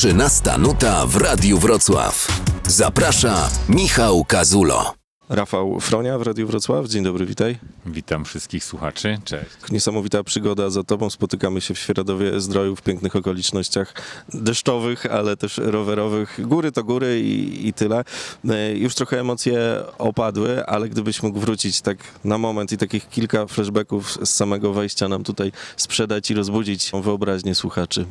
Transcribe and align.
13 0.00 0.58
nuta 0.58 1.06
w 1.06 1.16
Radiu 1.16 1.58
Wrocław. 1.58 2.42
Zaprasza 2.68 3.48
Michał 3.68 4.24
Kazulo. 4.24 4.94
Rafał 5.28 5.80
Fronia 5.80 6.18
w 6.18 6.22
Radiu 6.22 6.46
Wrocław. 6.46 6.86
Dzień 6.86 7.04
dobry, 7.04 7.26
witaj. 7.26 7.58
Witam 7.86 8.24
wszystkich 8.24 8.64
słuchaczy. 8.64 9.18
Cześć. 9.24 9.50
Niesamowita 9.70 10.24
przygoda 10.24 10.70
za 10.70 10.84
tobą. 10.84 11.10
Spotykamy 11.10 11.60
się 11.60 11.74
w 11.74 11.78
Świeradowie 11.78 12.40
Zdroju 12.40 12.76
w 12.76 12.82
pięknych 12.82 13.16
okolicznościach 13.16 13.94
deszczowych, 14.34 15.06
ale 15.06 15.36
też 15.36 15.58
rowerowych. 15.58 16.40
Góry 16.48 16.72
to 16.72 16.84
góry 16.84 17.20
i, 17.20 17.68
i 17.68 17.72
tyle. 17.72 18.04
E, 18.48 18.72
Już 18.76 18.94
trochę 18.94 19.20
emocje 19.20 19.60
opadły, 19.98 20.66
ale 20.66 20.88
gdybyś 20.88 21.22
mógł 21.22 21.40
wrócić 21.40 21.80
tak 21.80 21.98
na 22.24 22.38
moment 22.38 22.72
i 22.72 22.76
takich 22.76 23.08
kilka 23.08 23.46
flashbacków 23.46 24.18
z 24.24 24.30
samego 24.30 24.72
wejścia 24.72 25.08
nam 25.08 25.24
tutaj 25.24 25.52
sprzedać 25.76 26.30
i 26.30 26.34
rozbudzić 26.34 26.90
wyobraźnię 27.02 27.54
słuchaczy. 27.54 28.06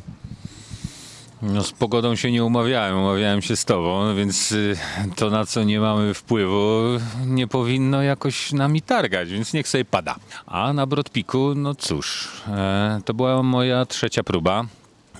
No 1.42 1.62
z 1.62 1.72
pogodą 1.72 2.16
się 2.16 2.32
nie 2.32 2.44
umawiałem, 2.44 2.96
umawiałem 2.98 3.42
się 3.42 3.56
z 3.56 3.64
tobą, 3.64 4.14
więc 4.16 4.52
y, 4.52 4.76
to 5.16 5.30
na 5.30 5.46
co 5.46 5.64
nie 5.64 5.80
mamy 5.80 6.14
wpływu 6.14 6.82
nie 7.26 7.46
powinno 7.46 8.02
jakoś 8.02 8.52
nami 8.52 8.82
targać, 8.82 9.28
więc 9.30 9.52
niech 9.52 9.68
sobie 9.68 9.84
pada. 9.84 10.16
A 10.46 10.72
na 10.72 10.86
Brodpiku, 10.86 11.54
no 11.54 11.74
cóż, 11.74 12.28
e, 12.48 13.00
to 13.04 13.14
była 13.14 13.42
moja 13.42 13.86
trzecia 13.86 14.22
próba. 14.22 14.64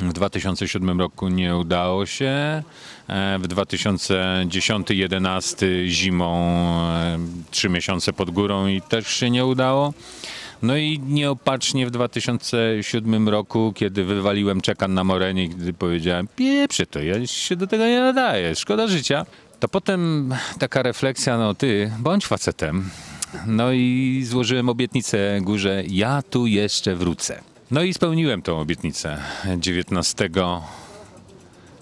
W 0.00 0.12
2007 0.12 1.00
roku 1.00 1.28
nie 1.28 1.56
udało 1.56 2.06
się. 2.06 2.62
E, 3.08 3.38
W 3.38 3.48
2010-11 3.48 5.66
zimą 5.86 6.36
e, 6.90 7.18
trzy 7.50 7.68
miesiące 7.68 8.12
pod 8.12 8.30
górą 8.30 8.66
i 8.66 8.80
też 8.80 9.06
się 9.08 9.30
nie 9.30 9.46
udało. 9.46 9.92
No 10.62 10.76
i 10.76 10.98
nieopatrznie 10.98 11.86
w 11.86 11.90
2007 11.90 13.28
roku, 13.28 13.72
kiedy 13.76 14.04
wywaliłem 14.04 14.60
czekan 14.60 14.94
na 14.94 15.04
morenie, 15.04 15.48
gdy 15.48 15.72
powiedziałem, 15.72 16.28
pieprze 16.36 16.86
to, 16.86 17.02
ja 17.02 17.26
się 17.26 17.56
do 17.56 17.66
tego 17.66 17.86
nie 17.86 18.00
nadaję, 18.00 18.54
szkoda 18.54 18.86
życia. 18.86 19.26
To 19.60 19.68
potem 19.68 20.34
taka 20.58 20.82
refleksja, 20.82 21.38
no 21.38 21.54
ty, 21.54 21.92
bądź 21.98 22.26
facetem. 22.26 22.90
No 23.46 23.72
i 23.72 24.22
złożyłem 24.26 24.68
obietnicę 24.68 25.38
górze, 25.42 25.82
ja 25.88 26.22
tu 26.22 26.46
jeszcze 26.46 26.94
wrócę. 26.96 27.40
No 27.70 27.82
i 27.82 27.94
spełniłem 27.94 28.42
tą 28.42 28.60
obietnicę 28.60 29.18
19 29.58 30.30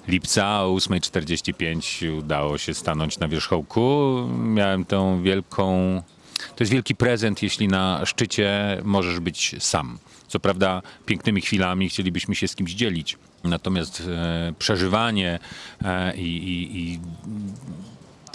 lipca 0.08 0.62
o 0.62 0.74
8.45 0.74 2.18
udało 2.18 2.58
się 2.58 2.74
stanąć 2.74 3.18
na 3.18 3.28
wierzchołku. 3.28 4.14
Miałem 4.38 4.84
tą 4.84 5.22
wielką. 5.22 6.02
To 6.56 6.64
jest 6.64 6.72
wielki 6.72 6.94
prezent, 6.94 7.42
jeśli 7.42 7.69
na 7.69 8.06
szczycie 8.06 8.81
możesz 8.84 9.20
być 9.20 9.56
sam. 9.58 9.98
Co 10.28 10.41
prawda, 10.41 10.83
pięknymi 11.06 11.41
chwilami 11.41 11.89
chcielibyśmy 11.89 12.34
się 12.34 12.48
z 12.48 12.55
kimś 12.55 12.72
dzielić. 12.72 13.17
Natomiast 13.44 14.03
e, 14.08 14.53
przeżywanie 14.59 15.39
e, 15.84 16.16
i, 16.16 16.36
i, 16.36 16.78
i 16.78 17.00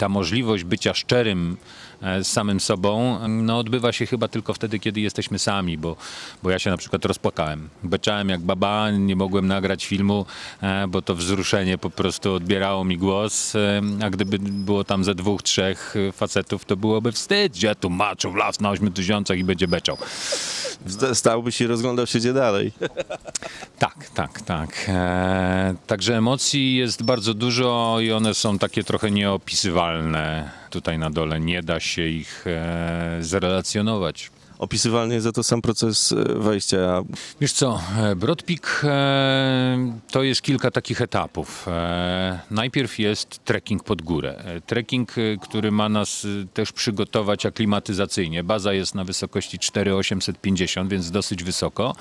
ta 0.04 0.08
możliwość 0.08 0.64
bycia 0.64 0.94
szczerym 0.94 1.56
e, 2.02 2.24
z 2.24 2.32
samym 2.32 2.60
sobą 2.60 3.18
no, 3.28 3.58
odbywa 3.58 3.92
się 3.92 4.06
chyba 4.06 4.28
tylko 4.28 4.54
wtedy, 4.54 4.78
kiedy 4.78 5.00
jesteśmy 5.00 5.38
sami, 5.38 5.78
bo, 5.78 5.96
bo 6.42 6.50
ja 6.50 6.58
się 6.58 6.70
na 6.70 6.76
przykład 6.76 7.04
rozpłakałem. 7.04 7.68
Beczałem 7.82 8.28
jak 8.28 8.40
baba, 8.40 8.90
nie 8.90 9.16
mogłem 9.16 9.46
nagrać 9.46 9.86
filmu, 9.86 10.26
e, 10.62 10.86
bo 10.88 11.02
to 11.02 11.14
wzruszenie 11.14 11.78
po 11.78 11.90
prostu 11.90 12.34
odbierało 12.34 12.84
mi 12.84 12.98
głos, 12.98 13.54
e, 13.56 13.82
a 14.02 14.10
gdyby 14.10 14.38
było 14.38 14.84
tam 14.84 15.04
ze 15.04 15.14
dwóch, 15.14 15.42
trzech 15.42 15.94
facetów, 16.12 16.64
to 16.64 16.76
byłoby 16.76 17.12
wstyd, 17.12 17.52
gdzie 17.52 17.74
tu 17.74 17.90
maczą 17.90 18.32
w 18.32 18.36
las 18.36 18.60
na 18.60 18.70
ośmiu 18.70 18.90
tysiącach 18.90 19.38
i 19.38 19.44
będzie 19.44 19.68
beczał. 19.68 19.96
Sta- 20.86 21.14
Stałbyś 21.14 21.60
i 21.60 21.66
rozglądał 21.66 22.06
się 22.06 22.18
gdzie 22.18 22.32
dalej. 22.32 22.72
Tak, 23.78 24.10
tak, 24.14 24.40
tak. 24.40 24.84
E, 24.88 25.74
także 25.86 26.16
emocji 26.16 26.76
jest 26.76 27.02
bardzo 27.02 27.34
dużo 27.34 27.96
i 28.00 28.12
one 28.12 28.34
są 28.34 28.58
takie 28.58 28.84
trochę 28.84 29.10
nieopisywalne. 29.10 29.93
Tutaj 30.70 30.98
na 30.98 31.10
dole 31.10 31.40
nie 31.40 31.62
da 31.62 31.80
się 31.80 32.02
ich 32.02 32.44
e, 32.46 33.16
zrelacjonować. 33.20 34.30
Opisywalny 34.58 35.14
jest 35.14 35.24
za 35.24 35.32
to 35.32 35.42
sam 35.42 35.62
proces 35.62 36.12
e, 36.12 36.34
wejścia. 36.38 37.02
Wiesz 37.40 37.52
co, 37.52 37.80
e, 37.98 38.16
Brodpik 38.16 38.80
e, 38.84 39.98
to 40.10 40.22
jest 40.22 40.42
kilka 40.42 40.70
takich 40.70 41.00
etapów. 41.00 41.66
Najpierw 42.50 42.98
jest 42.98 43.44
trekking 43.44 43.84
pod 43.84 44.02
górę. 44.02 44.44
Trekking, 44.66 45.14
który 45.42 45.70
ma 45.70 45.88
nas 45.88 46.26
też 46.54 46.72
przygotować 46.72 47.46
aklimatyzacyjnie. 47.46 48.44
Baza 48.44 48.72
jest 48.72 48.94
na 48.94 49.04
wysokości 49.04 49.58
4850, 49.58 50.90
więc 50.90 51.10
dosyć 51.10 51.44
wysoko. 51.44 51.94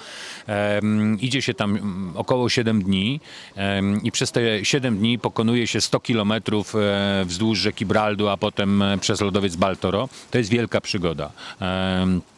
Idzie 1.19 1.42
się 1.42 1.53
tam 1.53 2.12
około 2.16 2.50
7 2.50 2.84
dni 2.84 3.19
i 4.03 4.12
przez 4.12 4.31
te 4.31 4.66
7 4.66 4.97
dni 4.97 5.19
pokonuje 5.19 5.68
się 5.68 5.81
100 5.81 6.00
kilometrów 6.00 6.74
wzdłuż 7.25 7.59
rzeki 7.59 7.86
Braldu, 7.86 8.28
a 8.28 8.38
potem 8.38 8.84
przez 9.02 9.22
lodowiec 9.22 9.56
Baltoro. 9.56 10.09
To 10.31 10.38
jest 10.38 10.50
wielka 10.50 10.81
przygoda. 10.81 11.31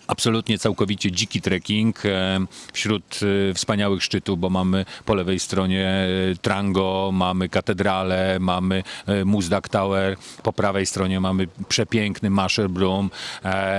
Absolutnie 0.07 0.59
całkowicie 0.59 1.11
dziki 1.11 1.41
trekking 1.41 2.05
e, 2.05 2.39
wśród 2.73 3.19
e, 3.49 3.53
wspaniałych 3.53 4.03
szczytów, 4.03 4.39
bo 4.39 4.49
mamy 4.49 4.85
po 5.05 5.15
lewej 5.15 5.39
stronie 5.39 5.87
e, 6.31 6.35
Trango, 6.41 7.09
mamy 7.13 7.49
katedralę, 7.49 8.37
mamy 8.39 8.83
Muzdak 9.25 9.69
Tower, 9.69 10.17
po 10.43 10.53
prawej 10.53 10.85
stronie 10.85 11.19
mamy 11.19 11.47
przepiękny 11.67 12.29
Masherbrum, 12.29 13.09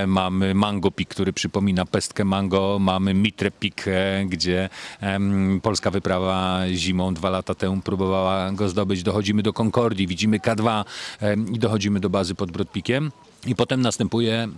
mamy 0.06 0.54
Mango 0.54 0.90
Peak, 0.90 1.08
który 1.08 1.32
przypomina 1.32 1.86
pestkę 1.86 2.24
mango, 2.24 2.78
mamy 2.80 3.14
Mitre 3.14 3.50
Peak, 3.50 3.84
gdzie 4.26 4.68
polska 5.62 5.90
wyprawa 5.90 6.60
zimą 6.74 7.14
dwa 7.14 7.30
lata 7.30 7.54
temu 7.54 7.82
próbowała 7.82 8.52
go 8.52 8.68
zdobyć. 8.68 9.02
Dochodzimy 9.02 9.42
do 9.42 9.52
Concordii, 9.52 10.06
widzimy 10.06 10.38
K2 10.38 10.84
em, 11.20 11.54
i 11.54 11.58
dochodzimy 11.58 12.00
do 12.00 12.10
bazy 12.10 12.34
pod 12.34 12.50
Brodpikiem. 12.50 13.12
I 13.46 13.54
potem 13.54 13.82
następuje 13.82 14.48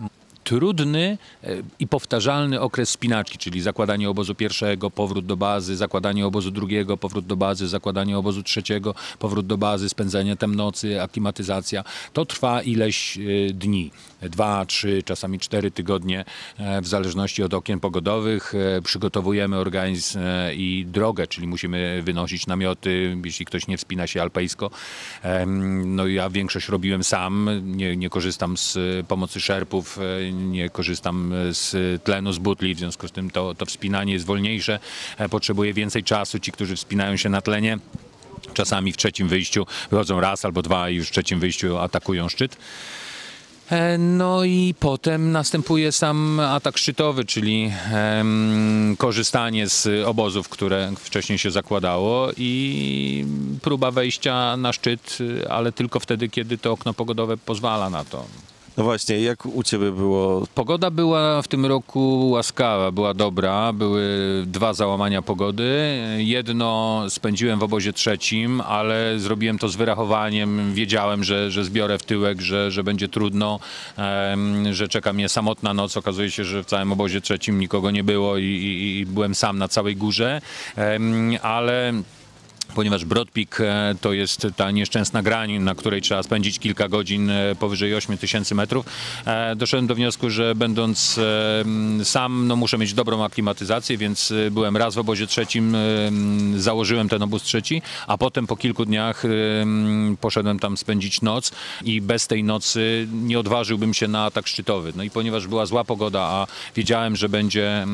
trudny 0.48 1.18
e, 1.44 1.56
i 1.78 1.86
powtarzalny 1.86 2.60
okres 2.60 2.90
spinaczki, 2.90 3.38
czyli 3.38 3.60
zakładanie 3.60 4.10
obozu 4.10 4.34
pierwszego, 4.34 4.90
powrót 4.90 5.26
do 5.26 5.36
bazy, 5.36 5.76
zakładanie 5.76 6.26
obozu 6.26 6.50
drugiego, 6.50 6.96
powrót 6.96 7.26
do 7.26 7.36
bazy, 7.36 7.68
zakładanie 7.68 8.18
obozu 8.18 8.42
trzeciego, 8.42 8.94
powrót 9.18 9.46
do 9.46 9.58
bazy, 9.58 9.88
spędzenie 9.88 10.36
tam 10.36 10.54
nocy, 10.54 11.02
aklimatyzacja. 11.02 11.84
To 12.12 12.24
trwa 12.26 12.62
ileś 12.62 13.18
e, 13.18 13.52
dni. 13.52 13.90
Dwa, 14.22 14.66
trzy, 14.66 15.02
czasami 15.02 15.38
cztery 15.38 15.70
tygodnie, 15.70 16.24
e, 16.58 16.80
w 16.80 16.88
zależności 16.88 17.42
od 17.42 17.54
okien 17.54 17.80
pogodowych. 17.80 18.54
E, 18.54 18.82
Przygotowujemy 18.82 19.56
organizm 19.56 20.18
e, 20.18 20.54
i 20.54 20.86
drogę, 20.86 21.26
czyli 21.26 21.46
musimy 21.46 22.02
wynosić 22.02 22.46
namioty, 22.46 23.16
jeśli 23.24 23.46
ktoś 23.46 23.66
nie 23.66 23.78
wspina 23.78 24.06
się 24.06 24.22
alpejsko. 24.22 24.70
No 25.84 26.06
ja 26.06 26.30
większość 26.30 26.68
robiłem 26.68 27.04
sam, 27.04 27.50
nie, 27.64 27.96
nie 27.96 28.10
korzystam 28.10 28.56
z 28.56 28.78
pomocy 29.06 29.40
szerpów, 29.40 29.98
nie 30.32 30.70
korzystam 30.70 31.32
z 31.50 32.02
tlenu 32.02 32.32
z 32.32 32.38
butli, 32.38 32.74
w 32.74 32.78
związku 32.78 33.08
z 33.08 33.12
tym 33.12 33.30
to, 33.30 33.54
to 33.54 33.66
wspinanie 33.66 34.12
jest 34.12 34.26
wolniejsze, 34.26 34.78
potrzebuje 35.30 35.74
więcej 35.74 36.04
czasu. 36.04 36.38
Ci, 36.38 36.52
którzy 36.52 36.76
wspinają 36.76 37.16
się 37.16 37.28
na 37.28 37.40
tlenie, 37.40 37.78
czasami 38.54 38.92
w 38.92 38.96
trzecim 38.96 39.28
wyjściu 39.28 39.66
wychodzą 39.90 40.20
raz 40.20 40.44
albo 40.44 40.62
dwa 40.62 40.90
i 40.90 40.94
już 40.94 41.08
w 41.08 41.12
trzecim 41.12 41.40
wyjściu 41.40 41.78
atakują 41.78 42.28
szczyt. 42.28 42.56
E, 43.70 43.98
No 43.98 44.44
i 44.44 44.74
potem 44.80 45.32
następuje 45.32 45.92
sam 45.92 46.40
atak 46.40 46.78
szczytowy, 46.78 47.24
czyli 47.24 47.72
em, 47.92 48.94
korzystanie 48.98 49.68
z 49.68 50.06
obozów, 50.06 50.48
które 50.48 50.92
wcześniej 50.98 51.38
się 51.38 51.50
zakładało 51.50 52.28
i 52.36 53.26
próba 53.62 53.90
wejścia 53.90 54.56
na 54.56 54.72
szczyt, 54.72 55.18
ale 55.50 55.72
tylko 55.72 56.00
wtedy, 56.00 56.28
kiedy 56.28 56.58
to 56.58 56.72
okno 56.72 56.94
pogodowe 56.94 57.36
pozwala 57.36 57.90
na 57.90 58.04
to. 58.04 58.24
No 58.78 58.84
właśnie, 58.84 59.20
jak 59.20 59.46
u 59.46 59.62
ciebie 59.62 59.92
było? 59.92 60.46
Pogoda 60.54 60.90
była 60.90 61.42
w 61.42 61.48
tym 61.48 61.66
roku 61.66 62.30
łaskawa, 62.30 62.90
była 62.90 63.14
dobra. 63.14 63.72
Były 63.72 64.02
dwa 64.46 64.74
załamania 64.74 65.22
pogody. 65.22 65.98
Jedno 66.16 67.02
spędziłem 67.08 67.58
w 67.58 67.62
obozie 67.62 67.92
trzecim, 67.92 68.60
ale 68.60 69.18
zrobiłem 69.18 69.58
to 69.58 69.68
z 69.68 69.76
wyrachowaniem. 69.76 70.74
Wiedziałem, 70.74 71.24
że, 71.24 71.50
że 71.50 71.64
zbiorę 71.64 71.98
w 71.98 72.02
tyłek, 72.02 72.40
że, 72.40 72.70
że 72.70 72.84
będzie 72.84 73.08
trudno, 73.08 73.60
że 74.70 74.88
czeka 74.88 75.12
mnie 75.12 75.28
samotna 75.28 75.74
noc. 75.74 75.96
Okazuje 75.96 76.30
się, 76.30 76.44
że 76.44 76.62
w 76.62 76.66
całym 76.66 76.92
obozie 76.92 77.20
trzecim 77.20 77.58
nikogo 77.58 77.90
nie 77.90 78.04
było 78.04 78.36
i, 78.36 78.44
i, 78.44 78.98
i 78.98 79.06
byłem 79.06 79.34
sam 79.34 79.58
na 79.58 79.68
całej 79.68 79.96
górze, 79.96 80.40
ale 81.42 81.92
ponieważ 82.74 83.04
Brodpik 83.04 83.60
e, 83.60 83.94
to 84.00 84.12
jest 84.12 84.46
ta 84.56 84.70
nieszczęsna 84.70 85.22
grań, 85.22 85.58
na 85.58 85.74
której 85.74 86.02
trzeba 86.02 86.22
spędzić 86.22 86.58
kilka 86.58 86.88
godzin 86.88 87.30
e, 87.30 87.54
powyżej 87.54 87.94
8 87.94 88.18
tysięcy 88.18 88.54
metrów, 88.54 88.86
e, 89.26 89.56
doszedłem 89.56 89.86
do 89.86 89.94
wniosku, 89.94 90.30
że 90.30 90.54
będąc 90.54 91.20
sam, 92.04 92.46
no 92.46 92.56
muszę 92.56 92.78
mieć 92.78 92.94
dobrą 92.94 93.24
aklimatyzację, 93.24 93.98
więc 93.98 94.32
byłem 94.50 94.76
raz 94.76 94.94
w 94.94 94.98
obozie 94.98 95.26
trzecim, 95.26 95.76
założyłem 96.56 97.08
ten 97.08 97.22
obóz 97.22 97.42
trzeci, 97.42 97.82
a 98.06 98.18
potem 98.18 98.46
po 98.46 98.56
kilku 98.56 98.84
dniach 98.84 99.22
poszedłem 100.20 100.58
tam 100.58 100.76
spędzić 100.76 101.22
noc 101.22 101.52
i 101.84 102.00
bez 102.00 102.26
tej 102.26 102.44
nocy 102.44 103.08
nie 103.12 103.38
odważyłbym 103.38 103.94
się 103.94 104.08
na 104.08 104.24
atak 104.24 104.46
szczytowy. 104.46 104.92
No 104.96 105.02
i 105.02 105.10
ponieważ 105.10 105.46
była 105.46 105.66
zła 105.66 105.84
pogoda, 105.84 106.20
a 106.20 106.46
wiedziałem, 106.76 107.16
że 107.16 107.28
będzie 107.28 107.86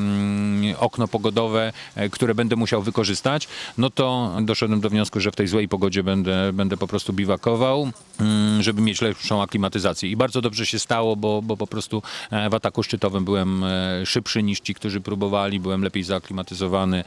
okno 0.78 1.08
pogodowe, 1.08 1.72
które 2.10 2.34
będę 2.34 2.56
musiał 2.56 2.82
wykorzystać, 2.82 3.48
no 3.78 3.90
to 3.90 4.36
doszedłem 4.40 4.63
doszedłem 4.64 4.80
do 4.80 4.90
wniosku, 4.90 5.20
że 5.20 5.30
w 5.30 5.36
tej 5.36 5.46
złej 5.46 5.68
pogodzie 5.68 6.02
będę, 6.02 6.52
będę 6.52 6.76
po 6.76 6.86
prostu 6.86 7.12
biwakował, 7.12 7.90
mm, 8.20 8.62
żeby 8.62 8.82
mieć 8.82 9.00
lepszą 9.00 9.42
aklimatyzację. 9.42 10.10
I 10.10 10.16
bardzo 10.16 10.40
dobrze 10.40 10.66
się 10.66 10.78
stało, 10.78 11.16
bo, 11.16 11.42
bo 11.42 11.56
po 11.56 11.66
prostu 11.66 12.02
e, 12.30 12.50
w 12.50 12.54
ataku 12.54 12.82
szczytowym 12.82 13.24
byłem 13.24 13.64
e, 13.64 14.06
szybszy 14.06 14.42
niż 14.42 14.60
ci, 14.60 14.74
którzy 14.74 15.00
próbowali, 15.00 15.60
byłem 15.60 15.82
lepiej 15.82 16.02
zaaklimatyzowany, 16.02 17.04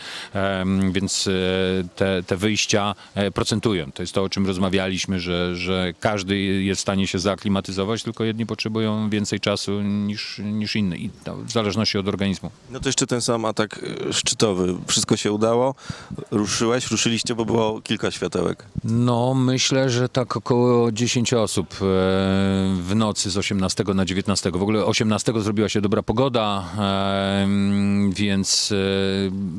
więc 0.92 1.28
e, 1.28 1.32
te, 1.96 2.24
te 2.24 2.38
wyjścia 2.38 2.96
procentują. 3.34 3.92
To 3.92 4.04
jest 4.04 4.14
to, 4.14 4.24
o 4.24 4.30
czym 4.30 4.48
rozmawialiśmy, 4.48 5.20
że, 5.20 5.56
że 5.56 5.94
każdy 6.00 6.38
jest 6.40 6.80
w 6.80 6.82
stanie 6.82 7.08
się 7.08 7.20
zaaklimatyzować, 7.20 8.04
tylko 8.04 8.24
jedni 8.24 8.46
potrzebują 8.46 9.10
więcej 9.10 9.40
czasu 9.40 9.82
niż, 9.82 10.42
niż 10.44 10.76
inni, 10.76 11.06
i 11.06 11.10
to 11.24 11.38
w 11.38 11.52
zależności 11.52 11.98
od 11.98 12.08
organizmu. 12.08 12.52
No 12.70 12.80
to 12.80 12.90
jeszcze 12.90 13.08
ten 13.08 13.22
sam 13.22 13.46
atak 13.46 13.80
szczytowy. 14.12 14.76
Wszystko 14.88 15.18
się 15.18 15.32
udało, 15.32 15.76
ruszyłeś, 16.32 16.92
ruszyliście, 16.92 17.36
bo 17.36 17.47
było 17.48 17.82
kilka 17.82 18.12
światełek. 18.12 18.66
No, 18.84 19.34
myślę, 19.34 19.90
że 19.90 20.10
tak 20.10 20.38
około 20.38 20.92
10 20.92 21.34
osób 21.34 21.74
e, 21.74 21.78
w 22.82 22.92
nocy 22.96 23.30
z 23.30 23.38
18 23.38 23.84
na 23.96 24.06
19. 24.06 24.52
W 24.52 24.62
ogóle 24.62 24.86
18 24.86 25.34
zrobiła 25.38 25.70
się 25.70 25.82
dobra 25.82 26.04
pogoda, 26.04 26.70
więc 28.10 28.74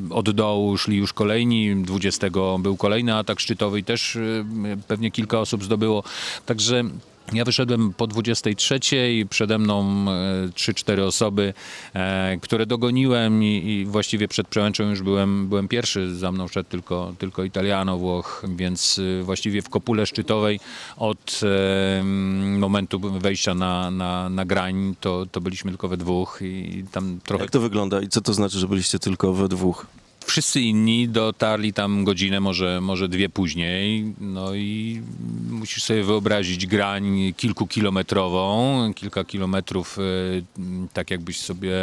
e, 0.09 0.13
od 0.13 0.31
dołu 0.31 0.77
szli 0.77 0.97
już 0.97 1.13
kolejni. 1.13 1.75
20 1.75 2.27
był 2.59 2.77
kolejny 2.77 3.15
atak 3.15 3.39
szczytowy 3.39 3.79
i 3.79 3.83
też 3.83 4.15
e, 4.15 4.19
pewnie 4.87 5.11
kilka 5.11 5.39
osób 5.39 5.63
zdobyło. 5.63 6.03
Także 6.45 6.83
ja 7.33 7.45
wyszedłem 7.45 7.93
po 7.93 8.07
23, 8.07 8.79
przede 9.29 9.57
mną 9.57 10.05
e, 10.09 10.47
3-4 10.47 11.01
osoby, 11.01 11.53
e, 11.93 12.37
które 12.41 12.65
dogoniłem 12.65 13.43
i, 13.43 13.85
właściwie 13.87 14.27
przed 14.27 14.47
przełęczą 14.47 14.89
już 14.89 15.01
byłem, 15.01 15.47
byłem 15.47 15.67
pierwszy, 15.67 16.15
za 16.15 16.31
mną 16.31 16.47
szedł 16.47 16.69
tylko, 16.69 17.13
tylko 17.19 17.43
Italiano 17.43 17.97
Włoch, 17.97 18.43
więc 18.55 18.99
e, 19.19 19.23
właściwie 19.23 19.61
w 19.61 19.69
kopule 19.69 20.05
szczytowej 20.05 20.59
od 20.97 21.41
e, 21.43 22.03
momentu 22.57 22.99
wejścia 22.99 23.53
na, 23.53 23.91
na, 23.91 24.29
na 24.29 24.45
grań 24.45 24.95
to, 24.99 25.25
to 25.31 25.41
byliśmy 25.41 25.71
tylko 25.71 25.87
we 25.87 25.97
dwóch 25.97 26.39
i 26.41 26.83
tam 26.91 27.19
trochę 27.23 27.43
Jak 27.43 27.51
to 27.51 27.59
wygląda 27.59 28.01
i 28.01 28.07
co 28.07 28.21
to 28.21 28.33
znaczy, 28.33 28.59
że 28.59 28.67
byliście 28.67 28.99
tylko 28.99 29.33
we 29.33 29.47
dwóch? 29.47 29.85
Wszyscy 30.29 30.61
inni 30.61 31.09
dotarli 31.09 31.73
tam 31.73 32.03
godzinę, 32.03 32.39
może, 32.39 32.81
może 32.81 33.07
dwie 33.07 33.29
później. 33.29 34.13
No 34.19 34.55
i 34.55 35.01
musisz 35.49 35.83
sobie 35.83 36.03
wyobrazić 36.03 36.67
grań 36.67 37.33
kilkukilometrową, 37.37 38.93
kilka 38.95 39.23
kilometrów, 39.23 39.97
e, 39.99 40.01
tak 40.93 41.11
jakbyś 41.11 41.39
sobie 41.39 41.73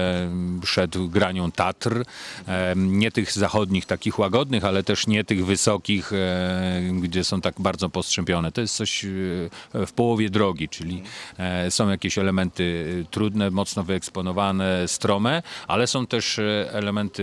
szedł 0.65 1.09
granią 1.09 1.51
Tatr. 1.53 2.05
E, 2.49 2.75
Nie 2.77 3.13
tych 3.13 3.33
zachodnich, 3.33 3.87
takich 3.87 4.19
łagodnych, 4.19 4.65
ale 4.65 4.83
też 4.83 5.07
nie 5.07 5.25
tych 5.25 5.47
wysokich, 5.47 6.13
e, 6.13 6.83
gdzie 7.01 7.25
są 7.25 7.41
tak 7.41 7.55
bardzo 7.59 7.89
postrzępione. 7.89 8.53
To 8.53 8.61
jest 8.61 8.77
coś 8.77 9.07
w 9.75 9.93
połowie 9.93 10.31
drogi, 10.31 10.69
czyli 10.69 11.03
są 11.71 11.89
jakieś 11.89 12.19
elementy 12.19 13.05
trudne, 13.11 13.51
mocno 13.51 13.85
wyeksponowane, 13.85 14.89
strome, 14.89 15.43
ale 15.67 15.87
są 15.87 16.07
też 16.07 16.41
elementy, 16.73 17.23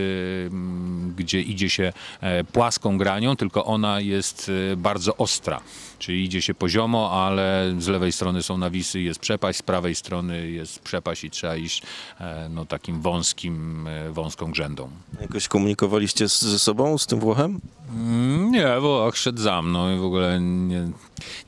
mm, 0.52 1.13
gdzie 1.16 1.42
idzie 1.42 1.70
się 1.70 1.94
e, 2.22 2.44
płaską 2.44 2.98
granią, 2.98 3.36
tylko 3.36 3.66
ona 3.66 4.00
jest 4.00 4.52
e, 4.72 4.76
bardzo 4.76 5.18
ostra. 5.18 5.62
Czyli 6.00 6.24
idzie 6.24 6.42
się 6.42 6.54
poziomo, 6.54 7.12
ale 7.26 7.76
z 7.80 7.88
lewej 7.88 8.12
strony 8.12 8.44
są 8.44 8.58
nawisy, 8.58 9.02
jest 9.02 9.20
przepaść, 9.20 9.60
z 9.60 9.62
prawej 9.62 9.96
strony 9.96 10.52
jest 10.52 10.80
przepaść 10.80 11.24
i 11.24 11.30
trzeba 11.30 11.56
iść 11.56 11.84
e, 12.20 12.50
no, 12.50 12.66
takim 12.66 13.02
wąskim, 13.02 13.88
wąską 14.12 14.52
grzędą. 14.52 14.90
Jakoś 15.22 15.48
komunikowaliście 15.48 16.28
ze 16.28 16.60
sobą, 16.60 16.98
z 16.98 17.08
tym 17.08 17.20
Włochem? 17.20 17.60
Mm, 17.90 18.52
Nie, 18.52 18.80
Włoch 18.80 19.18
szedł 19.18 19.42
za 19.42 19.62
mną 19.62 19.96
i 19.96 20.00
w 20.00 20.04
ogóle 20.04 20.40
nie, 20.42 20.90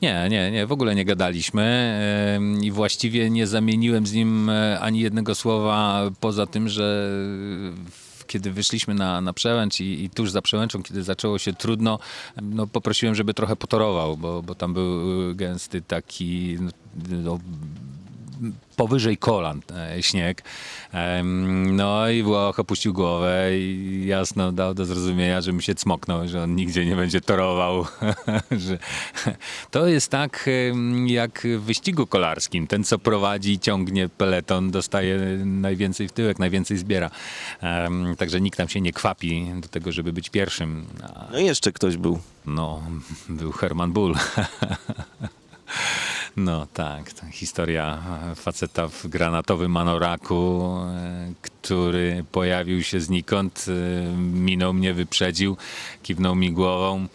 nie, 0.02 0.26
nie, 0.30 0.50
nie 0.50 0.66
w 0.66 0.72
ogóle 0.72 0.94
nie 0.94 1.04
gadaliśmy 1.04 1.66
i 2.62 2.70
właściwie 2.70 3.30
nie 3.30 3.46
zamieniłem 3.46 4.06
z 4.06 4.12
nim 4.12 4.50
ani 4.80 5.00
jednego 5.00 5.34
słowa 5.34 6.02
poza 6.20 6.46
tym, 6.46 6.68
że 6.68 7.10
kiedy 8.26 8.52
wyszliśmy 8.52 8.94
na, 8.94 9.20
na 9.20 9.32
przełęcz 9.32 9.80
i, 9.80 10.04
i 10.04 10.10
tuż 10.10 10.30
za 10.30 10.42
przełęczą, 10.42 10.82
kiedy 10.82 11.02
zaczęło 11.02 11.38
się 11.38 11.52
trudno, 11.52 11.98
no 12.42 12.66
poprosiłem, 12.66 13.14
żeby 13.14 13.34
trochę 13.34 13.56
potorował, 13.56 14.16
bo, 14.16 14.42
bo 14.42 14.54
tam 14.54 14.74
był 14.74 15.00
gęsty 15.34 15.82
taki 15.82 16.58
no, 17.24 17.38
powyżej 18.76 19.16
kolan 19.16 19.60
e, 19.96 20.02
śnieg. 20.02 20.42
No 21.66 22.08
i 22.08 22.22
Włoch 22.22 22.58
opuścił 22.58 22.92
głowę 22.92 23.58
i 23.58 24.04
jasno 24.06 24.52
dał 24.52 24.74
do 24.74 24.84
zrozumienia, 24.84 25.40
że 25.40 25.52
mi 25.52 25.62
się 25.62 25.74
cmoknął, 25.74 26.28
że 26.28 26.42
on 26.42 26.54
nigdzie 26.54 26.86
nie 26.86 26.96
będzie 26.96 27.20
torował. 27.20 27.86
że 28.66 28.78
to 29.70 29.86
jest 29.86 30.10
tak 30.10 30.50
jak 31.06 31.46
w 31.58 31.60
wyścigu 31.60 32.06
kolarskim. 32.06 32.66
Ten, 32.66 32.84
co 32.84 32.98
prowadzi 32.98 33.52
i 33.52 33.58
ciągnie 33.58 34.08
peleton, 34.08 34.70
dostaje 34.70 35.18
najwięcej 35.44 36.08
w 36.08 36.12
tyłek, 36.12 36.38
najwięcej 36.38 36.78
zbiera. 36.78 37.10
Także 38.18 38.40
nikt 38.40 38.58
tam 38.58 38.68
się 38.68 38.80
nie 38.80 38.92
kwapi 38.92 39.52
do 39.60 39.68
tego, 39.68 39.92
żeby 39.92 40.12
być 40.12 40.30
pierwszym. 40.30 40.86
No 41.32 41.38
i 41.38 41.44
jeszcze 41.44 41.72
ktoś 41.72 41.96
był. 41.96 42.18
no, 42.46 42.82
był 43.28 43.52
Herman 43.52 43.92
Bull. 43.92 44.14
No 46.36 46.66
tak, 46.66 47.12
ta 47.12 47.26
historia 47.26 48.02
faceta 48.34 48.88
w 48.88 49.06
granatowym 49.06 49.76
anoraku, 49.76 50.62
e, 50.62 51.32
który 51.42 52.24
pojawił 52.32 52.82
się 52.82 53.00
znikąd, 53.00 53.66
e, 53.68 54.16
minął 54.16 54.72
mnie, 54.72 54.94
wyprzedził, 54.94 55.56
kiwnął 56.02 56.34
mi 56.34 56.52
głową. 56.52 57.06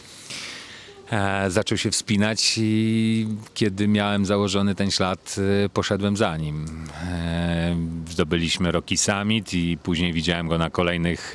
E, 1.12 1.52
Zaczął 1.52 1.78
się 1.78 1.92
wspinać 1.92 2.56
i 2.58 3.28
kiedy 3.54 3.88
miałem 3.88 4.26
założony 4.26 4.76
ten 4.76 4.92
ślad, 4.92 5.36
e, 5.66 5.70
poszedłem 5.70 6.18
za 6.18 6.38
nim. 6.38 6.66
E, 7.04 7.76
Zdobyliśmy 8.10 8.72
Rocky 8.72 8.98
Summit 8.98 9.54
i 9.54 9.78
później 9.84 10.14
widziałem 10.14 10.48
go 10.48 10.58
na 10.58 10.70
kolejnych 10.70 11.34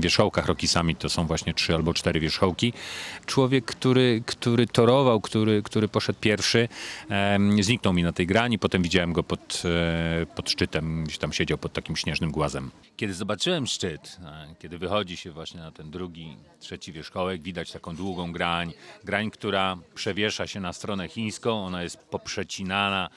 wierzchołkach 0.00 0.46
Rocky 0.46 0.68
Summit. 0.68 0.98
To 0.98 1.08
są 1.08 1.26
właśnie 1.26 1.54
trzy 1.54 1.74
albo 1.74 1.94
cztery 1.94 2.20
wierzchołki. 2.20 2.72
Człowiek, 3.26 3.64
który, 3.64 4.22
który 4.26 4.66
torował, 4.66 5.20
który, 5.20 5.62
który 5.62 5.88
poszedł 5.88 6.18
pierwszy, 6.20 6.68
zniknął 7.60 7.92
mi 7.94 8.02
na 8.02 8.12
tej 8.12 8.26
grani. 8.26 8.58
Potem 8.58 8.82
widziałem 8.82 9.12
go 9.12 9.22
pod, 9.22 9.62
pod 10.34 10.50
szczytem, 10.50 11.04
gdzie 11.04 11.18
tam 11.18 11.32
siedział 11.32 11.58
pod 11.58 11.72
takim 11.72 11.96
śnieżnym 11.96 12.30
głazem. 12.30 12.70
Kiedy 12.96 13.14
zobaczyłem 13.14 13.66
szczyt, 13.66 14.18
kiedy 14.58 14.78
wychodzi 14.78 15.16
się 15.16 15.30
właśnie 15.30 15.60
na 15.60 15.70
ten 15.70 15.90
drugi, 15.90 16.36
trzeci 16.60 16.92
wierzchołek, 16.92 17.42
widać 17.42 17.72
taką 17.72 17.96
długą 17.96 18.32
grań, 18.32 18.72
grań, 19.04 19.30
która 19.30 19.76
przewiesza 19.94 20.46
się 20.46 20.60
na 20.60 20.72
stronę 20.72 21.08
chińską, 21.08 21.66
ona 21.66 21.82
jest 21.82 21.98
poprzecinana 21.98 23.10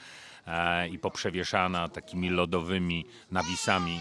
e, 0.46 0.88
i 0.88 0.98
poprzewieszana 0.98 1.88
takimi 1.88 2.30
lodowymi 2.30 3.04
nawisami. 3.30 4.00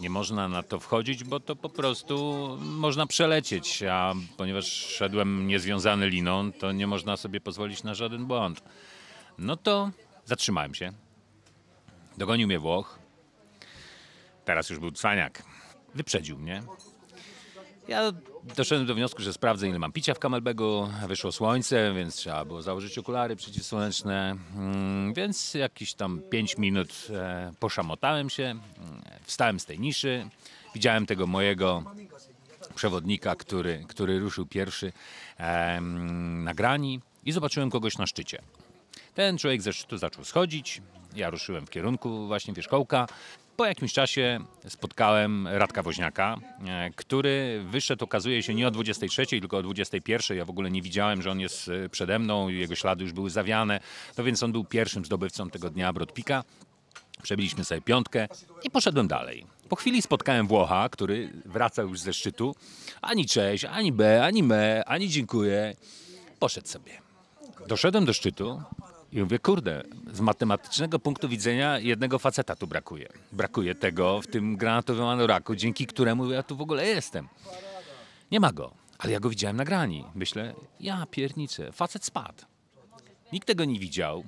Nie 0.00 0.10
można 0.10 0.48
na 0.48 0.62
to 0.62 0.80
wchodzić, 0.80 1.24
bo 1.24 1.40
to 1.40 1.56
po 1.56 1.68
prostu 1.68 2.46
można 2.60 3.06
przelecieć, 3.06 3.82
a 3.82 4.14
ponieważ 4.36 4.66
szedłem 4.66 5.46
niezwiązany 5.46 6.08
liną, 6.08 6.52
to 6.52 6.72
nie 6.72 6.86
można 6.86 7.16
sobie 7.16 7.40
pozwolić 7.40 7.82
na 7.82 7.94
żaden 7.94 8.26
błąd. 8.26 8.62
No 9.38 9.56
to 9.56 9.90
zatrzymałem 10.24 10.74
się. 10.74 10.92
Dogonił 12.18 12.46
mnie 12.46 12.58
Włoch. 12.58 12.98
Teraz 14.44 14.70
już 14.70 14.78
był 14.78 14.90
cwaniak. 14.90 15.42
Wyprzedził 15.94 16.38
mnie. 16.38 16.62
Ja 17.88 18.12
doszedłem 18.56 18.86
do 18.86 18.94
wniosku, 18.94 19.22
że 19.22 19.32
sprawdzę, 19.32 19.68
ile 19.68 19.78
mam 19.78 19.92
picia 19.92 20.14
w 20.14 20.18
Camelbegu. 20.18 20.88
Wyszło 21.08 21.32
słońce, 21.32 21.92
więc 21.94 22.16
trzeba 22.16 22.44
było 22.44 22.62
założyć 22.62 22.98
okulary 22.98 23.36
przeciwsłoneczne. 23.36 24.36
Mm, 24.56 25.14
Więc 25.14 25.54
jakieś 25.54 25.94
tam 25.94 26.20
5 26.30 26.58
minut 26.58 26.88
e, 27.10 27.52
poszamotałem 27.60 28.30
się. 28.30 28.42
Mm, 28.44 28.60
Wstałem 29.22 29.60
z 29.60 29.64
tej 29.66 29.78
niszy. 29.80 30.28
Widziałem 30.74 31.06
tego 31.06 31.26
mojego 31.26 31.82
przewodnika, 32.74 33.36
który, 33.36 33.84
który 33.88 34.18
ruszył 34.18 34.46
pierwszy 34.46 34.92
em, 35.38 36.44
na 36.44 36.54
grani 36.54 37.00
i 37.24 37.32
zobaczyłem 37.32 37.70
kogoś 37.70 37.98
na 37.98 38.06
szczycie. 38.06 38.42
Ten 39.14 39.38
człowiek 39.38 39.62
ze 39.62 39.72
szczytu 39.72 39.98
zaczął 39.98 40.24
schodzić. 40.24 40.82
Ja 41.16 41.30
ruszyłem 41.30 41.66
w 41.66 41.70
kierunku 41.70 42.26
właśnie 42.26 42.54
wierzchołka. 42.54 43.06
Po 43.56 43.66
jakimś 43.66 43.92
czasie 43.92 44.40
spotkałem 44.68 45.48
Radka 45.48 45.82
Woźniaka, 45.82 46.36
e, 46.66 46.90
który 46.96 47.64
wyszedł, 47.64 48.04
okazuje 48.04 48.42
się, 48.42 48.54
nie 48.54 48.68
o 48.68 48.70
23, 48.70 49.26
tylko 49.26 49.56
o 49.56 49.62
21. 49.62 50.36
Ja 50.36 50.44
w 50.44 50.50
ogóle 50.50 50.70
nie 50.70 50.82
widziałem, 50.82 51.22
że 51.22 51.30
on 51.30 51.40
jest 51.40 51.68
e, 51.68 51.88
przede 51.88 52.18
mną, 52.18 52.48
jego 52.48 52.74
ślady 52.74 53.04
już 53.04 53.12
były 53.12 53.30
zawiane. 53.30 53.80
No 54.18 54.24
więc 54.24 54.42
on 54.42 54.52
był 54.52 54.64
pierwszym 54.64 55.04
zdobywcą 55.04 55.50
tego 55.50 55.70
dnia 55.70 55.92
Brodpika. 55.92 56.44
Przebiliśmy 57.22 57.64
sobie 57.64 57.80
piątkę 57.80 58.28
i 58.62 58.70
poszedłem 58.70 59.08
dalej. 59.08 59.46
Po 59.68 59.76
chwili 59.76 60.02
spotkałem 60.02 60.46
Włocha, 60.46 60.88
który 60.88 61.32
wracał 61.44 61.88
już 61.88 62.00
ze 62.00 62.12
szczytu. 62.12 62.54
Ani 63.02 63.26
cześć, 63.26 63.64
ani 63.64 63.92
B, 63.92 64.24
ani 64.24 64.42
me, 64.42 64.84
ani 64.86 65.08
dziękuję. 65.08 65.76
Poszedł 66.38 66.68
sobie. 66.68 66.92
Doszedłem 67.68 68.04
do 68.04 68.12
szczytu 68.12 68.62
i 69.14 69.20
mówię, 69.20 69.38
kurde, 69.38 69.82
z 70.12 70.20
matematycznego 70.20 70.98
punktu 70.98 71.28
widzenia 71.28 71.78
jednego 71.78 72.18
faceta 72.18 72.56
tu 72.56 72.66
brakuje. 72.66 73.08
Brakuje 73.32 73.74
tego 73.74 74.22
w 74.22 74.26
tym 74.26 74.56
granatowym 74.56 75.04
anoraku, 75.04 75.54
dzięki 75.54 75.86
któremu 75.86 76.30
ja 76.30 76.42
tu 76.42 76.56
w 76.56 76.60
ogóle 76.60 76.86
jestem. 76.86 77.28
Nie 78.30 78.40
ma 78.40 78.52
go. 78.52 78.74
Ale 78.98 79.12
ja 79.12 79.20
go 79.20 79.30
widziałem 79.30 79.56
na 79.56 79.64
grani. 79.64 80.04
Myślę, 80.14 80.54
ja 80.80 81.06
piernicę, 81.10 81.72
facet 81.72 82.04
spadł. 82.04 82.44
Nikt 83.32 83.46
tego 83.46 83.64
nie 83.64 83.78
widział. 83.78 84.24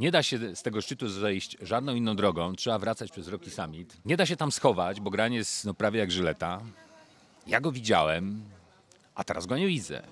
Nie 0.00 0.10
da 0.10 0.22
się 0.22 0.56
z 0.56 0.62
tego 0.62 0.80
szczytu 0.80 1.08
zejść 1.08 1.56
żadną 1.62 1.94
inną 1.94 2.16
drogą. 2.16 2.54
Trzeba 2.54 2.78
wracać 2.78 3.10
przez 3.10 3.28
Rocky 3.28 3.50
Summit. 3.50 3.96
Nie 4.04 4.16
da 4.16 4.26
się 4.26 4.36
tam 4.36 4.52
schować, 4.52 5.00
bo 5.00 5.10
granie 5.10 5.36
jest 5.36 5.64
no, 5.64 5.74
prawie 5.74 6.00
jak 6.00 6.10
żyleta. 6.10 6.60
Ja 7.46 7.60
go 7.60 7.72
widziałem, 7.72 8.44
a 9.14 9.24
teraz 9.24 9.46
go 9.46 9.56
nie 9.56 9.66
widzę. 9.66 10.02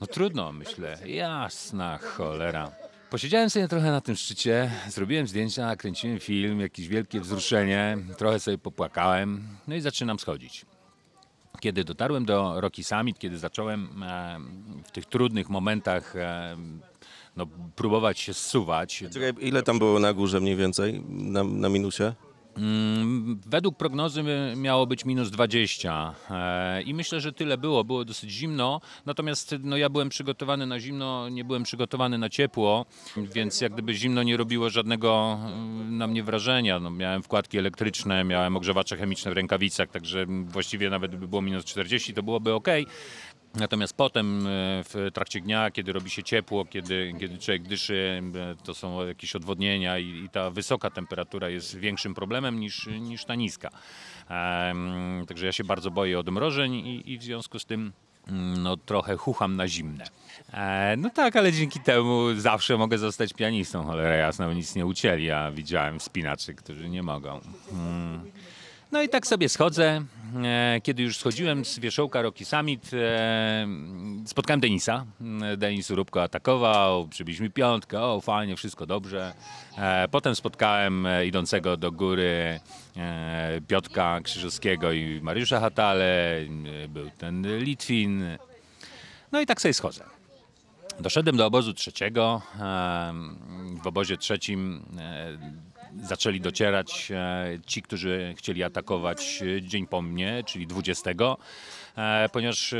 No 0.00 0.06
trudno, 0.06 0.52
myślę. 0.52 0.98
Jasna 1.06 1.98
cholera. 1.98 2.72
Posiedziałem 3.10 3.50
sobie 3.50 3.68
trochę 3.68 3.90
na 3.90 4.00
tym 4.00 4.16
szczycie, 4.16 4.70
zrobiłem 4.88 5.26
zdjęcia, 5.26 5.76
kręciłem 5.76 6.18
film, 6.18 6.60
jakieś 6.60 6.88
wielkie 6.88 7.20
wzruszenie, 7.20 7.98
trochę 8.18 8.40
sobie 8.40 8.58
popłakałem, 8.58 9.48
no 9.68 9.74
i 9.74 9.80
zaczynam 9.80 10.18
schodzić. 10.18 10.66
Kiedy 11.60 11.84
dotarłem 11.84 12.24
do 12.24 12.60
Rocky 12.60 12.84
Summit, 12.84 13.18
kiedy 13.18 13.38
zacząłem 13.38 14.02
e, 14.02 14.38
w 14.84 14.90
tych 14.90 15.06
trudnych 15.06 15.48
momentach 15.48 16.16
e, 16.16 16.56
no, 17.36 17.46
próbować 17.76 18.18
się 18.20 18.34
zsuwać, 18.34 19.04
Czekaj, 19.12 19.32
ile 19.40 19.62
tam 19.62 19.78
było 19.78 19.98
na 19.98 20.12
górze 20.12 20.40
mniej 20.40 20.56
więcej, 20.56 21.02
na, 21.08 21.44
na 21.44 21.68
minusie? 21.68 22.02
Mm, 22.56 23.40
Według 23.46 23.76
prognozy 23.76 24.24
miało 24.56 24.86
być 24.86 25.04
minus 25.04 25.30
20 25.30 26.14
e, 26.30 26.82
i 26.82 26.94
myślę, 26.94 27.20
że 27.20 27.32
tyle 27.32 27.58
było. 27.58 27.84
Było 27.84 28.04
dosyć 28.04 28.30
zimno, 28.30 28.80
natomiast 29.06 29.54
no, 29.62 29.76
ja 29.76 29.88
byłem 29.88 30.08
przygotowany 30.08 30.66
na 30.66 30.80
zimno, 30.80 31.28
nie 31.28 31.44
byłem 31.44 31.62
przygotowany 31.62 32.18
na 32.18 32.28
ciepło, 32.28 32.86
więc 33.16 33.60
jak 33.60 33.72
gdyby 33.72 33.94
zimno 33.94 34.22
nie 34.22 34.36
robiło 34.36 34.70
żadnego 34.70 35.38
mm, 35.42 35.98
na 35.98 36.06
mnie 36.06 36.22
wrażenia. 36.22 36.80
No, 36.80 36.90
miałem 36.90 37.22
wkładki 37.22 37.58
elektryczne, 37.58 38.24
miałem 38.24 38.56
ogrzewacze 38.56 38.96
chemiczne 38.96 39.30
w 39.30 39.34
rękawicach, 39.34 39.90
także 39.90 40.26
właściwie 40.44 40.90
nawet 40.90 41.16
by 41.16 41.28
było 41.28 41.42
minus 41.42 41.64
40, 41.64 42.14
to 42.14 42.22
byłoby 42.22 42.54
ok. 42.54 42.68
Natomiast 43.54 43.96
potem 43.96 44.46
e, 44.46 44.50
w 44.84 45.10
trakcie 45.14 45.40
dnia, 45.40 45.70
kiedy 45.70 45.92
robi 45.92 46.10
się 46.10 46.22
ciepło, 46.22 46.64
kiedy, 46.64 47.14
kiedy 47.20 47.38
człowiek 47.38 47.62
dyszy, 47.62 48.22
e, 48.34 48.64
to 48.64 48.74
są 48.74 49.06
jakieś 49.06 49.36
odwodnienia 49.36 49.98
i, 49.98 50.24
i 50.24 50.28
ta 50.28 50.50
wysoka 50.50 50.90
temperatura 50.90 51.48
jest 51.48 51.76
większym 51.76 52.14
problemem 52.14 52.60
niż, 52.60 52.86
niż 52.86 53.24
ta 53.24 53.34
niska. 53.34 53.70
Em, 54.28 55.24
także 55.28 55.46
ja 55.46 55.52
się 55.52 55.64
bardzo 55.64 55.90
boję 55.90 56.18
odmrożeń 56.18 56.74
i, 56.74 57.12
i 57.12 57.18
w 57.18 57.22
związku 57.22 57.58
z 57.58 57.66
tym 57.66 57.92
mm, 58.28 58.62
no, 58.62 58.76
trochę 58.76 59.16
chucham 59.16 59.56
na 59.56 59.68
zimne. 59.68 60.04
E, 60.52 60.94
no 60.98 61.10
tak, 61.10 61.36
ale 61.36 61.52
dzięki 61.52 61.80
temu 61.80 62.34
zawsze 62.36 62.76
mogę 62.76 62.98
zostać 62.98 63.32
pianistą. 63.32 63.84
Cholera 63.84 64.14
jasna, 64.14 64.52
nic 64.52 64.74
nie 64.74 64.86
ucięli, 64.86 65.30
a 65.30 65.50
widziałem 65.50 65.98
wspinaczy, 65.98 66.54
którzy 66.54 66.88
nie 66.88 67.02
mogą. 67.02 67.40
Mm. 67.72 68.30
No 68.92 69.02
i 69.02 69.08
tak 69.08 69.26
sobie 69.26 69.48
schodzę. 69.48 70.04
E, 70.44 70.80
Kiedy 70.82 71.02
już 71.02 71.16
schodziłem 71.16 71.64
z 71.64 71.78
wierzchołka 71.78 72.22
Rocky 72.22 72.44
Summit, 72.44 72.90
e, 72.94 73.66
spotkałem 74.26 74.60
Denisa. 74.60 75.04
E, 75.42 75.56
Denis 75.56 75.90
Urubko 75.90 76.22
atakował, 76.22 77.08
przybiliśmy 77.08 77.50
piątkę, 77.50 78.02
o 78.02 78.20
fajnie, 78.20 78.56
wszystko 78.56 78.86
dobrze. 78.86 79.34
Potem 80.10 80.34
spotkałem 80.34 81.06
idącego 81.26 81.76
do 81.76 81.92
góry 81.92 82.60
Piotka 83.68 84.20
Krzyżowskiego 84.20 84.92
i 84.92 85.20
Mariusza 85.22 85.60
Hatale. 85.60 86.40
Był 86.88 87.10
ten 87.18 87.58
Litwin. 87.58 88.24
No 89.32 89.40
i 89.40 89.46
tak 89.46 89.60
sobie 89.60 89.74
schodzę. 89.74 90.04
Doszedłem 91.00 91.36
do 91.36 91.46
obozu 91.46 91.74
trzeciego. 91.74 92.42
W 93.82 93.86
obozie 93.86 94.16
trzecim 94.16 94.82
zaczęli 96.02 96.40
docierać 96.40 97.12
e, 97.14 97.58
ci, 97.66 97.82
którzy 97.82 98.34
chcieli 98.36 98.62
atakować 98.62 99.42
e, 99.42 99.62
dzień 99.62 99.86
po 99.86 100.02
mnie, 100.02 100.42
czyli 100.46 100.66
20. 100.66 101.10
E, 101.96 102.28
Ponieważ 102.32 102.74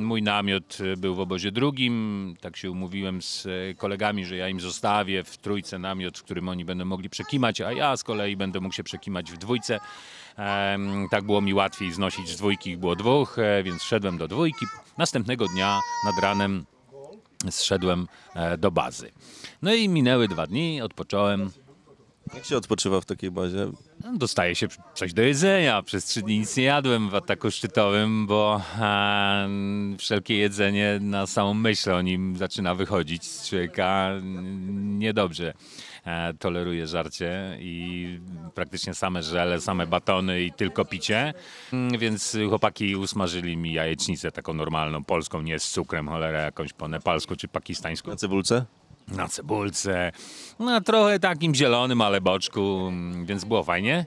mój 0.00 0.22
namiot 0.22 0.78
był 0.96 1.14
w 1.14 1.20
obozie 1.20 1.52
drugim, 1.52 2.36
tak 2.40 2.56
się 2.56 2.70
umówiłem 2.70 3.22
z 3.22 3.46
kolegami, 3.76 4.24
że 4.24 4.36
ja 4.36 4.48
im 4.48 4.60
zostawię 4.60 5.24
w 5.24 5.38
trójce 5.38 5.78
namiot, 5.78 6.18
w 6.18 6.22
którym 6.22 6.48
oni 6.48 6.64
będą 6.64 6.84
mogli 6.84 7.10
przekimać, 7.10 7.60
a 7.60 7.72
ja 7.72 7.96
z 7.96 8.04
kolei 8.04 8.36
będę 8.36 8.60
mógł 8.60 8.74
się 8.74 8.84
przekimać 8.84 9.32
w 9.32 9.38
dwójce. 9.38 9.80
Tak 11.10 11.24
było 11.24 11.40
mi 11.40 11.54
łatwiej 11.54 11.92
znosić 11.92 12.28
z 12.28 12.36
dwójki, 12.36 12.76
było 12.76 12.96
dwóch, 12.96 13.36
więc 13.64 13.82
szedłem 13.82 14.18
do 14.18 14.28
dwójki. 14.28 14.66
Następnego 14.98 15.46
dnia 15.48 15.80
nad 16.06 16.22
ranem 16.22 16.64
zszedłem 17.50 18.08
do 18.58 18.70
bazy. 18.70 19.10
No 19.62 19.74
i 19.74 19.88
minęły 19.88 20.28
dwa 20.28 20.46
dni, 20.46 20.82
odpocząłem. 20.82 21.50
Jak 22.34 22.44
się 22.44 22.56
odpoczywa 22.56 23.00
w 23.00 23.04
takiej 23.04 23.30
bazie? 23.30 23.70
Dostaje 24.14 24.54
się 24.54 24.66
coś 24.94 25.12
do 25.12 25.22
jedzenia. 25.22 25.82
Przez 25.82 26.04
trzy 26.04 26.22
dni 26.22 26.38
nic 26.38 26.56
nie 26.56 26.64
jadłem 26.64 27.10
w 27.10 27.14
ataku 27.14 27.50
szczytowym, 27.50 28.26
bo 28.26 28.62
e, 28.80 29.48
wszelkie 29.98 30.36
jedzenie 30.36 30.98
na 31.00 31.26
samą 31.26 31.54
myśl 31.54 31.92
o 31.92 32.02
nim 32.02 32.36
zaczyna 32.36 32.74
wychodzić 32.74 33.24
z 33.24 33.48
człowieka 33.48 34.10
niedobrze. 34.74 35.54
E, 36.04 36.34
toleruje 36.34 36.86
żarcie 36.86 37.56
i 37.60 38.20
praktycznie 38.54 38.94
same 38.94 39.22
żele, 39.22 39.60
same 39.60 39.86
batony 39.86 40.42
i 40.42 40.52
tylko 40.52 40.84
picie. 40.84 41.34
Mm, 41.72 41.98
Więc 41.98 42.36
chłopaki 42.48 42.96
usmażyli 42.96 43.56
mi 43.56 43.72
jajecznicę 43.72 44.32
taką 44.32 44.54
normalną, 44.54 45.04
polską, 45.04 45.42
nie 45.42 45.58
z 45.58 45.70
cukrem, 45.70 46.08
cholera 46.08 46.40
jakąś 46.40 46.72
po 46.72 46.88
nepalsku 46.88 47.36
czy 47.36 47.48
pakistańsku 47.48 48.10
Na 48.10 48.16
cebulce? 48.16 48.64
Na 49.08 49.28
cebulce, 49.28 50.12
na 50.58 50.80
trochę 50.80 51.18
takim 51.18 51.54
zielonym, 51.54 52.00
ale 52.00 52.20
boczku, 52.20 52.92
więc 53.24 53.44
było 53.44 53.64
fajnie. 53.64 54.06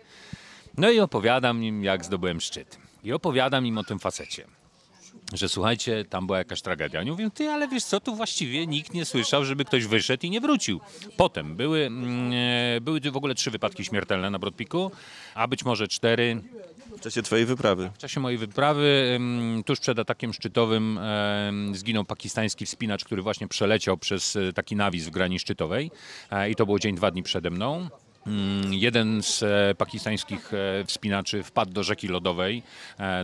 No 0.78 0.90
i 0.92 1.00
opowiadam 1.00 1.64
im, 1.64 1.84
jak 1.84 2.06
zdobyłem 2.06 2.42
szczyt. 2.42 2.78
I 3.04 3.14
opowiadam 3.14 3.66
im 3.66 3.78
o 3.78 3.84
tym 3.84 4.00
facecie. 4.00 4.48
Że 5.34 5.50
słuchajcie, 5.50 6.06
tam 6.06 6.26
była 6.26 6.38
jakaś 6.38 6.62
tragedia. 6.62 7.00
Oni 7.00 7.12
mówią, 7.12 7.32
ty, 7.32 7.50
ale 7.50 7.68
wiesz 7.68 7.84
co, 7.84 8.00
tu 8.00 8.16
właściwie 8.16 8.68
nikt 8.68 8.94
nie 8.94 9.06
słyszał, 9.06 9.46
żeby 9.46 9.66
ktoś 9.66 9.86
wyszedł 9.86 10.26
i 10.26 10.30
nie 10.30 10.42
wrócił. 10.42 10.80
Potem 11.18 11.56
były, 11.56 11.86
mm, 11.86 12.32
e, 12.78 12.82
były 12.82 13.00
w 13.00 13.18
ogóle 13.18 13.36
trzy 13.36 13.52
wypadki 13.52 13.86
śmiertelne 13.86 14.30
na 14.30 14.40
Brodpiku, 14.40 14.92
a 15.36 15.48
być 15.48 15.66
może 15.66 15.88
cztery 15.88 16.42
W 16.98 17.02
czasie 17.02 17.22
twojej 17.22 17.46
wyprawy. 17.46 17.92
w 17.94 17.98
czasie 17.98 18.20
mojej 18.20 18.38
wyprawy, 18.38 19.20
tuż 19.66 19.80
przed 19.80 20.00
atakiem 20.00 20.34
szczytowym, 20.34 21.00
zginął 21.74 22.06
pakistański 22.06 22.66
wspinacz, 22.66 23.06
który 23.06 23.22
właśnie 23.22 23.48
przeleciał 23.48 23.98
przez 23.98 24.36
e, 24.36 24.54
taki 24.54 24.76
nawis 24.76 25.08
w 25.08 25.10
grani 25.10 25.40
szczytowej. 25.40 25.92
E, 26.32 26.50
I 26.50 26.56
to 26.56 26.66
było 26.66 26.80
dzień, 26.80 26.96
dwa 26.96 27.12
dni 27.12 27.24
przede 27.24 27.50
mną. 27.50 27.90
Mm, 28.28 28.74
Jeden 28.74 29.24
z 29.24 29.44
e, 29.44 29.76
pakistańskich 29.78 30.52
wspinaczy 30.86 31.44
wpadł 31.44 31.72
do 31.74 31.84
rzeki 31.84 32.08
lodowej, 32.08 32.64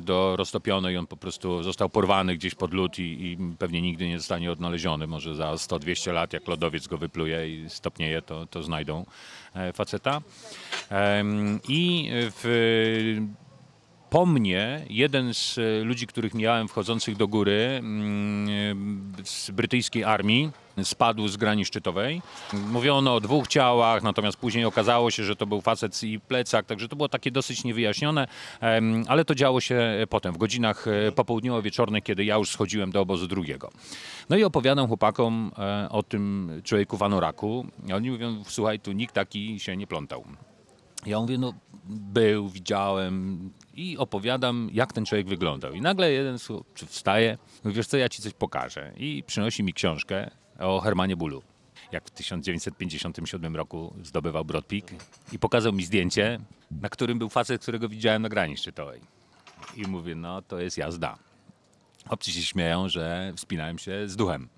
do 0.02 0.36
roztopionej. 0.36 0.98
On 0.98 1.08
po 1.08 1.18
prostu 1.18 1.64
został 1.64 1.90
porwany 1.90 2.36
gdzieś 2.36 2.56
pod 2.56 2.74
lód 2.74 3.00
i, 3.00 3.04
i 3.04 3.38
pewnie 3.60 3.82
nigdy 3.82 4.08
nie 4.08 4.18
zostanie 4.18 4.52
odnaleziony. 4.52 5.08
Może 5.08 5.36
za 5.36 5.52
100-200 5.54 6.14
lat, 6.14 6.34
jak 6.34 6.48
lodowiec 6.48 6.88
go 6.88 6.98
wypluje 6.98 7.50
i 7.50 7.70
stopnieje, 7.70 8.22
to, 8.22 8.46
to 8.46 8.64
znajdą 8.64 9.06
faceta. 9.74 10.22
I 11.68 12.10
w 12.14 13.18
po 14.14 14.26
mnie 14.26 14.86
jeden 14.90 15.34
z 15.34 15.58
e, 15.58 15.84
ludzi, 15.84 16.08
których 16.08 16.34
mijałem 16.34 16.68
wchodzących 16.68 17.18
do 17.18 17.28
góry 17.28 17.80
mm, 17.80 19.14
z 19.24 19.52
brytyjskiej 19.52 20.04
armii 20.04 20.52
spadł 20.84 21.28
z 21.28 21.38
grani 21.38 21.66
szczytowej. 21.66 22.22
Mówiono 22.54 23.16
o 23.16 23.20
dwóch 23.20 23.48
ciałach, 23.48 24.04
natomiast 24.04 24.38
później 24.38 24.66
okazało 24.66 25.12
się, 25.12 25.24
że 25.24 25.36
to 25.36 25.46
był 25.46 25.62
facet 25.62 26.04
i 26.04 26.20
plecak, 26.20 26.66
także 26.66 26.88
to 26.88 26.96
było 26.96 27.10
takie 27.10 27.32
dosyć 27.32 27.64
niewyjaśnione, 27.64 28.28
ale 29.08 29.26
to 29.26 29.36
działo 29.36 29.62
się 29.62 30.06
potem, 30.10 30.34
w 30.34 30.38
godzinach 30.38 30.88
e, 30.88 31.12
popołudniowo-wieczornych, 31.12 32.04
kiedy 32.04 32.26
ja 32.26 32.36
już 32.36 32.50
schodziłem 32.50 32.92
do 32.92 33.02
obozu 33.02 33.28
drugiego. 33.28 33.72
No 34.30 34.38
i 34.38 34.44
opowiadam 34.44 34.88
chłopakom 34.88 35.52
e, 35.58 35.88
o 35.90 36.04
tym 36.04 36.52
człowieku 36.64 36.98
w 36.98 37.04
anoraku. 37.04 37.66
Oni 37.94 38.12
mówią, 38.12 38.44
słuchaj, 38.48 38.80
tu 38.80 38.92
nikt 38.92 39.16
taki 39.16 39.60
się 39.60 39.78
nie 39.78 39.88
plątał. 39.88 40.24
Ja 41.06 41.20
mówię, 41.20 41.38
no 41.38 41.54
był, 41.86 42.50
widziałem 42.50 43.50
i 43.74 43.98
opowiadam, 43.98 44.70
jak 44.74 44.94
ten 44.94 45.06
człowiek 45.06 45.28
wyglądał. 45.28 45.74
I 45.74 45.82
nagle 45.82 46.12
jeden 46.12 46.38
czy 46.74 46.86
wstaje, 46.86 47.38
mówi, 47.64 47.76
wiesz 47.76 47.88
co, 47.88 47.98
ja 47.98 48.10
ci 48.10 48.22
coś 48.22 48.34
pokażę. 48.34 48.94
I 48.98 49.24
przynosi 49.28 49.64
mi 49.64 49.74
książkę 49.74 50.32
o 50.60 50.80
Hermanie 50.80 51.16
Bulu. 51.16 51.44
Jak 51.92 52.06
w 52.06 52.12
1957 52.12 53.56
roku 53.56 53.94
zdobywał 54.04 54.46
Broad 54.46 54.66
Peak 54.66 54.84
i 55.32 55.40
pokazał 55.40 55.74
mi 55.74 55.84
zdjęcie, 55.84 56.40
na 56.82 56.90
którym 56.90 57.20
był 57.20 57.30
facet, 57.30 57.62
którego 57.62 57.90
widziałem 57.90 58.22
na 58.22 58.30
grani 58.30 58.58
szczytowej. 58.58 59.02
I 59.76 59.82
mówię, 59.82 60.16
no 60.16 60.42
to 60.42 60.60
jest 60.60 60.78
jazda. 60.78 61.18
Obcy 62.10 62.32
się 62.32 62.42
śmieją, 62.42 62.90
że 62.90 63.34
wspinałem 63.36 63.80
się 63.80 64.10
z 64.10 64.16
duchem 64.16 64.50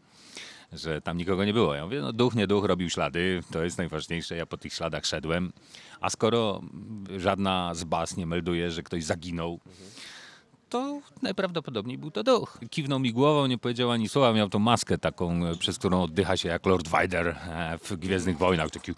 że 0.74 1.02
tam 1.02 1.18
nikogo 1.18 1.46
nie 1.46 1.54
było. 1.54 1.76
Ja 1.76 1.84
mówię, 1.84 2.02
no 2.02 2.14
duch, 2.14 2.36
nie 2.36 2.48
duch, 2.48 2.66
robił 2.66 2.90
ślady, 2.90 3.42
to 3.52 3.64
jest 3.64 3.78
najważniejsze, 3.78 4.36
ja 4.36 4.46
po 4.46 4.58
tych 4.58 4.74
śladach 4.74 5.06
szedłem. 5.06 5.54
A 6.02 6.10
skoro 6.10 6.62
żadna 7.18 7.76
z 7.76 7.84
baz 7.84 8.18
nie 8.18 8.26
melduje, 8.26 8.72
że 8.72 8.84
ktoś 8.84 9.04
zaginął, 9.04 9.60
to 10.70 11.02
najprawdopodobniej 11.22 11.98
był 11.98 12.12
to 12.12 12.24
duch. 12.24 12.60
Kiwnął 12.70 13.00
mi 13.00 13.14
głową, 13.14 13.48
nie 13.48 13.58
powiedział 13.58 13.92
ani 13.92 14.10
słowa, 14.10 14.34
miał 14.34 14.50
tą 14.50 14.60
maskę 14.60 14.98
taką, 14.98 15.46
e, 15.46 15.56
przez 15.56 15.78
którą 15.78 16.04
oddycha 16.04 16.38
się 16.38 16.50
jak 16.50 16.66
Lord 16.66 16.88
Vader 16.88 17.28
e, 17.28 17.78
w 17.84 17.94
Gwiezdnych 17.98 18.38
Wojnach, 18.38 18.70
taki... 18.70 18.94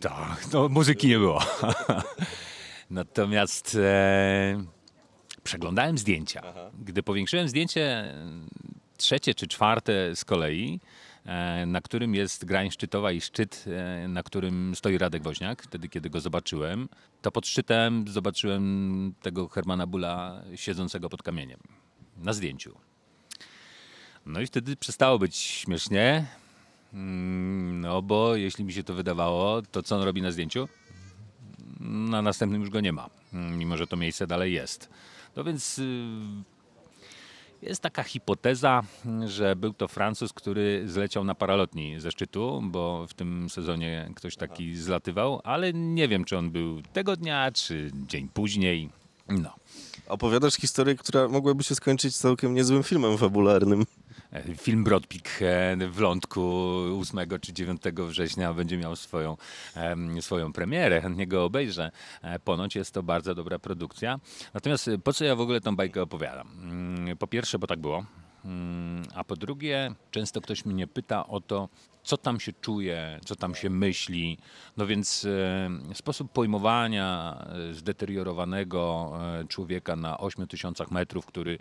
Tak, 0.00 0.52
no 0.52 0.68
muzyki 0.68 1.08
nie 1.08 1.18
było. 1.18 1.40
Natomiast 2.90 3.78
e, 3.80 4.64
przeglądałem 5.52 5.98
zdjęcia. 5.98 6.42
Gdy 6.84 7.02
powiększyłem 7.02 7.48
zdjęcie 7.48 7.82
e, 7.82 8.14
trzecie 8.96 9.34
czy 9.34 9.46
czwarte 9.46 10.16
z 10.16 10.24
kolei, 10.24 10.80
e, 11.26 11.66
na 11.66 11.80
którym 11.80 12.14
jest 12.14 12.44
grań 12.44 12.70
szczytowa 12.70 13.12
i 13.12 13.20
szczyt, 13.20 13.64
e, 13.66 14.08
na 14.08 14.22
którym 14.22 14.74
stoi 14.76 14.98
Radek 14.98 15.22
Woźniak, 15.22 15.62
wtedy 15.62 15.88
kiedy 15.88 16.10
go 16.10 16.20
zobaczyłem, 16.20 16.88
to 17.22 17.32
pod 17.32 17.46
szczytem 17.46 18.04
zobaczyłem 18.08 19.14
tego 19.22 19.48
Hermana 19.48 19.86
Bula 19.86 20.42
siedzącego 20.54 21.08
pod 21.08 21.22
kamieniem 21.22 21.60
na 22.16 22.32
zdjęciu. 22.32 22.76
No 24.26 24.40
i 24.40 24.46
wtedy 24.46 24.76
przestało 24.76 25.18
być 25.18 25.36
śmiesznie, 25.36 26.26
Mm, 26.94 27.80
no 27.80 28.02
bo 28.02 28.36
jeśli 28.36 28.64
mi 28.64 28.72
się 28.72 28.84
to 28.84 28.94
wydawało, 28.94 29.62
to 29.62 29.82
co 29.82 29.96
on 29.96 30.02
robi 30.02 30.22
na 30.22 30.30
zdjęciu? 30.30 30.68
Na 31.80 32.22
następnym 32.22 32.60
już 32.60 32.70
go 32.70 32.80
nie 32.80 32.92
ma, 32.92 33.10
mm, 33.32 33.58
mimo 33.58 33.76
że 33.76 33.86
to 33.86 33.96
miejsce 33.96 34.26
dalej 34.26 34.52
jest. 34.52 34.88
No 35.36 35.44
więc 35.44 35.78
y, 35.78 35.82
jest 37.62 37.82
taka 37.82 38.02
hipoteza, 38.02 38.82
że 39.26 39.56
był 39.56 39.72
to 39.72 39.88
Francuz, 39.88 40.32
który 40.32 40.82
zleciał 40.86 41.24
na 41.24 41.34
paralotni 41.34 42.00
ze 42.00 42.10
szczytu, 42.10 42.62
bo 42.64 43.06
w 43.06 43.14
tym 43.14 43.50
sezonie 43.50 44.10
ktoś 44.14 44.36
taki 44.36 44.76
zlatywał, 44.76 45.40
ale 45.44 45.72
nie 45.72 46.08
wiem, 46.08 46.24
czy 46.24 46.38
on 46.38 46.50
był 46.50 46.82
tego 46.92 47.16
dnia, 47.16 47.52
czy 47.52 47.90
dzień 48.08 48.28
później. 48.34 48.88
No. 49.28 49.54
Opowiadasz 50.06 50.54
historię, 50.54 50.94
która 50.94 51.28
mogłaby 51.28 51.62
się 51.62 51.74
skończyć 51.74 52.16
całkiem 52.16 52.54
niezłym 52.54 52.82
filmem 52.82 53.18
fabularnym. 53.18 53.84
Film 54.56 54.84
Brodpik 54.84 55.28
e, 55.42 55.76
w 55.88 56.00
Lądku 56.00 56.42
8 57.00 57.18
czy 57.40 57.52
9 57.52 57.82
września 57.96 58.54
będzie 58.54 58.78
miał 58.78 58.96
swoją, 58.96 59.36
swoją 60.20 60.52
premierę. 60.52 61.00
Chętnie 61.00 61.26
go 61.26 61.44
obejrzę. 61.44 61.90
E, 62.22 62.38
Ponoć 62.38 62.76
jest 62.76 62.94
to 62.94 63.02
bardzo 63.02 63.34
dobra 63.34 63.58
produkcja. 63.58 64.20
Natomiast 64.54 64.88
e, 64.88 64.98
po 64.98 65.12
co 65.12 65.24
ja 65.24 65.36
w 65.36 65.40
ogóle 65.40 65.60
tą 65.60 65.76
bajkę 65.76 66.02
opowiadam? 66.02 66.48
Mm, 66.62 67.16
Po 67.16 67.26
pierwsze, 67.26 67.58
bo 67.58 67.66
tak 67.66 67.80
było. 67.80 68.04
Mm, 68.44 69.02
A 69.14 69.24
po 69.24 69.36
drugie, 69.36 69.94
często 70.10 70.40
ktoś 70.40 70.64
mnie 70.64 70.86
pyta 70.86 71.26
o 71.26 71.40
to, 71.40 71.68
co 72.02 72.16
tam 72.16 72.40
się 72.40 72.52
czuje, 72.52 73.20
co 73.24 73.36
tam 73.36 73.54
się 73.54 73.70
myśli. 73.70 74.38
No 74.76 74.86
więc 74.86 75.26
sposób 75.94 76.32
pojmowania 76.32 77.36
zdeteriorowanego 77.72 79.12
człowieka 79.48 79.96
na 79.96 80.18
8000 80.18 80.84
metrów, 80.90 81.26
który 81.26 81.58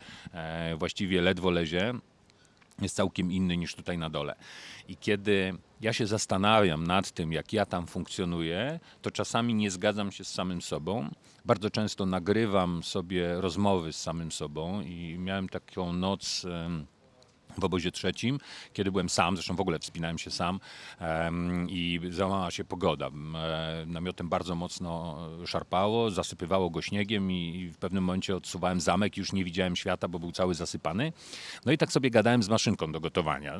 właściwie 0.78 1.22
ledwo 1.22 1.51
lezie, 1.51 1.94
jest 2.82 2.96
całkiem 2.96 3.32
inny 3.32 3.58
niż 3.58 3.76
tutaj 3.76 3.98
na 3.98 4.10
dole. 4.10 4.36
I 4.88 4.98
kiedy 4.98 5.54
ja 5.82 5.94
się 5.94 6.08
zastanawiam 6.08 6.88
nad 6.88 7.12
tym, 7.12 7.34
jak 7.34 7.54
ja 7.54 7.66
tam 7.66 7.88
funkcjonuję, 7.88 8.80
to 9.02 9.12
czasami 9.12 9.54
nie 9.54 9.72
zgadzam 9.72 10.12
się 10.12 10.24
z 10.24 10.32
samym 10.32 10.62
sobą. 10.62 11.10
Bardzo 11.46 11.70
często 11.70 12.06
nagrywam 12.06 12.84
sobie 12.84 13.42
rozmowy 13.42 13.94
z 13.94 14.02
samym 14.02 14.32
sobą 14.32 14.82
i 14.82 15.18
miałem 15.20 15.50
taką 15.50 15.94
noc. 15.94 16.46
em, 16.46 16.86
w 17.58 17.63
obozie 17.63 17.91
trzecim, 17.91 18.39
kiedy 18.74 18.91
byłem 18.91 19.10
sam, 19.10 19.36
zresztą 19.36 19.55
w 19.55 19.62
ogóle 19.62 19.79
wspinałem 19.79 20.17
się 20.17 20.31
sam 20.31 20.60
i 21.67 22.00
załamała 22.10 22.51
się 22.51 22.63
pogoda. 22.63 23.08
E, 23.08 23.84
namiotem 23.88 24.29
bardzo 24.29 24.55
mocno 24.55 25.17
szarpało, 25.46 26.12
zasypywało 26.12 26.70
go 26.70 26.81
śniegiem 26.81 27.31
i, 27.31 27.55
i 27.55 27.70
w 27.70 27.77
pewnym 27.77 28.03
momencie 28.03 28.36
odsuwałem 28.36 28.81
zamek 28.81 29.17
już 29.17 29.34
nie 29.34 29.43
widziałem 29.43 29.75
świata, 29.75 30.08
bo 30.08 30.20
był 30.20 30.31
cały 30.31 30.55
zasypany. 30.55 31.13
No 31.65 31.72
i 31.72 31.77
tak 31.77 31.91
sobie 31.91 32.10
gadałem 32.10 32.43
z 32.43 32.50
maszynką 32.50 32.91
do 32.91 33.00
gotowania. 33.00 33.60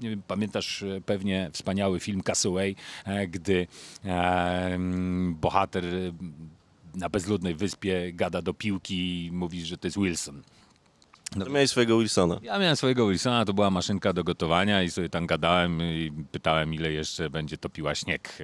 Nie 0.00 0.10
wiem, 0.10 0.22
pamiętasz 0.26 0.82
e, 0.82 1.00
pewnie 1.00 1.50
wspaniały 1.52 2.00
film 2.00 2.22
Castaway, 2.22 2.76
e, 3.04 3.28
gdy 3.28 3.66
bohater 5.30 5.84
na 6.94 7.08
bezludnej 7.08 7.54
wyspie 7.54 8.12
gada 8.12 8.42
do 8.42 8.54
piłki 8.54 9.26
i 9.26 9.32
mówi, 9.32 9.64
że 9.64 9.78
to 9.78 9.86
jest 9.86 9.98
Wilson. 9.98 10.42
No. 11.36 11.46
Miałeś 11.46 11.70
swojego 11.70 11.98
Wilsona. 11.98 12.40
Ja 12.42 12.58
miałem 12.58 12.76
swojego 12.76 13.08
Wilsona, 13.08 13.44
to 13.44 13.54
była 13.54 13.70
maszynka 13.70 14.12
do 14.12 14.24
gotowania 14.24 14.82
i 14.82 14.90
sobie 14.90 15.08
tam 15.08 15.26
gadałem 15.26 15.82
i 15.82 16.12
pytałem, 16.32 16.74
ile 16.74 16.92
jeszcze 16.92 17.30
będzie 17.30 17.58
topiła 17.58 17.94
śnieg. 17.94 18.38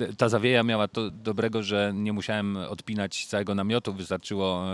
E, 0.00 0.12
Ta 0.12 0.28
zawieja 0.28 0.62
miała 0.62 0.88
to 0.88 1.10
dobrego, 1.10 1.62
że 1.62 1.92
nie 1.94 2.12
musiałem 2.12 2.56
odpinać 2.56 3.26
całego 3.26 3.54
namiotu. 3.54 3.92
Wystarczyło, 3.94 4.64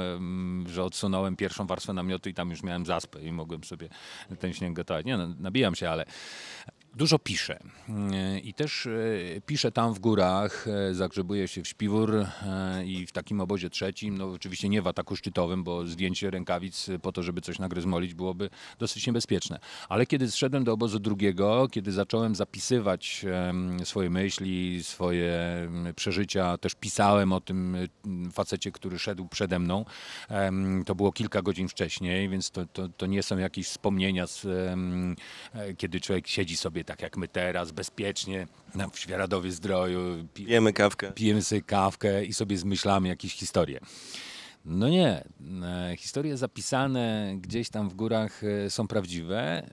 że 0.67 0.85
odsunąłem 0.85 1.37
pierwszą 1.37 1.67
warstwę 1.67 1.93
namiotu 1.93 2.29
i 2.29 2.35
tam 2.35 2.51
już 2.51 2.63
miałem 2.63 2.87
zaspę 2.87 3.23
i 3.23 3.33
mogłem 3.33 3.65
sobie 3.65 3.89
ten 4.39 4.53
śnieg 4.53 4.73
gotować. 4.73 5.07
Nie 5.07 5.17
no, 5.17 5.29
nabijam 5.39 5.75
się, 5.75 5.91
ale 5.91 6.05
Dużo 6.95 7.19
piszę 7.19 7.59
E, 8.13 8.39
i 8.39 8.55
też 8.55 8.87
e, 8.87 8.91
piszę 9.47 9.73
tam 9.73 9.95
w 9.95 9.99
górach, 9.99 10.67
e, 10.69 10.95
zagrzebuję 10.95 11.49
się 11.49 11.63
w 11.63 11.69
śpiwór 11.69 12.27
i 12.85 13.07
w 13.07 13.13
takim 13.13 13.41
obozie 13.41 13.71
trzecim, 13.71 14.19
no 14.19 14.31
oczywiście 14.31 14.69
nie 14.69 14.83
w 14.83 14.87
ataku 14.87 15.17
szczytowym, 15.17 15.65
bo 15.65 15.87
zdjęcie 15.87 16.31
rękawic 16.31 16.87
po 17.03 17.13
to, 17.13 17.23
żeby 17.23 17.41
coś 17.41 17.59
nagryzmolić 17.59 18.15
byłoby 18.15 18.51
dosyć 18.79 19.07
niebezpieczne. 19.07 19.59
Ale 19.89 20.07
kiedy 20.07 20.31
zszedłem 20.31 20.65
do 20.65 20.73
obozu 20.73 20.99
drugiego, 20.99 21.69
kiedy 21.71 21.93
zacząłem 21.93 22.35
zapisywać 22.35 23.27
swoje 23.85 24.11
myśli, 24.11 24.85
swoje 24.85 25.33
przeżycia, 25.97 26.59
też 26.59 26.75
pisałem 26.75 27.33
o 27.33 27.41
tym 27.41 27.77
facecie, 28.33 28.73
który 28.73 28.99
szedł 28.99 29.29
przede 29.29 29.59
mną, 29.59 29.85
to 30.87 30.95
było 30.95 31.13
kilka 31.13 31.43
godzin 31.43 31.69
wcześniej, 31.69 32.29
więc 32.29 32.51
to, 32.51 32.67
to, 32.67 32.89
to 32.89 33.07
nie 33.07 33.23
są 33.23 33.39
jakieś 33.39 33.67
wspomnienia, 33.67 34.27
z, 34.27 34.47
kiedy 35.79 36.01
człowiek 36.01 36.29
siedzi 36.29 36.57
sobie 36.57 36.80
tak 36.85 37.03
jak 37.03 37.17
my 37.17 37.29
teraz, 37.29 37.73
bezpiecznie 37.73 38.47
na 38.75 38.89
w 38.89 38.99
Świeradowie 38.99 39.53
Zdroju, 39.53 40.01
pi- 40.35 40.45
Pijemy 40.45 40.73
kawkę. 40.73 41.13
pijemy 41.13 41.43
sobie 41.43 41.63
kawkę 41.63 42.25
i 42.25 42.33
sobie 42.33 42.59
zmyślamy 42.59 43.09
jakieś 43.09 43.35
historie. 43.35 43.81
No 44.65 44.89
nie. 44.89 45.25
E, 45.63 45.97
Historie 45.97 46.37
zapisane 46.37 47.35
gdzieś 47.41 47.71
tam 47.71 47.89
w 47.89 47.95
górach 47.95 48.45
e, 48.45 48.71
są 48.71 48.87
prawdziwe 48.87 49.39
e, 49.41 49.67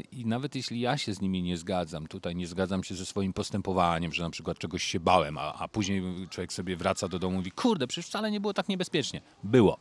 i 0.00 0.26
nawet 0.26 0.54
jeśli 0.54 0.80
ja 0.80 0.98
się 0.98 1.14
z 1.14 1.20
nimi 1.20 1.42
nie 1.42 1.56
zgadzam, 1.56 2.06
tutaj 2.06 2.36
nie 2.36 2.46
zgadzam 2.46 2.84
się 2.84 2.94
ze 2.94 3.06
swoim 3.06 3.32
postępowaniem, 3.32 4.12
że 4.12 4.22
na 4.22 4.30
przykład 4.30 4.58
czegoś 4.58 4.82
się 4.84 5.00
bałem, 5.00 5.38
a, 5.38 5.54
a 5.54 5.68
później 5.68 6.02
człowiek 6.30 6.52
sobie 6.52 6.76
wraca 6.76 7.08
do 7.08 7.18
domu 7.18 7.34
i 7.34 7.36
mówi, 7.36 7.50
kurde, 7.50 7.86
przecież 7.86 8.06
wcale 8.06 8.30
nie 8.30 8.40
było 8.40 8.54
tak 8.54 8.68
niebezpiecznie. 8.68 9.20
Było. 9.44 9.78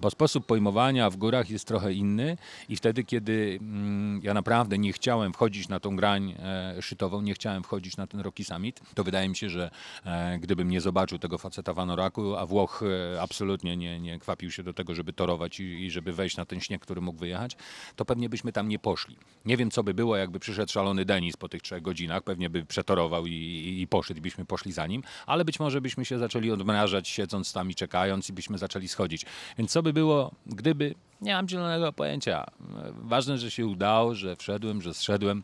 Bo 0.00 0.10
sposób 0.10 0.46
pojmowania 0.46 1.10
w 1.10 1.16
górach 1.16 1.50
jest 1.50 1.64
trochę 1.64 1.92
inny 1.92 2.36
i 2.68 2.76
wtedy, 2.76 3.04
kiedy 3.04 3.58
mm, 3.60 4.20
ja 4.22 4.34
naprawdę 4.34 4.78
nie 4.78 4.92
chciałem 4.92 5.32
wchodzić 5.32 5.68
na 5.68 5.80
tą 5.80 5.96
grań 5.96 6.34
e, 6.38 6.82
szczytową, 6.82 7.20
nie 7.20 7.34
chciałem 7.34 7.62
wchodzić 7.62 7.96
na 7.96 8.06
ten 8.06 8.20
Rocky 8.20 8.44
Summit, 8.44 8.80
to 8.94 9.04
wydaje 9.04 9.28
mi 9.28 9.36
się, 9.36 9.50
że 9.50 9.70
e, 10.04 10.38
gdybym 10.38 10.70
nie 10.70 10.80
zobaczył 10.80 11.18
tego 11.18 11.38
faceta 11.38 11.74
w 11.74 11.78
anoraku, 11.78 12.36
a 12.36 12.46
Włoch 12.46 12.82
e, 13.14 13.22
absolutnie 13.22 13.76
nie, 13.76 13.87
nie 14.00 14.18
kwapił 14.18 14.50
się 14.50 14.62
do 14.62 14.72
tego, 14.72 14.94
żeby 14.94 15.12
torować 15.12 15.60
i, 15.60 15.84
i 15.84 15.90
żeby 15.90 16.12
wejść 16.12 16.36
na 16.36 16.44
ten 16.44 16.60
śnieg, 16.60 16.82
który 16.82 17.00
mógł 17.00 17.18
wyjechać, 17.18 17.56
to 17.96 18.04
pewnie 18.04 18.28
byśmy 18.28 18.52
tam 18.52 18.68
nie 18.68 18.78
poszli. 18.78 19.16
Nie 19.44 19.56
wiem, 19.56 19.70
co 19.70 19.82
by 19.82 19.94
było, 19.94 20.16
jakby 20.16 20.40
przyszedł 20.40 20.72
szalony 20.72 21.04
Denis 21.04 21.36
po 21.36 21.48
tych 21.48 21.62
trzech 21.62 21.82
godzinach, 21.82 22.22
pewnie 22.22 22.50
by 22.50 22.64
przetorował 22.64 23.26
i, 23.26 23.32
i, 23.32 23.82
i 23.82 23.86
poszedł 23.86 24.20
byśmy 24.20 24.44
poszli 24.44 24.72
za 24.72 24.86
nim, 24.86 25.02
ale 25.26 25.44
być 25.44 25.60
może 25.60 25.80
byśmy 25.80 26.04
się 26.04 26.18
zaczęli 26.18 26.50
odmrażać, 26.50 27.08
siedząc 27.08 27.52
tam 27.52 27.70
i 27.70 27.74
czekając 27.74 28.28
i 28.28 28.32
byśmy 28.32 28.58
zaczęli 28.58 28.88
schodzić. 28.88 29.26
Więc 29.58 29.70
co 29.70 29.82
by 29.82 29.92
było, 29.92 30.32
gdyby 30.46 30.94
nie 31.20 31.34
mam 31.34 31.48
zielonego 31.48 31.92
pojęcia. 31.92 32.46
Ważne, 33.02 33.38
że 33.38 33.50
się 33.50 33.66
udało, 33.66 34.14
że 34.14 34.36
wszedłem, 34.36 34.82
że 34.82 34.94
zszedłem, 34.94 35.42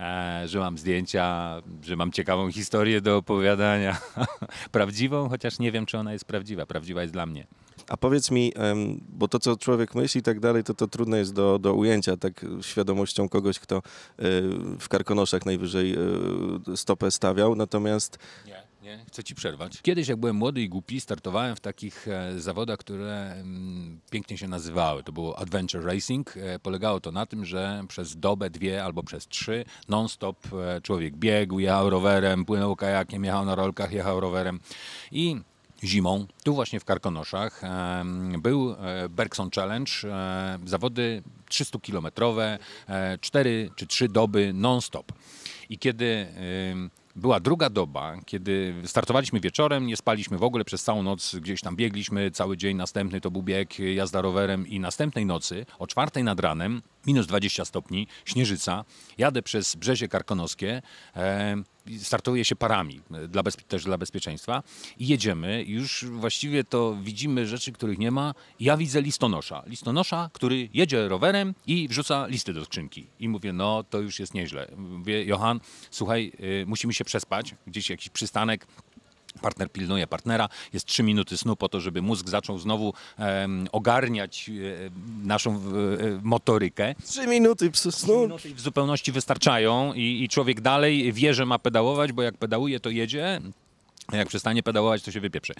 e, 0.00 0.42
że 0.48 0.58
mam 0.58 0.78
zdjęcia, 0.78 1.56
że 1.82 1.96
mam 1.96 2.12
ciekawą 2.12 2.52
historię 2.52 3.00
do 3.00 3.16
opowiadania. 3.16 3.96
Prawdziwą, 4.72 5.28
chociaż 5.28 5.58
nie 5.58 5.72
wiem, 5.72 5.86
czy 5.86 5.98
ona 5.98 6.12
jest 6.12 6.24
prawdziwa. 6.24 6.66
Prawdziwa 6.66 7.02
jest 7.02 7.12
dla 7.12 7.26
mnie. 7.26 7.46
A 7.88 7.96
powiedz 7.96 8.30
mi, 8.30 8.52
bo 9.08 9.28
to, 9.28 9.38
co 9.38 9.56
człowiek 9.56 9.94
myśli 9.94 10.18
i 10.18 10.22
tak 10.22 10.40
dalej, 10.40 10.64
to 10.64 10.74
to 10.74 10.88
trudne 10.88 11.18
jest 11.18 11.34
do, 11.34 11.58
do 11.58 11.74
ujęcia, 11.74 12.16
tak 12.16 12.46
świadomością 12.60 13.28
kogoś, 13.28 13.58
kto 13.58 13.76
y, 13.76 13.82
w 14.78 14.88
karkonoszach 14.88 15.46
najwyżej 15.46 15.94
y, 16.72 16.76
stopę 16.76 17.10
stawiał, 17.10 17.56
natomiast 17.56 18.18
Nie, 18.46 18.62
nie, 18.84 19.04
chcę 19.08 19.24
ci 19.24 19.34
przerwać. 19.34 19.82
Kiedyś, 19.82 20.08
jak 20.08 20.18
byłem 20.18 20.36
młody 20.36 20.62
i 20.62 20.68
głupi, 20.68 21.00
startowałem 21.00 21.56
w 21.56 21.60
takich 21.60 22.08
e, 22.08 22.40
zawodach, 22.40 22.78
które 22.78 23.44
pięknie 24.10 24.38
się 24.38 24.48
nazywały. 24.48 25.02
To 25.02 25.12
było 25.12 25.38
Adventure 25.38 25.84
Racing. 25.84 26.36
E, 26.36 26.58
polegało 26.58 27.00
to 27.00 27.12
na 27.12 27.26
tym, 27.26 27.44
że 27.44 27.84
przez 27.88 28.16
dobę, 28.16 28.50
dwie 28.50 28.84
albo 28.84 29.02
przez 29.02 29.28
trzy 29.28 29.64
non-stop 29.88 30.38
e, 30.54 30.80
człowiek 30.80 31.16
biegł, 31.16 31.58
jechał 31.58 31.90
rowerem, 31.90 32.44
płynął 32.44 32.76
kajakiem, 32.76 33.24
jechał 33.24 33.44
na 33.44 33.54
rolkach, 33.54 33.92
jechał 33.92 34.20
rowerem 34.20 34.60
i 35.12 35.40
zimą, 35.84 36.26
tu 36.44 36.54
właśnie 36.54 36.80
w 36.80 36.84
Karkonoszach, 36.84 37.62
był 38.38 38.72
e, 38.72 39.08
Bergson 39.08 39.50
Challenge, 39.50 39.92
e, 40.04 40.58
zawody 40.64 41.22
300-kilometrowe, 41.50 42.58
4 43.20 43.70
czy 43.76 43.86
3 43.86 44.08
doby 44.08 44.52
non-stop. 44.54 45.12
I 45.68 45.78
kiedy 45.78 46.26
była 47.16 47.40
druga 47.40 47.70
doba, 47.70 48.16
kiedy 48.26 48.74
startowaliśmy 48.84 49.40
wieczorem, 49.40 49.86
nie 49.86 49.96
spaliśmy 49.96 50.38
w 50.38 50.42
ogóle 50.42 50.64
przez 50.64 50.82
całą 50.82 51.02
noc, 51.02 51.36
gdzieś 51.36 51.60
tam 51.60 51.76
biegliśmy, 51.76 52.30
cały 52.30 52.56
dzień 52.56 52.76
następny 52.76 53.20
to 53.20 53.30
był 53.30 53.42
bieg, 53.42 53.78
jazda 53.78 54.20
rowerem 54.20 54.66
i 54.66 54.80
następnej 54.80 55.26
nocy 55.26 55.66
o 55.78 55.86
czwartej 55.86 56.24
nad 56.24 56.40
ranem, 56.40 56.82
minus 57.06 57.26
20 57.26 57.64
stopni, 57.64 58.06
śnieżyca, 58.24 58.84
jadę 59.18 59.42
przez 59.42 59.76
Brzezie 59.76 60.08
Karkonoskie, 60.08 60.82
e, 61.16 61.56
startuje 61.98 62.44
się 62.44 62.56
parami, 62.56 63.00
e, 63.14 63.28
dla 63.28 63.42
też 63.42 63.84
dla 63.84 63.98
bezpieczeństwa 63.98 64.62
i 64.98 65.06
jedziemy 65.06 65.64
już 65.66 66.04
właściwie 66.04 66.64
to 66.64 66.96
widzimy 67.02 67.46
rzeczy, 67.46 67.72
których 67.72 67.98
nie 67.98 68.10
ma. 68.10 68.34
Ja 68.60 68.76
widzę 68.76 69.02
listonosza, 69.02 69.62
listonosza, 69.66 70.30
który 70.32 70.68
jedzie 70.74 71.08
rowerem 71.08 71.54
i 71.66 71.88
wrzuca 71.88 72.26
listy 72.26 72.52
do 72.52 72.64
skrzynki. 72.64 73.06
I 73.20 73.28
mówię, 73.28 73.52
no 73.52 73.84
to 73.90 74.00
już 74.00 74.20
jest 74.20 74.34
nieźle. 74.34 74.68
Mówię, 74.76 75.24
Johan, 75.24 75.60
słuchaj, 75.90 76.32
y, 76.40 76.64
musimy 76.66 76.94
się 76.94 77.04
przespać, 77.04 77.54
gdzieś 77.66 77.90
jakiś 77.90 78.08
przystanek, 78.08 78.66
Partner 79.40 79.70
pilnuje 79.70 80.06
partnera, 80.06 80.48
jest 80.72 80.86
trzy 80.86 81.02
minuty 81.02 81.36
snu 81.36 81.56
po 81.56 81.68
to, 81.68 81.80
żeby 81.80 82.02
mózg 82.02 82.28
zaczął 82.28 82.58
znowu 82.58 82.94
em, 83.18 83.68
ogarniać 83.72 84.50
e, 84.50 84.52
naszą 85.26 85.54
e, 85.54 85.60
motorykę. 86.22 86.94
Trzy 87.04 87.26
minuty 87.26 87.70
psu 87.70 87.92
snu. 87.92 88.20
Minuty 88.20 88.54
w 88.54 88.60
zupełności 88.60 89.12
wystarczają 89.12 89.92
i, 89.94 90.22
i 90.22 90.28
człowiek 90.28 90.60
dalej 90.60 91.12
wie, 91.12 91.34
że 91.34 91.46
ma 91.46 91.58
pedałować, 91.58 92.12
bo 92.12 92.22
jak 92.22 92.36
pedałuje, 92.36 92.80
to 92.80 92.90
jedzie. 92.90 93.40
A 94.06 94.16
jak 94.16 94.28
przestanie 94.28 94.62
pedałować, 94.62 95.02
to 95.02 95.12
się 95.12 95.20
wypieprzy. 95.20 95.54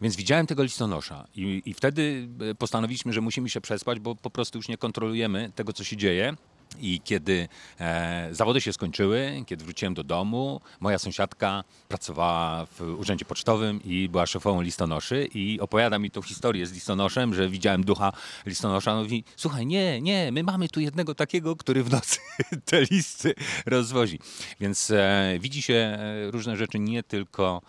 Więc 0.00 0.16
widziałem 0.16 0.46
tego 0.46 0.62
listonosza 0.62 1.26
i, 1.34 1.62
i 1.64 1.74
wtedy 1.74 2.28
e, 2.50 2.54
postanowiliśmy, 2.54 3.12
że 3.12 3.20
musimy 3.20 3.48
się 3.48 3.60
przespać, 3.60 4.00
bo 4.00 4.14
po 4.14 4.30
prostu 4.30 4.58
już 4.58 4.68
nie 4.68 4.78
kontrolujemy 4.78 5.52
tego, 5.54 5.72
co 5.72 5.84
się 5.84 5.96
dzieje. 5.96 6.34
I 6.80 7.00
kiedy 7.04 7.48
e, 7.80 8.28
zawody 8.30 8.60
się 8.60 8.72
skończyły, 8.72 9.44
kiedy 9.46 9.64
wróciłem 9.64 9.94
do 9.94 10.04
domu, 10.04 10.60
moja 10.80 10.98
sąsiadka 10.98 11.64
pracowała 11.88 12.66
w 12.66 12.80
urzędzie 12.98 13.24
pocztowym 13.24 13.80
i 13.84 14.08
była 14.08 14.26
szefową 14.26 14.60
listonoszy 14.60 15.28
i 15.34 15.60
opowiada 15.60 15.98
mi 15.98 16.10
tą 16.10 16.22
historię 16.22 16.66
z 16.66 16.72
listonoszem, 16.72 17.34
że 17.34 17.48
widziałem 17.48 17.84
ducha 17.84 18.12
listonosza. 18.46 18.94
No 18.94 19.02
mówi, 19.02 19.24
słuchaj, 19.36 19.66
nie, 19.66 20.00
nie, 20.00 20.32
my 20.32 20.42
mamy 20.42 20.68
tu 20.68 20.80
jednego 20.80 21.14
takiego, 21.14 21.56
który 21.56 21.84
w 21.84 21.90
nocy 21.90 22.18
te 22.70 22.82
listy 22.82 23.34
rozwozi. 23.66 24.18
Więc 24.60 24.90
e, 24.90 25.36
widzi 25.40 25.62
się 25.62 25.74
e, 25.74 26.30
różne 26.30 26.56
rzeczy 26.56 26.78
nie 26.78 27.02
tylko 27.02 27.62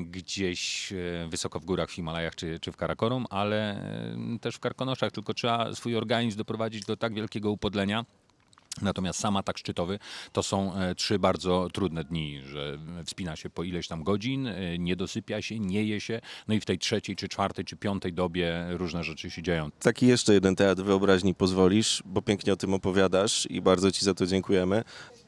gdzieś 0.00 0.92
wysoko 1.28 1.60
w 1.60 1.64
górach, 1.64 1.88
w 1.88 1.92
Himalajach 1.92 2.34
czy, 2.34 2.60
czy 2.60 2.72
w 2.72 2.76
Karakorum, 2.76 3.26
ale 3.30 3.80
też 4.40 4.54
w 4.56 4.60
Karkonoszach, 4.60 5.12
tylko 5.12 5.34
trzeba 5.34 5.74
swój 5.74 5.96
organizm 5.96 6.38
doprowadzić 6.38 6.84
do 6.84 6.96
tak 6.96 7.14
wielkiego 7.14 7.50
upodlenia, 7.50 8.03
Natomiast 8.82 9.20
sam 9.20 9.36
atak 9.36 9.58
szczytowy 9.58 9.98
to 10.32 10.42
są 10.42 10.74
e, 10.74 10.94
trzy 10.94 11.18
bardzo 11.18 11.68
trudne 11.72 12.04
dni, 12.04 12.40
że 12.44 12.78
wspina 13.04 13.36
się 13.36 13.50
po 13.50 13.62
ileś 13.62 13.88
tam 13.88 14.02
godzin, 14.02 14.46
e, 14.46 14.78
nie 14.78 14.96
dosypia 14.96 15.42
się, 15.42 15.58
nie 15.58 15.84
je 15.84 16.00
się, 16.00 16.20
no 16.48 16.54
i 16.54 16.60
w 16.60 16.64
tej 16.64 16.78
trzeciej, 16.78 17.16
czy 17.16 17.28
czwartej, 17.28 17.64
czy 17.64 17.76
piątej 17.76 18.12
dobie 18.12 18.66
różne 18.70 19.04
rzeczy 19.04 19.30
się 19.30 19.42
dzieją. 19.42 19.70
Taki 19.80 20.06
jeszcze 20.06 20.34
jeden 20.34 20.56
teatr 20.56 20.82
wyobraźni 20.82 21.34
pozwolisz, 21.34 22.02
bo 22.06 22.22
pięknie 22.22 22.52
o 22.52 22.56
tym 22.56 22.74
opowiadasz 22.74 23.46
i 23.50 23.60
bardzo 23.60 23.92
Ci 23.92 24.04
za 24.04 24.14
to 24.14 24.26
dziękujemy. 24.26 24.84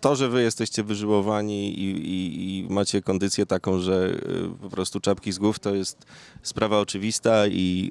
To, 0.07 0.17
że 0.17 0.29
Wy 0.29 0.43
jesteście 0.43 0.83
wyżyłowani 0.83 1.81
i, 1.81 1.85
i, 1.85 2.59
i 2.59 2.67
macie 2.73 3.03
kondycję 3.03 3.47
taką, 3.47 3.79
że 3.81 4.09
y, 4.09 4.61
po 4.63 4.71
prostu 4.71 5.01
czapki 5.01 5.33
z 5.33 5.39
głów, 5.39 5.59
to 5.59 5.75
jest 5.75 6.07
sprawa 6.43 6.81
oczywista 6.81 7.47
i 7.47 7.91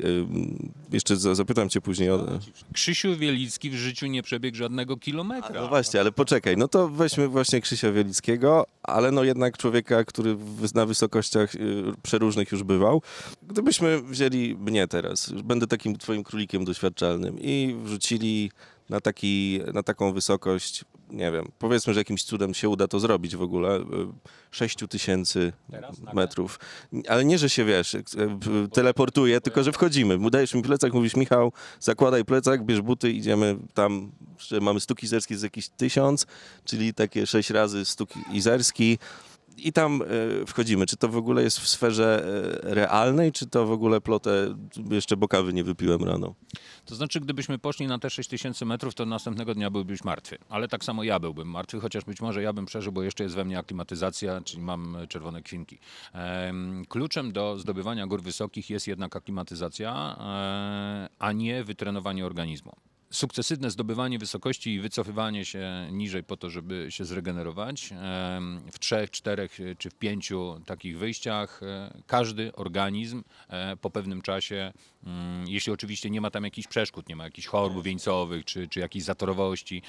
y, 0.91 0.95
jeszcze 0.95 1.17
za- 1.17 1.35
zapytam 1.35 1.69
Cię 1.69 1.81
później 1.81 2.09
o... 2.09 2.27
Krzysiu 2.73 3.15
Wielicki 3.15 3.69
w 3.69 3.75
życiu 3.75 4.07
nie 4.07 4.23
przebiegł 4.23 4.57
żadnego 4.57 4.97
kilometra. 4.97 5.61
No 5.61 5.67
właśnie, 5.67 5.99
ale 5.99 6.11
poczekaj, 6.11 6.57
no 6.57 6.67
to 6.67 6.89
weźmy 6.89 7.27
właśnie 7.27 7.61
Krzysia 7.61 7.91
Wielickiego, 7.91 8.65
ale 8.83 9.11
no 9.11 9.23
jednak 9.23 9.57
człowieka, 9.57 10.03
który 10.03 10.37
na 10.75 10.85
wysokościach 10.85 11.55
y, 11.55 11.83
przeróżnych 12.03 12.51
już 12.51 12.63
bywał. 12.63 13.01
Gdybyśmy 13.43 14.01
wzięli 14.01 14.55
mnie 14.55 14.87
teraz, 14.87 15.31
będę 15.31 15.67
takim 15.67 15.97
twoim 15.97 16.23
królikiem 16.23 16.65
doświadczalnym 16.65 17.37
i 17.41 17.75
wrzucili 17.83 18.51
na, 18.89 19.01
taki, 19.01 19.59
na 19.73 19.83
taką 19.83 20.13
wysokość, 20.13 20.85
nie 21.09 21.31
wiem, 21.31 21.51
powiedzmy, 21.59 21.93
że 21.93 21.99
jakimś 21.99 22.23
cudem 22.23 22.53
się 22.53 22.69
uda 22.69 22.87
to 22.87 22.99
zrobić 22.99 23.35
w 23.35 23.41
ogóle, 23.41 23.79
6 24.51 24.77
tysięcy 24.89 25.53
Teraz? 25.71 25.99
Nagle? 25.99 26.13
metrów. 26.13 26.59
Ale 27.07 27.25
nie, 27.25 27.37
że 27.37 27.49
się, 27.49 27.65
wiesz, 27.65 27.93
y, 27.93 28.03
teleportuje, 28.73 29.41
tylko 29.41 29.63
że 29.63 29.71
wchodzimy. 29.71 30.29
Dajesz 30.29 30.53
mi 30.53 30.61
plecak, 30.61 30.93
mówisz, 30.93 31.15
Michał, 31.15 31.51
zakładaj 31.79 32.25
plecak, 32.25 32.65
bierz 32.65 32.81
buty, 32.81 33.11
idziemy 33.11 33.57
tam, 33.73 34.11
mamy 34.61 34.79
stuk 34.79 35.03
izerski 35.03 35.35
z 35.35 35.41
jakiś 35.41 35.69
tysiąc, 35.69 36.25
czyli 36.65 36.93
takie 36.93 37.27
sześć 37.27 37.49
razy 37.49 37.85
stuk 37.85 38.09
izerski. 38.33 38.97
I 39.57 39.73
tam 39.73 40.01
e, 40.01 40.45
wchodzimy. 40.45 40.85
Czy 40.85 40.97
to 40.97 41.09
w 41.09 41.17
ogóle 41.17 41.43
jest 41.43 41.59
w 41.59 41.67
sferze 41.67 42.25
e, 42.63 42.75
realnej, 42.75 43.31
czy 43.31 43.47
to 43.47 43.65
w 43.65 43.71
ogóle 43.71 44.01
plotę, 44.01 44.55
jeszcze 44.91 45.17
bokawy 45.17 45.53
nie 45.53 45.63
wypiłem 45.63 46.03
rano? 46.03 46.35
To 46.85 46.95
znaczy, 46.95 47.19
gdybyśmy 47.19 47.57
poszli 47.57 47.87
na 47.87 47.99
te 47.99 48.09
6000 48.09 48.65
metrów, 48.65 48.95
to 48.95 49.05
następnego 49.05 49.55
dnia 49.55 49.69
byłbyś 49.69 50.03
martwy. 50.03 50.37
Ale 50.49 50.67
tak 50.67 50.83
samo 50.83 51.03
ja 51.03 51.19
byłbym 51.19 51.47
martwy, 51.47 51.79
chociaż 51.79 52.05
być 52.05 52.21
może 52.21 52.41
ja 52.41 52.53
bym 52.53 52.65
przeżył, 52.65 52.91
bo 52.91 53.03
jeszcze 53.03 53.23
jest 53.23 53.35
we 53.35 53.45
mnie 53.45 53.59
aklimatyzacja, 53.59 54.41
czyli 54.41 54.61
mam 54.61 54.95
e, 54.95 55.07
czerwone 55.07 55.41
kwinki. 55.41 55.77
Em, 56.13 56.85
Kluczem 56.89 57.31
do 57.31 57.59
zdobywania 57.59 58.07
gór 58.07 58.21
wysokich 58.21 58.69
jest 58.69 58.87
jednak 58.87 59.15
aklimatyzacja, 59.15 60.15
a 61.19 61.31
nie 61.31 61.63
wytrenowanie 61.63 62.25
organizmu. 62.25 62.75
Sukcesywne 63.15 63.71
zdobywanie 63.71 64.19
wysokości 64.19 64.73
i 64.73 64.79
wycofywanie 64.79 65.45
się 65.45 65.87
niżej 65.91 66.23
po 66.23 66.37
to, 66.37 66.49
żeby 66.49 66.87
się 66.89 67.05
zregenerować. 67.05 67.89
W 68.71 68.79
trzech, 68.79 69.11
czterech 69.11 69.59
e, 69.59 69.75
czy 69.75 69.89
w 69.89 69.95
pięciu 69.95 70.61
takich 70.65 70.97
wyjściach 70.97 71.63
e, 71.63 72.01
każdy 72.07 72.55
organizm 72.55 73.23
e, 73.49 73.77
po 73.77 73.89
pewnym 73.89 74.21
czasie, 74.21 74.73
mm, 75.03 75.47
jeśli 75.47 75.73
oczywiście 75.73 76.09
nie 76.09 76.21
ma 76.21 76.31
tam 76.31 76.43
jakichś 76.43 76.67
przeszkód, 76.67 77.09
nie 77.09 77.15
ma 77.15 77.23
jakichś 77.23 77.47
chorób 77.47 77.83
wieńcowych 77.83 78.45
czy, 78.45 78.67
czy 78.67 78.79
jakiejś 78.79 79.03
zatorowości, 79.03 79.81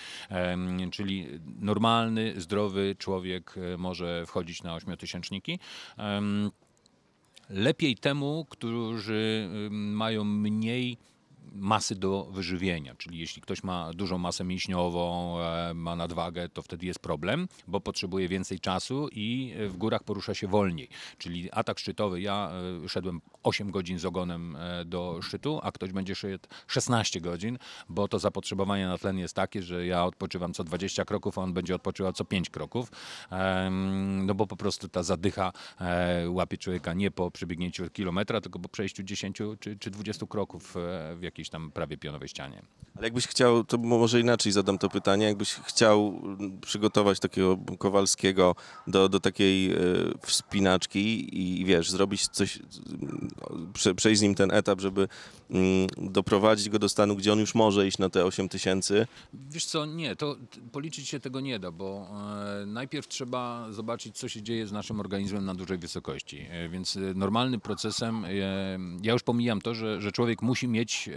czyli 0.93 1.27
normalny, 1.61 2.35
zdrowy 2.37 2.97
człowiek 2.99 3.55
może 3.79 4.27
wchodzić 4.27 4.63
na 4.63 4.75
ośmiotysięczniki. 4.75 5.59
Lepiej 7.51 7.97
temu, 7.97 8.47
którzy 8.51 9.49
mają 9.71 10.25
mniej 10.25 10.99
masy 11.53 11.95
do 11.95 12.25
wyżywienia, 12.31 12.95
czyli 12.95 13.19
jeśli 13.19 13.43
ktoś 13.43 13.63
ma 13.63 13.91
dużą 13.93 14.19
masę 14.19 14.45
mięśniową, 14.45 15.37
e, 15.41 15.75
ma 15.75 15.97
nadwagę, 15.97 16.49
to 16.49 16.63
wtedy 16.63 16.87
jest 16.87 16.99
problem, 16.99 17.49
bo 17.69 17.81
potrzebuje 17.81 18.29
więcej 18.29 18.61
czasu 18.61 19.09
i 19.13 19.55
e, 19.57 19.69
w 19.69 19.77
górach 19.77 20.05
porusza 20.05 20.35
się 20.35 20.49
wolniej. 20.49 20.89
Czyli 21.19 21.53
atak 21.53 21.79
szczytowy, 21.79 22.21
ja 22.21 22.51
e, 22.85 22.89
szedłem 22.89 23.21
8 23.43 23.71
godzin 23.71 23.99
z 23.99 24.05
ogonem 24.05 24.57
do 24.85 25.23
szczytu, 25.23 25.61
a 25.63 25.73
ktoś 25.73 25.93
będzie 25.93 26.15
szedł 26.15 26.49
16 26.67 27.21
godzin, 27.21 27.59
bo 27.89 28.09
to 28.09 28.19
zapotrzebowanie 28.19 28.87
na 28.87 28.99
tlen 28.99 29.19
jest 29.19 29.35
takie, 29.35 29.63
że 29.63 29.87
ja 29.87 30.05
odpoczywam 30.05 30.53
co 30.53 30.65
20 30.65 31.05
kroków, 31.05 31.39
a 31.39 31.43
on 31.43 31.53
będzie 31.53 31.75
odpoczywał 31.75 32.13
co 32.13 32.25
5 32.25 32.51
kroków, 32.51 32.91
no 34.27 34.35
bo 34.35 34.47
po 34.47 34.57
prostu 34.57 34.89
ta 34.89 35.03
zadycha 35.03 35.53
łapie 36.29 36.59
człowieka 36.59 36.95
nie 36.95 37.11
po 37.11 37.31
przebiegnięciu 37.31 37.91
kilometra, 37.91 38.41
tylko 38.41 38.59
po 38.59 38.69
przejściu 38.69 39.03
10 39.03 39.39
czy, 39.61 39.77
czy 39.77 39.91
20 39.91 40.27
kroków 40.27 40.75
w 40.75 41.19
jakiejś 41.37 41.49
tam 41.49 41.71
prawie 41.71 41.97
pionowej 41.97 42.29
ścianie. 42.29 42.63
Ale 42.97 43.07
jakbyś 43.07 43.27
chciał, 43.27 43.65
to 43.65 43.79
może 43.79 44.21
inaczej 44.21 44.53
zadam 44.53 44.79
to 44.79 44.89
pytanie, 44.89 45.27
jakbyś 45.27 45.53
chciał 45.55 46.21
mm, 46.25 46.61
przygotować 46.61 47.21
takiego 47.21 47.59
Kowalskiego 47.79 48.55
do, 48.87 49.09
do 49.09 49.21
takiej 49.21 49.73
e, 49.73 49.79
wspinaczki 50.27 51.41
i 51.41 51.65
wiesz, 51.65 51.91
zrobić 51.91 52.29
coś, 52.29 52.59
mm, 52.59 53.29
prze, 53.75 53.95
przejść 53.95 54.19
z 54.19 54.23
nim 54.23 54.35
ten 54.35 54.51
etap, 54.51 54.81
żeby 54.81 55.09
mm, 55.51 55.87
doprowadzić 55.97 56.69
go 56.69 56.79
do 56.79 56.89
stanu, 56.89 57.17
gdzie 57.17 57.33
on 57.33 57.39
już 57.39 57.55
może 57.55 57.87
iść 57.87 57.99
na 57.99 58.09
te 58.09 58.25
8 58.25 58.49
tysięcy. 58.49 59.07
Wiesz 59.35 59.65
co, 59.65 59.87
nie, 59.87 60.17
to 60.17 60.37
policzyć 60.73 61.09
się 61.09 61.21
tego 61.21 61.41
nie 61.41 61.59
da, 61.59 61.71
bo 61.71 62.09
e, 62.63 62.67
najpierw 62.67 63.09
trzeba 63.09 63.73
zobaczyć, 63.73 64.19
co 64.19 64.29
się 64.29 64.43
dzieje 64.43 64.67
z 64.67 64.73
naszym 64.73 65.01
organizmem 65.01 65.45
na 65.45 65.55
dużej 65.55 65.79
wysokości. 65.79 66.47
E, 66.51 66.69
więc 66.69 66.99
normalnym 67.15 67.61
procesem, 67.61 68.25
ja 69.03 69.13
już 69.13 69.23
pomijam 69.23 69.61
to, 69.61 69.75
że, 69.75 70.01
że 70.01 70.13
człowiek 70.13 70.43
musi 70.43 70.69
mieć 70.69 71.09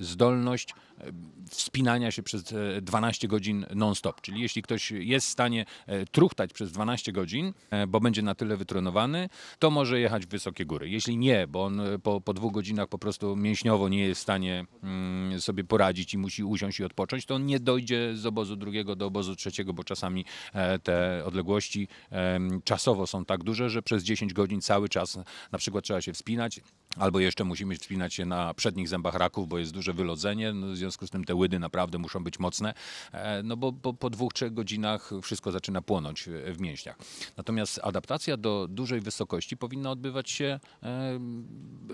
zdolność 0.00 0.74
e, 0.98 1.12
wspinania 1.50 2.10
się 2.10 2.22
przez 2.22 2.52
e, 2.52 2.82
12 2.82 3.28
godzin 3.28 3.66
non-stop. 3.74 4.20
Czyli 4.20 4.40
jeśli 4.40 4.62
ktoś 4.62 4.90
jest 4.90 5.26
w 5.26 5.30
stanie 5.30 5.64
e, 5.86 6.06
truchtać 6.06 6.52
przez 6.52 6.72
12 6.72 7.12
godzin, 7.12 7.52
e, 7.70 7.86
bo 7.86 8.00
będzie 8.00 8.22
na 8.22 8.34
tyle 8.34 8.56
wytrenowany, 8.56 9.28
to 9.58 9.70
może 9.70 10.00
jechać 10.00 10.26
w 10.26 10.28
wysokie 10.28 10.66
góry. 10.66 10.88
Jeśli 10.88 11.16
nie, 11.16 11.46
bo 11.46 11.64
on 11.64 11.80
e, 11.80 11.98
po, 11.98 12.20
po 12.20 12.34
dwóch 12.34 12.52
godzinach 12.52 12.88
po 12.88 12.98
prostu 12.98 13.36
mięśniowo 13.36 13.88
nie 13.88 14.06
jest 14.06 14.20
w 14.20 14.22
stanie 14.22 14.64
mm, 14.82 15.40
sobie 15.40 15.64
poradzić 15.64 16.14
i 16.14 16.18
musi 16.18 16.44
usiąść 16.44 16.80
i 16.80 16.84
odpocząć, 16.84 17.26
to 17.26 17.34
on 17.34 17.46
nie 17.46 17.60
dojdzie 17.60 18.16
z 18.16 18.26
obozu 18.26 18.56
drugiego 18.56 18.96
do 18.96 19.06
obozu 19.06 19.36
trzeciego, 19.36 19.72
bo 19.72 19.84
czasami 19.84 20.24
e, 20.52 20.78
te 20.78 21.24
odległości 21.24 21.88
czasowo 22.64 23.06
są 23.06 23.24
tak 23.24 23.44
duże, 23.44 23.70
że 23.70 23.82
przez 23.82 24.02
10 24.02 24.32
godzin 24.32 24.60
cały 24.60 24.88
czas 24.88 25.18
na 25.52 25.58
przykład 25.58 25.84
trzeba 25.84 26.00
się 26.00 26.12
wspinać, 26.12 26.60
albo 26.98 27.20
jeszcze 27.20 27.44
musimy 27.44 27.76
wspinać 27.76 28.14
się 28.14 28.26
na 28.26 28.54
przednich 28.54 28.88
zębach 28.88 29.14
raków, 29.14 29.48
bo 29.48 29.58
jest 29.58 29.72
duże 29.72 29.92
wylodzenie, 29.92 30.52
no, 30.52 30.66
w 30.66 30.76
związku 30.76 31.06
z 31.06 31.10
tym 31.10 31.24
te 31.24 31.34
łydy 31.34 31.58
naprawdę 31.58 31.98
muszą 31.98 32.24
być 32.24 32.38
mocne, 32.38 32.74
e, 33.12 33.42
no 33.42 33.56
bo, 33.56 33.72
bo 33.72 33.94
po 33.94 34.10
dwóch, 34.10 34.32
trzech 34.32 34.54
godzinach 34.54 35.10
wszystko 35.22 35.52
zaczyna 35.52 35.82
płonąć 35.82 36.28
e, 36.28 36.52
w 36.52 36.60
mięśniach. 36.60 36.96
Natomiast 37.36 37.80
adaptacja 37.82 38.36
do 38.36 38.66
dużej 38.70 39.00
wysokości 39.00 39.56
powinna 39.56 39.90
odbywać 39.90 40.30
się 40.30 40.60
e, 40.82 41.18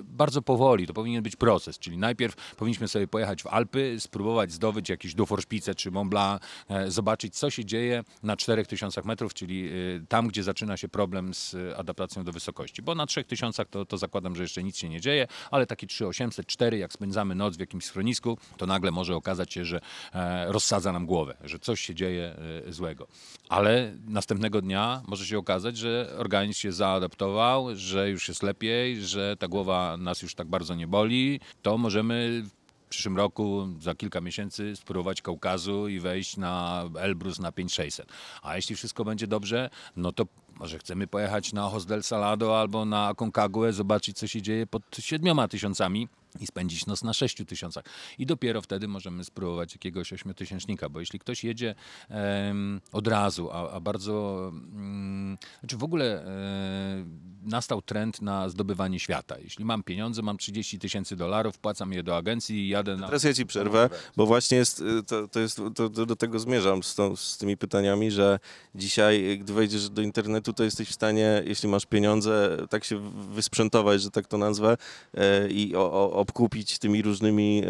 bardzo 0.05 0.43
powoli, 0.43 0.87
to 0.87 0.95
powinien 0.95 1.23
być 1.23 1.37
proces, 1.37 1.79
czyli 1.79 1.99
najpierw 1.99 2.55
powinniśmy 2.57 2.89
sobie 2.89 3.09
pojechać 3.09 3.43
w 3.43 3.47
Alpy, 3.47 3.97
spróbować 4.01 4.53
zdobyć 4.53 4.89
jakieś 4.89 5.15
Duforszpice 5.15 5.75
czy 5.75 5.91
Mont 5.91 6.11
Blanc, 6.11 6.43
zobaczyć 6.89 7.37
co 7.37 7.51
się 7.51 7.65
dzieje 7.65 8.05
na 8.23 8.37
4000 8.37 9.03
metrów, 9.05 9.35
czyli 9.35 9.71
tam, 10.09 10.29
gdzie 10.29 10.43
zaczyna 10.43 10.77
się 10.77 10.89
problem 10.89 11.35
z 11.35 11.57
adaptacją 11.77 12.25
do 12.25 12.33
wysokości, 12.33 12.83
bo 12.83 12.95
na 12.95 13.07
3000 13.07 13.65
to, 13.65 13.85
to 13.85 13.99
zakładam, 13.99 14.37
że 14.37 14.43
jeszcze 14.43 14.63
nic 14.63 14.77
się 14.77 14.89
nie 14.89 14.92
dzieje, 15.01 15.27
ale 15.51 15.67
takie 15.67 15.87
3800, 15.87 16.47
4, 16.47 16.79
jak 16.79 16.93
spędzamy 16.93 17.35
noc 17.35 17.57
w 17.57 17.61
jakimś 17.61 17.85
schronisku, 17.85 18.39
to 18.57 18.67
nagle 18.67 18.91
może 18.91 19.17
okazać 19.17 19.53
się, 19.53 19.65
że 19.65 19.81
e, 20.15 20.53
rozsadza 20.53 20.93
nam 20.93 21.07
głowę, 21.07 21.37
że 21.45 21.59
coś 21.59 21.81
się 21.81 21.95
dzieje 21.95 22.37
e, 22.69 22.73
złego. 22.73 23.07
Ale 23.49 23.93
następnego 24.07 24.63
dnia 24.63 25.03
może 25.07 25.27
się 25.27 25.39
okazać, 25.39 25.77
że 25.77 26.15
organizm 26.19 26.61
się 26.61 26.73
zaadaptował, 26.73 27.77
że 27.77 28.11
już 28.11 28.29
jest 28.29 28.43
lepiej, 28.43 29.03
że 29.03 29.37
ta 29.37 29.49
głowa 29.49 29.97
nas 29.97 30.23
już 30.23 30.35
tak 30.35 30.49
bardzo 30.49 30.75
nie 30.75 30.87
boli, 30.87 31.41
to 31.63 31.79
możemy 31.79 32.43
w 32.87 32.95
przyszłym 32.95 33.17
roku, 33.17 33.69
za 33.81 33.95
kilka 33.95 34.21
miesięcy 34.21 34.77
spróbować 34.77 35.23
Kaukazu 35.23 35.89
i 35.89 36.01
wejść 36.01 36.37
na 36.37 36.85
Elbrus 36.99 37.39
na 37.39 37.53
5600. 37.53 38.13
A 38.43 38.57
jeśli 38.57 38.77
wszystko 38.77 39.05
będzie 39.05 39.27
dobrze, 39.27 39.71
no 39.97 40.13
to 40.13 40.27
może 40.59 40.79
chcemy 40.79 41.07
pojechać 41.07 41.53
na 41.53 41.69
Ojos 41.69 41.87
del 41.87 42.03
Salado 42.03 42.61
albo 42.61 42.85
na 42.85 43.09
Aconcagua, 43.09 43.73
zobaczyć 43.73 44.19
co 44.19 44.27
się 44.27 44.43
dzieje 44.43 44.67
pod 44.67 44.83
siedmioma 45.01 45.49
tysiącami 45.49 46.09
i 46.41 46.47
spędzić 46.47 46.87
noc 46.87 47.03
na 47.03 47.13
6 47.13 47.37
tysiącach. 47.47 47.85
I 48.19 48.27
dopiero 48.27 48.63
wtedy 48.63 48.89
możemy 48.89 49.25
spróbować 49.25 49.75
jakiegoś 49.75 50.13
ośmiotysięcznika, 50.13 50.89
bo 50.89 51.01
jeśli 51.01 51.19
ktoś 51.19 51.45
jedzie 51.45 51.75
em, 52.09 52.81
od 52.93 53.09
razu, 53.09 53.51
a, 53.51 53.71
a 53.71 53.81
bardzo... 53.81 54.49
Mm, 54.55 55.39
znaczy 55.61 55.77
w 55.77 55.85
ogóle 55.85 56.27
e, 56.27 57.05
nastał 57.43 57.83
trend 57.83 58.23
na 58.23 58.49
zdobywanie 58.49 59.01
świata. 59.01 59.39
Jeśli 59.39 59.65
mam 59.65 59.83
pieniądze, 59.83 60.23
mam 60.23 60.39
30 60.39 60.79
tysięcy 60.79 61.17
dolarów, 61.17 61.57
wpłacam 61.57 61.93
je 61.93 62.03
do 62.03 62.17
agencji 62.17 62.57
i 62.57 62.69
jadę 62.69 62.97
na... 62.97 63.07
Teraz 63.07 63.25
ja 63.25 63.35
ci 63.35 63.47
przerwę, 63.47 63.91
bo 64.17 64.27
właśnie 64.27 64.59
jest, 64.59 64.81
y, 64.81 65.03
to, 65.03 65.29
to 65.29 65.41
jest, 65.41 65.57
to, 65.75 65.91
to 65.91 66.07
do 66.07 66.17
tego 66.17 66.39
zmierzam 66.39 66.83
z, 66.83 66.95
tą, 66.95 67.17
z 67.17 67.39
tymi 67.39 67.57
pytaniami, 67.57 68.11
że 68.11 68.39
dzisiaj, 68.75 69.39
gdy 69.39 69.53
wejdziesz 69.53 69.91
do 69.91 70.03
internetu, 70.03 70.53
to 70.53 70.65
jesteś 70.65 70.89
w 70.89 70.93
stanie, 70.93 71.43
jeśli 71.47 71.69
masz 71.69 71.87
pieniądze, 71.87 72.57
tak 72.71 72.85
się 72.85 73.13
wysprzętować, 73.31 74.03
że 74.03 74.11
tak 74.11 74.27
to 74.27 74.39
nazwę, 74.39 74.77
e, 75.15 75.49
i 75.49 75.77
o, 75.77 75.93
o, 75.93 76.13
obkupić 76.23 76.79
tymi 76.79 77.03
różnymi 77.03 77.63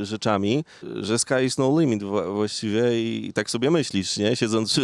e, 0.00 0.06
rzeczami, 0.06 0.64
że 0.82 1.18
sky 1.18 1.44
is 1.44 1.58
no 1.58 1.80
limit 1.80 2.02
wła- 2.02 2.34
właściwie 2.34 3.02
i, 3.02 3.32
tak 3.32 3.50
sobie 3.50 3.70
myślisz, 3.70 4.16
nie? 4.16 4.36
Siedząc 4.36 4.80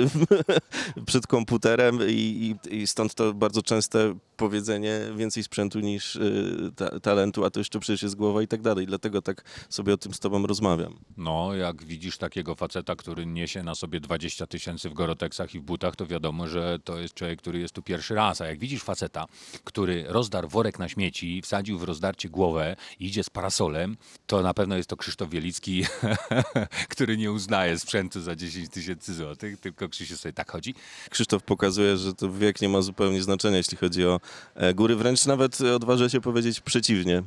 przed 1.07 1.27
komputerem 1.27 1.99
i, 2.09 2.57
i, 2.71 2.77
i 2.77 2.87
stąd 2.87 3.15
to 3.15 3.35
bardzo 3.35 3.63
częste 3.63 4.15
powiedzenie 4.37 5.01
więcej 5.17 5.43
sprzętu 5.43 5.81
niż 5.81 6.17
y, 6.17 6.73
ta, 6.77 7.01
talentu, 7.01 7.45
a 7.45 7.51
to 7.51 7.61
jeszcze 7.61 7.81
przecież 7.81 8.03
jest 8.03 8.15
głowa 8.15 8.43
i 8.43 8.49
tak 8.49 8.63
dalej. 8.63 8.87
Dlatego 8.87 9.23
tak 9.23 9.45
sobie 9.69 9.95
o 9.95 9.97
tym 9.97 10.15
z 10.15 10.21
tobą 10.21 10.47
rozmawiam. 10.47 10.99
No, 11.17 11.55
jak 11.55 11.85
widzisz 11.85 12.19
takiego 12.19 12.55
faceta, 12.55 12.97
który 12.97 13.27
niesie 13.27 13.63
na 13.63 13.75
sobie 13.75 14.01
20 14.01 14.47
tysięcy 14.47 14.91
w 14.91 14.95
goroteksach 14.95 15.55
i 15.55 15.61
w 15.61 15.63
butach, 15.63 15.97
to 15.97 16.07
wiadomo, 16.07 16.49
że 16.49 16.79
to 16.85 16.99
jest 16.99 17.15
człowiek, 17.15 17.39
który 17.39 17.59
jest 17.59 17.75
tu 17.75 17.83
pierwszy 17.83 18.15
raz. 18.15 18.41
A 18.41 18.47
jak 18.47 18.59
widzisz 18.59 18.83
faceta, 18.83 19.27
który 19.65 20.05
rozdarł 20.09 20.49
worek 20.49 20.79
na 20.79 20.89
śmieci, 20.89 21.43
wsadził 21.43 21.79
w 21.79 21.83
rozdarcie 21.83 22.29
głowę 22.29 22.77
i 23.01 23.04
idzie 23.05 23.25
z 23.25 23.31
parasolem, 23.31 23.97
to 24.27 24.43
na 24.43 24.55
pewno 24.55 24.77
jest 24.77 24.89
to 24.89 24.97
Krzysztof 24.97 25.31
Wielicki, 25.31 25.85
który 26.93 27.17
nie 27.17 27.33
uznaje 27.33 27.79
sprzętu 27.79 28.21
za 28.21 28.37
10 28.37 28.69
tysięcy 28.69 29.15
złotych, 29.15 29.61
tylko 29.61 29.89
Krzysiu 29.89 30.17
sobie 30.17 30.33
tak 30.33 30.51
chodzi. 30.51 30.75
Krzysztof 31.11 31.43
pokazuje, 31.43 31.97
że 31.97 32.15
to 32.15 32.33
wiek 32.33 32.61
nie 32.61 32.69
ma 32.69 32.83
zupełnie 32.83 33.23
znaczenia, 33.23 33.57
jeśli 33.57 33.77
chodzi 33.77 34.07
o 34.07 34.21
e, 34.55 34.75
góry. 34.75 34.97
Wręcz 34.97 35.27
nawet 35.27 35.61
odważę 35.61 36.11
się 36.11 36.21
powiedzieć 36.21 36.61
przeciwnie. 36.61 37.23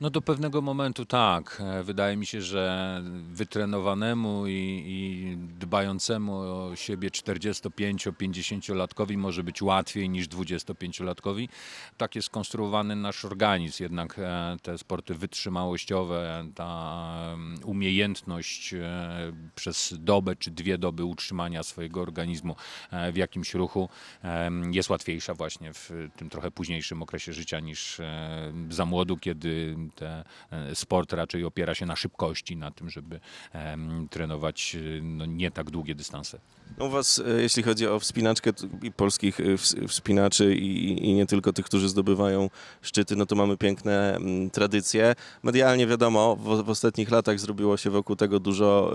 No 0.00 0.10
do 0.10 0.22
pewnego 0.22 0.62
momentu 0.62 1.04
tak. 1.04 1.62
E, 1.64 1.82
Wydaje 1.82 2.16
mi 2.16 2.26
się, 2.26 2.42
że 2.42 3.02
wytrenowanemu 3.32 4.46
i, 4.46 4.84
i 4.86 5.36
dbającemu 5.36 6.36
o 6.36 6.76
siebie 6.76 7.10
45-50-latkowi 7.10 9.16
może 9.16 9.44
być 9.44 9.62
łatwiej 9.62 10.08
niż 10.08 10.28
25-latkowi. 10.28 11.48
Tak 11.96 12.16
jest 12.16 12.26
skonstruowany 12.26 12.96
nasz 12.96 13.24
organizm. 13.24 13.82
Jednak 13.82 14.18
e, 14.18 14.56
te 14.62 14.78
sporty 14.78 15.14
wytrzymałościowe, 15.14 16.44
ta 16.54 17.36
umiejętność 17.64 18.74
e, 18.74 18.78
przez 19.54 19.94
dobę 19.98 20.36
czy 20.36 20.50
dwie 20.50 20.78
doby 20.78 21.04
utrzymania 21.04 21.62
swojego 21.62 22.00
organizmu 22.00 22.56
w 23.12 23.16
jakimś 23.16 23.54
ruchu 23.54 23.88
jest 24.72 24.90
łatwiejsza 24.90 25.34
właśnie 25.34 25.72
w 25.72 25.92
tym 26.16 26.30
trochę 26.30 26.50
późniejszym 26.50 27.02
okresie 27.02 27.32
życia 27.32 27.60
niż 27.60 28.00
za 28.70 28.86
młodu, 28.86 29.16
kiedy 29.16 29.76
te, 29.90 30.24
e, 30.50 30.74
sport 30.74 31.12
raczej 31.12 31.44
opiera 31.44 31.74
się 31.74 31.86
na 31.86 31.96
szybkości, 31.96 32.56
na 32.56 32.70
tym, 32.70 32.90
żeby 32.90 33.20
trenować 34.10 34.76
e, 34.76 35.02
no, 35.02 35.26
nie 35.26 35.50
tak 35.50 35.70
długie 35.70 35.94
dystanse. 35.94 36.38
No 36.78 36.84
U 36.84 36.90
was, 36.90 37.22
e, 37.26 37.42
jeśli 37.42 37.62
chodzi 37.62 37.86
o 37.86 38.00
wspinaczkę 38.00 38.50
i 38.82 38.92
polskich 38.92 39.40
ws- 39.40 39.88
wspinaczy 39.88 40.54
i, 40.54 41.08
i 41.08 41.14
nie 41.14 41.26
tylko 41.26 41.52
tych, 41.52 41.66
którzy 41.66 41.88
zdobywają 41.88 42.50
szczyty, 42.82 43.16
no 43.16 43.26
to 43.26 43.36
mamy 43.36 43.56
piękne 43.56 44.16
mm, 44.16 44.50
tradycje. 44.50 45.14
Medialnie 45.42 45.86
wiadomo, 45.86 46.36
w, 46.36 46.62
w 46.64 46.70
ostatnich 46.70 47.10
latach 47.10 47.40
zrobiło 47.40 47.76
się 47.76 47.90
wokół 47.90 48.16
tego 48.16 48.40
dużo 48.40 48.94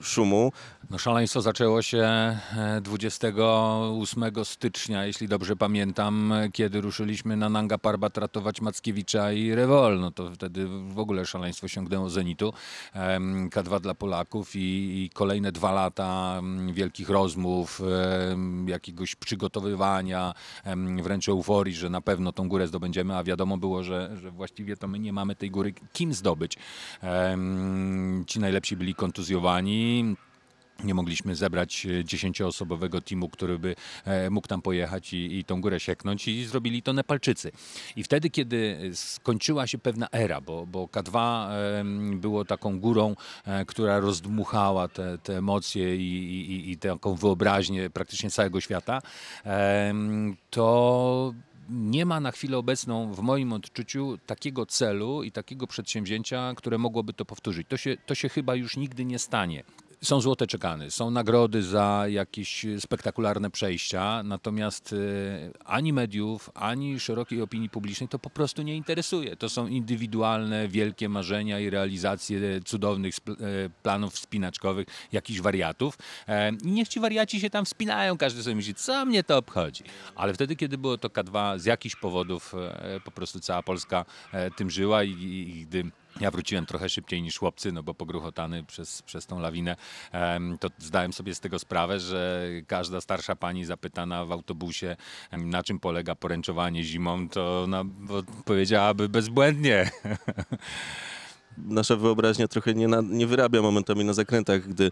e, 0.00 0.02
szumu. 0.02 0.52
No, 0.90 0.98
szaleństwo 0.98 1.40
zaczęło 1.42 1.82
się 1.82 1.98
e, 1.98 2.80
28 2.82 4.44
stycznia, 4.44 5.06
jeśli 5.06 5.28
dobrze 5.28 5.56
pamiętam, 5.56 6.32
kiedy 6.52 6.80
ruszyliśmy 6.80 7.36
na 7.36 7.48
Nanga 7.48 7.78
Parbat 7.78 8.18
ratować 8.18 8.60
Mackiewicza 8.60 9.32
i 9.32 9.54
Rewol. 9.54 10.00
No 10.00 10.10
to 10.16 10.30
wtedy 10.30 10.66
w 10.88 10.98
ogóle 10.98 11.26
szaleństwo 11.26 11.68
sięgnęło 11.68 12.10
zenitu. 12.10 12.52
Em, 12.92 13.50
K2 13.50 13.80
dla 13.80 13.94
Polaków 13.94 14.56
i, 14.56 14.58
i 15.04 15.10
kolejne 15.10 15.52
dwa 15.52 15.72
lata 15.72 16.40
wielkich 16.72 17.08
rozmów, 17.08 17.82
jakiegoś 18.66 19.14
przygotowywania, 19.14 20.34
wręcz 21.02 21.28
euforii, 21.28 21.74
że 21.74 21.90
na 21.90 22.00
pewno 22.00 22.32
tą 22.32 22.48
górę 22.48 22.68
zdobędziemy, 22.68 23.16
a 23.16 23.24
wiadomo 23.24 23.58
było, 23.58 23.82
że, 23.82 24.16
że 24.20 24.30
właściwie 24.30 24.76
to 24.76 24.88
my 24.88 24.98
nie 24.98 25.12
mamy 25.12 25.34
tej 25.36 25.50
góry 25.50 25.74
kim 25.92 26.14
zdobyć. 26.14 26.58
Ci 28.26 28.40
najlepsi 28.40 28.76
byli 28.76 28.94
kontuzjowani, 28.94 30.16
nie 30.84 30.94
mogliśmy 30.94 31.36
zebrać 31.36 31.86
e, 31.86 32.04
dziesięcioosobowego 32.04 33.00
teamu, 33.00 33.28
który 33.28 33.58
by 33.58 33.76
e, 34.04 34.30
mógł 34.30 34.48
tam 34.48 34.62
pojechać 34.62 35.12
i, 35.12 35.38
i 35.38 35.44
tą 35.44 35.60
górę 35.60 35.80
sieknąć 35.80 36.28
i 36.28 36.44
zrobili 36.44 36.82
to 36.82 36.92
Nepalczycy. 36.92 37.52
I 37.96 38.02
wtedy, 38.02 38.30
kiedy 38.30 38.90
skończyła 38.94 39.66
się 39.66 39.78
pewna 39.78 40.08
era, 40.12 40.40
bo, 40.40 40.66
bo 40.66 40.84
K2 40.84 41.48
em, 41.80 42.20
było 42.20 42.44
taką 42.44 42.80
górą, 42.80 43.16
e, 43.44 43.64
która 43.64 44.00
rozdmuchała 44.00 44.88
te, 44.88 45.18
te 45.18 45.38
emocje 45.38 45.96
i, 45.96 46.00
i, 46.00 46.70
i 46.70 46.78
taką 46.78 47.14
wyobraźnię 47.14 47.90
praktycznie 47.90 48.30
całego 48.30 48.60
świata, 48.60 49.02
to 50.50 51.34
nie 51.70 52.06
ma 52.06 52.20
na 52.20 52.32
chwilę 52.32 52.58
obecną 52.58 53.12
w 53.12 53.20
moim 53.20 53.52
odczuciu 53.52 54.18
takiego 54.26 54.66
celu 54.66 55.22
i 55.22 55.32
takiego 55.32 55.66
przedsięwzięcia, 55.66 56.54
które 56.56 56.78
mogłoby 56.78 57.12
to 57.12 57.24
powtórzyć. 57.24 57.66
To 57.68 57.76
się, 57.76 57.96
to 58.06 58.14
się 58.14 58.28
chyba 58.28 58.54
już 58.54 58.76
nigdy 58.76 59.04
nie 59.04 59.18
stanie. 59.18 59.64
Są 60.06 60.20
złote 60.20 60.46
czekany, 60.46 60.90
są 60.90 61.10
nagrody 61.10 61.62
za 61.62 62.04
jakieś 62.08 62.66
spektakularne 62.78 63.50
przejścia, 63.50 64.22
natomiast 64.22 64.92
e, 64.92 64.96
ani 65.64 65.92
mediów, 65.92 66.50
ani 66.54 67.00
szerokiej 67.00 67.42
opinii 67.42 67.70
publicznej 67.70 68.08
to 68.08 68.18
po 68.18 68.30
prostu 68.30 68.62
nie 68.62 68.76
interesuje. 68.76 69.36
To 69.36 69.48
są 69.48 69.66
indywidualne, 69.66 70.68
wielkie 70.68 71.08
marzenia 71.08 71.60
i 71.60 71.70
realizacje 71.70 72.40
cudownych 72.64 73.14
e, 73.16 73.34
planów 73.82 74.14
wspinaczkowych 74.14 74.86
jakichś 75.12 75.40
wariatów. 75.40 75.98
E, 76.28 76.50
I 76.50 76.70
niech 76.70 76.88
ci 76.88 77.00
wariaci 77.00 77.40
się 77.40 77.50
tam 77.50 77.64
wspinają, 77.64 78.18
każdy 78.18 78.42
sobie 78.42 78.56
myśli, 78.56 78.74
co 78.74 79.06
mnie 79.06 79.24
to 79.24 79.38
obchodzi. 79.38 79.84
Ale 80.16 80.34
wtedy, 80.34 80.56
kiedy 80.56 80.78
było 80.78 80.98
to 80.98 81.08
K2, 81.08 81.58
z 81.58 81.64
jakichś 81.64 81.96
powodów 81.96 82.54
po 83.04 83.10
prostu 83.10 83.40
cała 83.40 83.62
Polska 83.62 84.04
tym 84.56 84.70
żyła 84.70 85.04
i, 85.04 85.10
i 85.10 85.66
gdy 85.66 85.90
ja 86.20 86.30
wróciłem 86.30 86.66
trochę 86.66 86.88
szybciej 86.88 87.22
niż 87.22 87.38
chłopcy, 87.38 87.72
no 87.72 87.82
bo 87.82 87.94
pogruchotany 87.94 88.64
przez, 88.64 89.02
przez 89.02 89.26
tą 89.26 89.40
lawinę, 89.40 89.76
to 90.60 90.68
zdałem 90.78 91.12
sobie 91.12 91.34
z 91.34 91.40
tego 91.40 91.58
sprawę, 91.58 92.00
że 92.00 92.48
każda 92.66 93.00
starsza 93.00 93.36
pani 93.36 93.64
zapytana 93.64 94.24
w 94.24 94.32
autobusie, 94.32 94.96
na 95.32 95.62
czym 95.62 95.80
polega 95.80 96.14
poręczowanie 96.14 96.84
zimą, 96.84 97.28
to 97.28 97.62
ona 97.62 97.84
powiedziałaby 98.44 99.08
bezbłędnie. 99.08 99.90
Nasza 101.58 101.96
wyobraźnia 101.96 102.48
trochę 102.48 102.74
nie, 102.74 102.88
na, 102.88 103.00
nie 103.00 103.26
wyrabia 103.26 103.62
momentami 103.62 104.04
na 104.04 104.12
zakrętach, 104.12 104.68
gdy, 104.68 104.90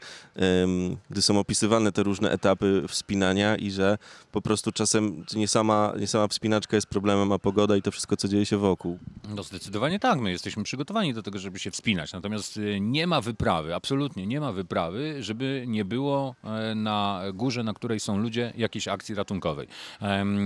gdy 1.10 1.22
są 1.22 1.38
opisywane 1.38 1.92
te 1.92 2.02
różne 2.02 2.30
etapy 2.30 2.84
wspinania 2.88 3.56
i 3.56 3.70
że 3.70 3.98
po 4.32 4.42
prostu 4.42 4.72
czasem 4.72 5.24
nie 5.36 5.48
sama, 5.48 5.92
nie 6.00 6.06
sama 6.06 6.28
wspinaczka 6.28 6.76
jest 6.76 6.86
problemem, 6.86 7.32
a 7.32 7.38
pogoda 7.38 7.76
i 7.76 7.82
to 7.82 7.90
wszystko, 7.90 8.16
co 8.16 8.28
dzieje 8.28 8.46
się 8.46 8.56
wokół. 8.56 8.98
No 9.28 9.42
zdecydowanie 9.42 9.98
tak, 9.98 10.20
my 10.20 10.30
jesteśmy 10.30 10.64
przygotowani 10.64 11.14
do 11.14 11.22
tego, 11.22 11.38
żeby 11.38 11.58
się 11.58 11.70
wspinać. 11.70 12.12
Natomiast 12.12 12.56
y, 12.56 12.80
nie 12.80 13.06
ma 13.06 13.20
wyprawy, 13.20 13.74
absolutnie 13.74 14.26
nie 14.26 14.40
ma 14.40 14.52
wyprawy, 14.52 15.22
żeby 15.22 15.64
nie 15.66 15.84
było 15.84 16.34
e, 16.44 16.74
na 16.74 17.22
górze, 17.34 17.62
na 17.62 17.74
której 17.74 18.00
są 18.00 18.18
ludzie, 18.18 18.52
jakiejś 18.56 18.88
akcji 18.88 19.14
ratunkowej. 19.14 19.68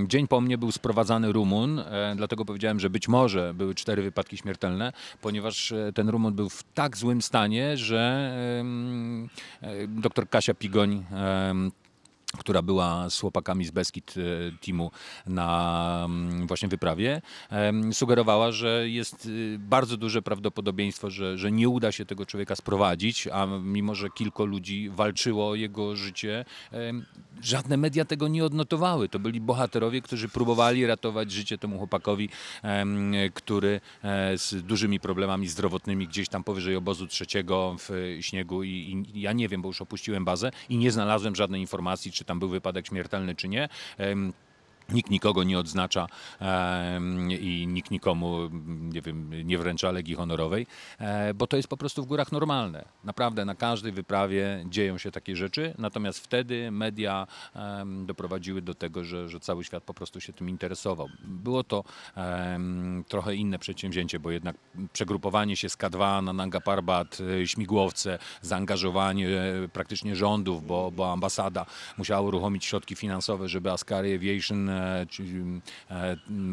Dzień 0.07 0.29
po 0.29 0.41
mnie 0.41 0.59
był 0.59 0.73
sprowadzany 0.73 1.33
Rumun, 1.33 1.79
e, 1.79 2.15
dlatego 2.17 2.45
powiedziałem, 2.45 2.81
że 2.81 2.91
być 2.91 3.09
może 3.09 3.55
były 3.55 3.75
cztery 3.75 4.03
wypadki 4.03 4.37
śmiertelne, 4.37 4.93
ponieważ 5.21 5.73
e, 5.73 5.93
ten 6.09 6.13
Rumun 6.13 6.35
był 6.35 6.49
w 6.49 6.63
tak 6.63 6.97
złym 6.97 7.23
stanie, 7.23 7.77
że 7.77 8.33
e, 9.63 9.89
doktor 9.89 10.29
Kasia 10.29 10.55
Pigoń 10.55 11.05
która 12.37 12.63
była 12.63 13.11
z 13.11 13.21
chłopakami 13.21 13.65
z 13.65 13.71
Beskid 13.71 14.15
e, 14.17 14.21
Teamu 14.67 14.91
na 15.27 16.03
mm, 16.05 16.47
właśnie 16.47 16.69
wyprawie, 16.69 17.23
sugerowała, 17.93 18.53
że 18.53 18.89
jest 18.89 19.27
y, 19.27 19.57
bardzo 19.59 19.97
duże 19.97 20.23
prawdopodobieństwo, 20.23 21.11
że, 21.11 21.39
że 21.39 21.53
nie 21.53 21.69
uda 21.69 21.93
się 21.93 22.05
tego 22.05 22.27
człowieka 22.27 22.57
sprowadzić, 22.57 23.29
a 23.33 23.47
mimo, 23.47 23.95
że 23.95 24.11
kilku 24.11 24.45
ludzi 24.45 24.91
walczyło 24.91 25.49
o 25.49 25.55
jego 25.55 25.97
życie, 25.97 26.45
żadne 27.43 27.77
media 27.77 28.05
tego 28.05 28.29
nie 28.29 28.45
odnotowały. 28.45 29.09
To 29.09 29.19
byli 29.19 29.41
bohaterowie, 29.41 30.03
którzy 30.03 30.29
próbowali 30.29 30.87
ratować 30.87 31.33
życie 31.33 31.59
temu 31.59 31.79
chłopakowi, 31.79 32.29
który 33.35 33.81
e, 34.03 34.39
z 34.39 34.67
dużymi 34.67 35.01
problemami 35.01 35.49
zdrowotnymi 35.49 36.09
gdzieś 36.09 36.29
tam 36.29 36.45
powyżej 36.45 36.77
obozu 36.77 37.07
trzeciego 37.07 37.77
w 37.79 38.17
śniegu 38.21 38.63
i, 38.63 39.05
i 39.15 39.21
ja 39.21 39.33
nie 39.33 39.49
wiem, 39.49 39.63
bo 39.63 39.69
już 39.69 39.83
opuściłem 39.83 40.25
bazę 40.25 40.51
i 40.69 40.77
nie 40.77 40.91
znalazłem 40.91 41.37
żadnej 41.37 41.61
informacji, 41.61 42.13
czy 42.13 42.25
tam 42.29 42.39
był 42.39 42.49
wypadek 42.49 42.87
śmiertelny, 42.87 43.35
czy 43.35 43.49
nie. 43.49 43.69
Nikt 44.93 45.11
nikogo 45.11 45.45
nie 45.45 45.59
odznacza 45.59 46.07
em, 46.41 47.33
i 47.33 47.67
nikt 47.67 47.91
nikomu 47.91 48.39
nie, 48.69 49.03
wiem, 49.03 49.47
nie 49.47 49.59
wręcza 49.59 49.91
legii 49.91 50.15
honorowej, 50.15 50.67
e, 50.99 51.35
bo 51.35 51.47
to 51.47 51.57
jest 51.57 51.69
po 51.69 51.77
prostu 51.77 52.03
w 52.03 52.07
górach 52.07 52.33
normalne. 52.33 52.85
Naprawdę 53.05 53.45
na 53.45 53.55
każdej 53.55 53.93
wyprawie 53.93 54.65
dzieją 54.69 54.99
się 54.99 55.11
takie 55.11 55.37
rzeczy, 55.37 55.75
natomiast 55.79 56.19
wtedy 56.19 56.71
media 56.71 57.27
em, 57.55 58.07
doprowadziły 58.07 58.63
do 58.63 58.75
tego, 58.75 59.05
że, 59.05 59.29
że 59.29 59.41
cały 59.41 59.65
świat 59.65 59.85
po 59.85 59.95
prostu 59.95 60.21
się 60.21 60.33
tym 60.33 60.49
interesował. 60.49 61.09
Było 61.25 61.65
to 61.65 61.85
trochę 63.09 63.35
inne 63.35 63.59
przedsięwzięcie, 63.59 64.21
bo 64.21 64.31
jednak 64.31 64.57
przegrupowanie 64.93 65.57
się 65.57 65.69
z 65.69 65.77
K2 65.77 66.23
na 66.23 66.33
Nanga 66.33 66.61
Parbat, 66.61 67.19
e, 67.43 67.47
śmigłowce, 67.47 68.19
zaangażowanie 68.43 69.29
e, 69.29 69.69
praktycznie 69.69 70.17
rządów, 70.17 70.67
bo, 70.67 70.91
bo 70.91 71.13
ambasada 71.13 71.67
musiała 71.99 72.21
uruchomić 72.21 72.65
środki 72.65 72.97
finansowe, 72.97 73.49
żeby 73.49 73.71
Askary 73.71 74.15
Aviation, 74.15 74.69
e, 74.69 74.78
e, 74.78 74.78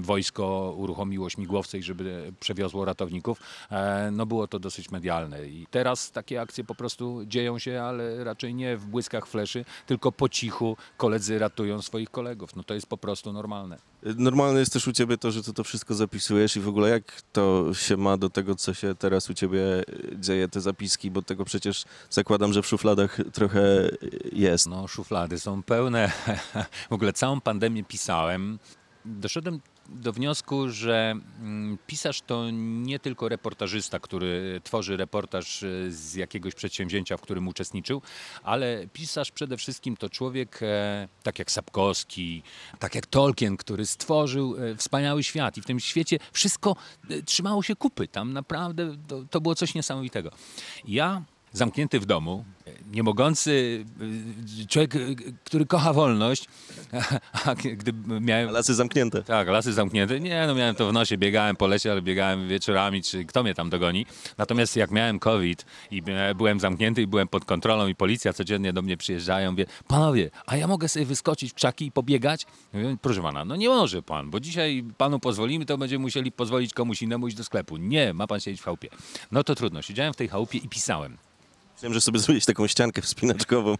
wojsko 0.01 0.73
uruchomiło 0.77 1.29
śmigłowce 1.29 1.77
i 1.77 1.83
żeby 1.83 2.33
przewiozło 2.39 2.85
ratowników. 2.85 3.39
E, 3.71 4.11
No 4.11 4.25
było 4.25 4.47
to 4.47 4.59
dosyć 4.59 4.91
medialne 4.91 5.47
i 5.47 5.67
teraz 5.71 6.11
takie 6.11 6.41
akcje 6.41 6.63
po 6.63 6.75
prostu 6.75 7.21
dzieją 7.25 7.59
się, 7.59 7.81
ale 7.81 8.23
raczej 8.23 8.55
nie 8.55 8.77
w 8.77 8.85
błyskach 8.85 9.27
fleszy, 9.27 9.65
tylko 9.85 10.11
po 10.11 10.29
cichu 10.29 10.77
koledzy 10.97 11.39
ratują 11.39 11.81
swoich 11.81 12.09
kolegów. 12.09 12.55
No 12.55 12.63
to 12.63 12.73
jest 12.73 12.87
po 12.87 12.97
prostu 12.97 13.33
normalne. 13.33 13.77
Normalne 14.17 14.59
jest 14.59 14.73
też 14.73 14.87
u 14.87 14.91
ciebie 14.93 15.17
to, 15.17 15.31
że 15.31 15.43
ty 15.43 15.53
to 15.53 15.63
wszystko 15.63 15.93
zapisujesz 15.93 16.55
i 16.55 16.59
w 16.59 16.67
ogóle 16.67 16.89
jak 16.89 17.21
to 17.33 17.73
się 17.73 17.97
ma 17.97 18.17
do 18.17 18.29
tego, 18.29 18.55
co 18.55 18.73
się 18.73 18.95
teraz 18.95 19.29
u 19.29 19.33
ciebie 19.33 19.59
dzieje, 20.19 20.47
te 20.47 20.61
zapiski, 20.61 21.11
bo 21.11 21.21
tego 21.21 21.45
przecież 21.45 21.85
zakładam, 22.09 22.53
że 22.53 22.61
w 22.61 22.67
szufladach 22.67 23.17
trochę 23.33 23.89
jest. 24.31 24.67
No, 24.67 24.87
szuflady 24.87 25.39
są 25.39 25.63
pełne. 25.63 26.11
W 26.89 26.93
ogóle 26.93 27.13
całą 27.13 27.41
pandemię 27.41 27.83
pisałem. 27.83 28.14
Doszedłem 29.05 29.61
do 29.89 30.13
wniosku, 30.13 30.69
że 30.69 31.15
mm, 31.39 31.77
pisarz 31.87 32.21
to 32.21 32.51
nie 32.51 32.99
tylko 32.99 33.29
reportażysta, 33.29 33.99
który 33.99 34.61
tworzy 34.63 34.97
reportaż 34.97 35.63
e, 35.63 35.91
z 35.91 36.13
jakiegoś 36.13 36.55
przedsięwzięcia, 36.55 37.17
w 37.17 37.21
którym 37.21 37.47
uczestniczył, 37.47 38.01
ale 38.43 38.87
pisarz 38.93 39.31
przede 39.31 39.57
wszystkim 39.57 39.97
to 39.97 40.09
człowiek 40.09 40.59
e, 40.61 41.07
tak 41.23 41.39
jak 41.39 41.51
Sapkowski, 41.51 42.43
tak 42.79 42.95
jak 42.95 43.05
Tolkien, 43.05 43.57
który 43.57 43.85
stworzył 43.85 44.55
e, 44.57 44.75
wspaniały 44.75 45.23
świat 45.23 45.57
i 45.57 45.61
w 45.61 45.65
tym 45.65 45.79
świecie 45.79 46.19
wszystko 46.31 46.75
trzymało 47.25 47.63
się 47.63 47.75
kupy. 47.75 48.07
Tam 48.07 48.33
naprawdę 48.33 48.97
to, 49.07 49.23
to 49.29 49.41
było 49.41 49.55
coś 49.55 49.75
niesamowitego. 49.75 50.31
Ja 50.87 51.21
zamknięty 51.53 51.99
w 51.99 52.05
domu, 52.05 52.45
nie 52.91 53.03
mogący, 53.03 53.85
y, 54.61 54.67
człowiek, 54.67 54.95
y, 54.95 55.15
który 55.43 55.65
kocha 55.65 55.93
wolność, 55.93 56.45
a 57.45 57.55
gdy 57.55 57.93
miałem... 58.21 58.49
Lasy 58.49 58.73
zamknięte. 58.73 59.23
Tak, 59.23 59.47
lasy 59.47 59.73
zamknięte. 59.73 60.19
Nie, 60.19 60.43
no 60.47 60.55
miałem 60.55 60.75
to 60.75 60.89
w 60.89 60.93
nosie, 60.93 61.17
biegałem 61.17 61.55
po 61.55 61.67
lesie, 61.67 61.91
ale 61.91 62.01
biegałem 62.01 62.47
wieczorami, 62.47 63.03
czy 63.03 63.25
kto 63.25 63.43
mnie 63.43 63.53
tam 63.53 63.69
dogoni. 63.69 64.05
Natomiast 64.37 64.75
jak 64.75 64.91
miałem 64.91 65.19
COVID 65.19 65.65
i 65.91 66.01
byłem 66.35 66.59
zamknięty 66.59 67.01
i 67.01 67.07
byłem 67.07 67.27
pod 67.27 67.45
kontrolą 67.45 67.87
i 67.87 67.95
policja 67.95 68.33
codziennie 68.33 68.73
do 68.73 68.81
mnie 68.81 68.97
przyjeżdżają, 68.97 69.51
mówię, 69.51 69.65
panowie, 69.87 70.31
a 70.45 70.57
ja 70.57 70.67
mogę 70.67 70.89
sobie 70.89 71.05
wyskoczyć 71.05 71.51
w 71.51 71.53
krzaki 71.53 71.85
i 71.85 71.91
pobiegać? 71.91 72.45
Mówię, 72.73 72.97
proszę 73.01 73.21
pana, 73.21 73.45
no 73.45 73.55
nie 73.55 73.69
może 73.69 74.01
pan, 74.01 74.29
bo 74.29 74.39
dzisiaj 74.39 74.83
panu 74.97 75.19
pozwolimy, 75.19 75.65
to 75.65 75.77
będziemy 75.77 76.01
musieli 76.01 76.31
pozwolić 76.31 76.73
komuś 76.73 77.01
innemu 77.01 77.27
iść 77.27 77.37
do 77.37 77.43
sklepu. 77.43 77.77
Nie, 77.77 78.13
ma 78.13 78.27
pan 78.27 78.39
siedzieć 78.39 78.61
w 78.61 78.63
chałupie. 78.63 78.89
No 79.31 79.43
to 79.43 79.55
trudno, 79.55 79.81
siedziałem 79.81 80.13
w 80.13 80.17
tej 80.17 80.27
chałupie 80.27 80.57
i 80.57 80.69
pisałem. 80.69 81.17
Wiem, 81.83 81.93
że 81.93 82.01
sobie 82.01 82.19
zrobić 82.25 82.45
taką 82.45 82.67
ściankę 82.67 83.01
wspinaczkową 83.01 83.75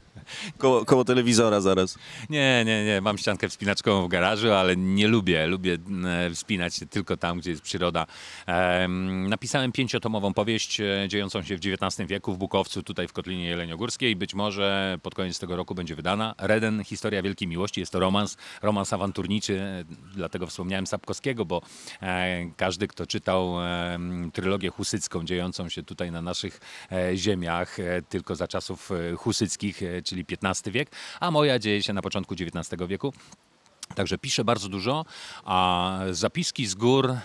koło, 0.58 0.86
koło 0.86 1.06
telewizora 1.06 1.62
zaraz. 1.62 1.98
Nie, 2.30 2.64
nie, 2.66 2.86
nie. 2.86 3.02
Mam 3.02 3.18
ściankę 3.18 3.50
wspinaczkową 3.50 4.06
w 4.06 4.08
garażu, 4.10 4.52
ale 4.52 4.76
nie 4.76 5.08
lubię. 5.08 5.48
Lubię 5.48 5.78
e, 6.06 6.30
wspinać 6.30 6.76
się 6.76 6.86
tylko 6.86 7.18
tam, 7.18 7.40
gdzie 7.40 7.52
jest 7.52 7.64
przyroda. 7.64 8.06
Em, 8.46 9.30
Napisałem 9.30 9.72
pięciotomową 9.72 10.34
powieść 10.34 10.82
e, 10.82 11.06
dziejącą 11.08 11.44
się 11.44 11.58
w 11.58 11.60
XIX 11.66 12.10
wieku 12.10 12.34
w 12.34 12.38
Bukowcu, 12.38 12.84
tutaj 12.84 13.08
w 13.08 13.14
Kotlinie 13.14 13.46
Jeleniogórskiej. 13.46 14.16
Być 14.16 14.34
może 14.34 14.98
pod 15.02 15.16
koniec 15.16 15.40
tego 15.40 15.56
roku 15.56 15.76
będzie 15.76 15.96
wydana. 15.96 16.36
Reden, 16.38 16.84
Historia 16.84 17.22
Wielkiej 17.22 17.48
Miłości. 17.48 17.80
Jest 17.80 17.92
to 17.92 18.00
romans, 18.00 18.38
romans 18.62 18.94
awanturniczy, 18.94 19.62
e, 19.62 19.84
dlatego 20.16 20.48
wspomniałem 20.48 20.88
Sapkowskiego, 20.88 21.46
bo 21.46 21.62
każdy, 22.58 22.88
kto 22.88 23.08
czytał 23.08 23.56
trylogię 24.34 24.70
husycką 24.70 25.26
dziejącą 25.26 25.70
się 25.70 25.84
tutaj 25.84 26.12
na 26.12 26.22
naszych 26.22 26.60
ziemiach, 27.16 27.78
tylko 28.10 28.36
za 28.36 28.48
czasów 28.48 28.92
e, 28.92 29.16
husyckich, 29.16 29.84
e, 29.84 30.02
czyli 30.02 30.26
XV 30.44 30.72
wiek, 30.72 30.92
a 31.20 31.32
moja 31.32 31.60
dzieje 31.60 31.84
się 31.84 31.94
na 31.94 32.02
początku 32.02 32.34
XIX 32.34 32.82
wieku. 32.88 33.14
Także 33.96 34.18
piszę 34.18 34.44
bardzo 34.44 34.70
dużo, 34.70 35.06
a 35.46 36.00
zapiski 36.12 36.66
z 36.66 36.76
gór, 36.76 37.16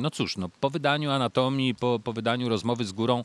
no 0.00 0.10
cóż, 0.10 0.36
no, 0.36 0.48
po 0.48 0.70
wydaniu 0.70 1.10
anatomii, 1.10 1.74
po, 1.74 2.00
po 2.04 2.12
wydaniu 2.12 2.48
rozmowy 2.48 2.84
z 2.84 2.92
górą, 2.92 3.22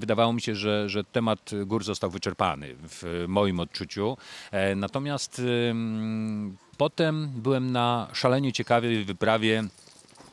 wydawało 0.00 0.32
mi 0.32 0.40
się, 0.40 0.54
że, 0.54 0.88
że 0.88 1.04
temat 1.04 1.50
gór 1.66 1.84
został 1.84 2.10
wyczerpany 2.10 2.76
w 2.82 3.24
moim 3.28 3.60
odczuciu. 3.60 4.16
E, 4.50 4.74
natomiast 4.74 5.42
em, 5.70 6.56
potem 6.76 7.28
byłem 7.36 7.72
na 7.72 8.08
szalenie 8.12 8.52
ciekawej 8.52 9.04
wyprawie 9.04 9.64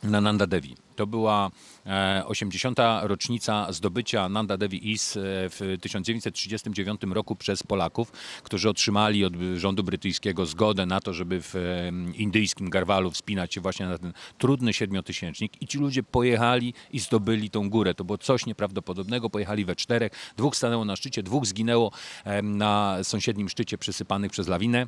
na 0.04 0.22
Nanda 0.22 0.48
Devi. 0.48 0.87
To 0.98 1.08
była 1.08 1.52
e, 1.86 2.24
80. 2.26 2.80
rocznica 3.02 3.72
zdobycia 3.72 4.30
Nanda 4.30 4.58
Devi 4.58 4.92
Is 4.92 5.18
e, 5.18 5.20
w 5.24 5.78
1939 5.82 7.02
roku 7.12 7.36
przez 7.36 7.64
Polaków, 7.64 8.12
którzy 8.44 8.70
otrzymali 8.70 9.26
od 9.26 9.34
rządu 9.56 9.84
brytyjskiego 9.84 10.46
zgodę 10.46 10.86
na 10.86 11.00
to, 11.00 11.14
żeby 11.14 11.42
w 11.42 11.56
e, 11.56 11.92
indyjskim 12.16 12.70
Garwalu 12.70 13.12
wspinać 13.12 13.54
się 13.54 13.62
właśnie 13.62 13.86
na 13.86 13.98
ten 13.98 14.14
trudny 14.38 14.74
siedmiotysięcznik 14.74 15.62
i 15.62 15.68
ci 15.68 15.78
ludzie 15.78 16.04
pojechali 16.04 16.74
i 16.92 17.00
zdobyli 17.00 17.50
tą 17.50 17.70
górę. 17.70 17.94
To 17.94 18.04
było 18.04 18.18
coś 18.18 18.46
nieprawdopodobnego. 18.46 19.30
Pojechali 19.30 19.66
we 19.66 19.76
czterech, 19.76 20.12
dwóch 20.38 20.56
stanęło 20.56 20.86
na 20.86 20.96
szczycie, 20.96 21.24
dwóch 21.24 21.46
zginęło 21.46 21.92
e, 22.24 22.42
na 22.42 22.98
sąsiednim 23.04 23.50
szczycie 23.50 23.78
przysypanych 23.78 24.32
przez 24.32 24.48
lawinę. 24.48 24.88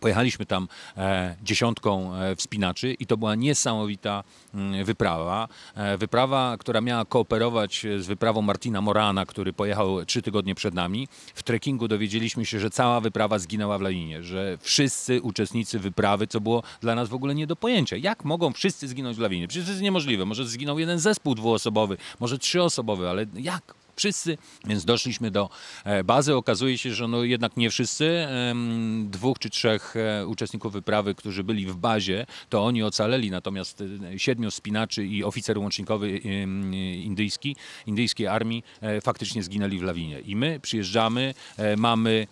Pojechaliśmy 0.00 0.46
tam 0.46 0.68
e, 0.96 1.36
dziesiątką 1.42 2.14
e, 2.14 2.36
wspinaczy 2.36 2.92
i 2.92 3.06
to 3.06 3.16
była 3.16 3.34
niesamowita 3.34 4.24
mm, 4.54 4.84
wyprawa. 4.84 5.48
E, 5.74 5.98
wyprawa, 5.98 6.56
która 6.58 6.80
miała 6.80 7.04
kooperować 7.04 7.86
z 7.98 8.06
wyprawą 8.06 8.42
Martina 8.42 8.80
Morana, 8.80 9.26
który 9.26 9.52
pojechał 9.52 10.04
trzy 10.04 10.22
tygodnie 10.22 10.54
przed 10.54 10.74
nami. 10.74 11.08
W 11.34 11.42
trekkingu 11.42 11.88
dowiedzieliśmy 11.88 12.46
się, 12.46 12.60
że 12.60 12.70
cała 12.70 13.00
wyprawa 13.00 13.38
zginęła 13.38 13.78
w 13.78 13.80
lawinie, 13.80 14.22
że 14.22 14.58
wszyscy 14.60 15.22
uczestnicy 15.22 15.78
wyprawy, 15.78 16.26
co 16.26 16.40
było 16.40 16.62
dla 16.80 16.94
nas 16.94 17.08
w 17.08 17.14
ogóle 17.14 17.34
nie 17.34 17.46
do 17.46 17.56
pojęcia. 17.56 17.96
Jak 17.96 18.24
mogą 18.24 18.52
wszyscy 18.52 18.88
zginąć 18.88 19.16
w 19.16 19.20
lawinie? 19.20 19.48
Przecież 19.48 19.64
to 19.64 19.70
jest 19.70 19.82
niemożliwe. 19.82 20.24
Może 20.24 20.46
zginął 20.46 20.78
jeden 20.78 20.98
zespół 20.98 21.34
dwuosobowy, 21.34 21.96
może 22.20 22.38
trzyosobowy, 22.38 23.08
ale 23.08 23.26
jak? 23.34 23.81
Wszyscy, 24.02 24.38
więc 24.66 24.84
doszliśmy 24.84 25.30
do 25.30 25.50
e, 25.84 26.04
bazy. 26.04 26.36
Okazuje 26.36 26.78
się, 26.78 26.94
że 26.94 27.08
no 27.08 27.24
jednak 27.24 27.56
nie 27.56 27.70
wszyscy. 27.70 28.26
Dwóch 29.04 29.38
czy 29.38 29.50
trzech 29.50 29.94
e, 29.96 30.26
uczestników 30.26 30.72
wyprawy, 30.72 31.14
którzy 31.14 31.44
byli 31.44 31.66
w 31.66 31.76
bazie, 31.76 32.26
to 32.48 32.64
oni 32.64 32.82
ocaleli, 32.82 33.30
natomiast 33.30 33.82
e, 34.14 34.18
siedmiu 34.18 34.50
spinaczy 34.50 35.06
i 35.06 35.24
oficer 35.24 35.58
łącznikowy 35.58 36.18
indyjski, 37.04 37.56
indyjskiej 37.86 38.26
armii 38.26 38.64
faktycznie 39.02 39.42
zginęli 39.42 39.78
w 39.78 39.82
lawinie. 39.82 40.20
I 40.20 40.36
my 40.36 40.60
przyjeżdżamy, 40.60 41.34
mamy 41.76 42.26